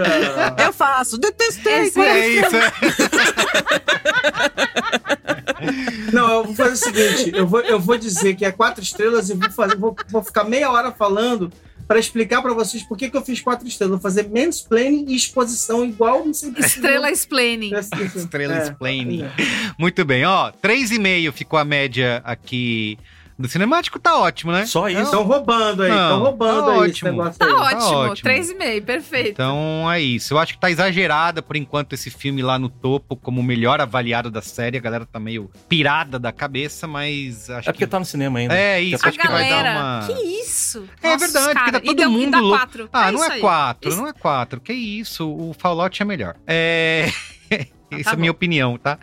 [0.57, 0.65] não.
[0.67, 1.85] Eu faço, detestei.
[1.87, 2.73] Esse É isso, é.
[6.13, 9.31] Não, eu vou fazer o seguinte: eu vou, eu vou dizer que é quatro estrelas
[9.31, 11.51] e vou, fazer, vou, vou ficar meia hora falando
[11.87, 13.93] para explicar para vocês por que, que eu fiz quatro estrelas.
[13.93, 16.61] Vou fazer mansplaining e exposição igual não sei o que.
[16.61, 17.73] Estrela explaining.
[17.75, 19.25] Estrela É, explaining.
[19.79, 20.51] Muito bem, ó.
[20.53, 22.99] 3,5 ficou a média aqui
[23.39, 24.65] do cinemático, tá ótimo, né?
[24.67, 25.03] Só isso.
[25.03, 27.11] Estão roubando aí, estão roubando tá aí esse ótimo.
[27.11, 27.53] negócio Tá aí.
[27.53, 28.31] ótimo, ótimo.
[28.31, 29.31] 3,5, perfeito.
[29.33, 30.35] Então é isso.
[30.35, 33.81] Eu acho que tá exagerada por enquanto esse filme lá no topo, como o melhor
[33.81, 34.77] avaliado da série.
[34.79, 37.91] A galera tá meio pirada da cabeça, mas acho É porque que.
[37.91, 38.55] tá no cinema ainda.
[38.57, 40.07] É isso, a acho que vai dar galera, uma.
[40.07, 40.85] que isso?
[41.03, 41.65] É Nossa, verdade, cara.
[41.81, 42.59] porque tá E todo e mundo dá louco.
[42.59, 42.89] quatro.
[42.93, 43.41] Ah, É não isso é aí.
[43.41, 44.61] quatro, Isso- não é quatro.
[44.61, 46.37] Que isso, o Fallout é melhor.
[46.47, 47.11] É.
[48.01, 48.99] Essa é a minha opinião, tá?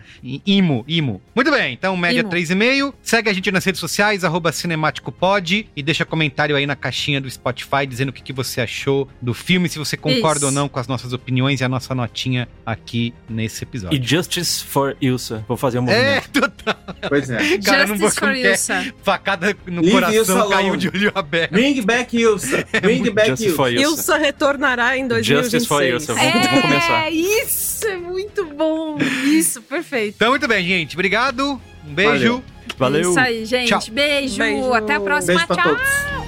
[0.45, 1.21] Imo, imo.
[1.35, 2.29] Muito bem, então média Imo.
[2.29, 2.93] 3,5.
[3.01, 7.29] Segue a gente nas redes sociais, arroba cinemáticopod, e deixa comentário aí na caixinha do
[7.29, 10.45] Spotify dizendo o que, que você achou do filme, se você concorda Isso.
[10.47, 13.97] ou não com as nossas opiniões e a nossa notinha aqui nesse episódio.
[13.97, 15.43] E Justice for Ilsa.
[15.47, 16.41] Vou fazer um É, movimento.
[16.41, 16.75] total.
[17.07, 17.57] Pois é.
[17.63, 18.51] Cara, não vou Justice for é.
[18.51, 18.93] Ilsa.
[19.03, 20.77] Facada no Leave coração, Ilsa caiu alone.
[20.77, 21.51] de olho aberto.
[21.51, 22.65] Bring back Ilsa.
[22.81, 23.81] Bring back Justice for Ilsa.
[23.83, 23.91] Ilsa.
[24.01, 25.51] Ilsa retornará em 2026.
[25.51, 26.13] Justice for Ilsa.
[26.13, 27.05] Vamos, vamos começar.
[27.05, 28.80] É, isso é muito bom.
[29.25, 30.15] Isso, perfeito.
[30.15, 30.95] Então, muito bem, gente.
[30.95, 31.59] Obrigado.
[31.87, 32.43] Um beijo.
[32.77, 33.11] Valeu.
[33.11, 33.69] Isso aí, gente.
[33.69, 33.81] Tchau.
[33.91, 34.37] Beijo.
[34.37, 34.73] Beijo.
[34.73, 35.33] Até a próxima.
[35.33, 35.75] Beijo pra Tchau.
[35.75, 36.20] todos.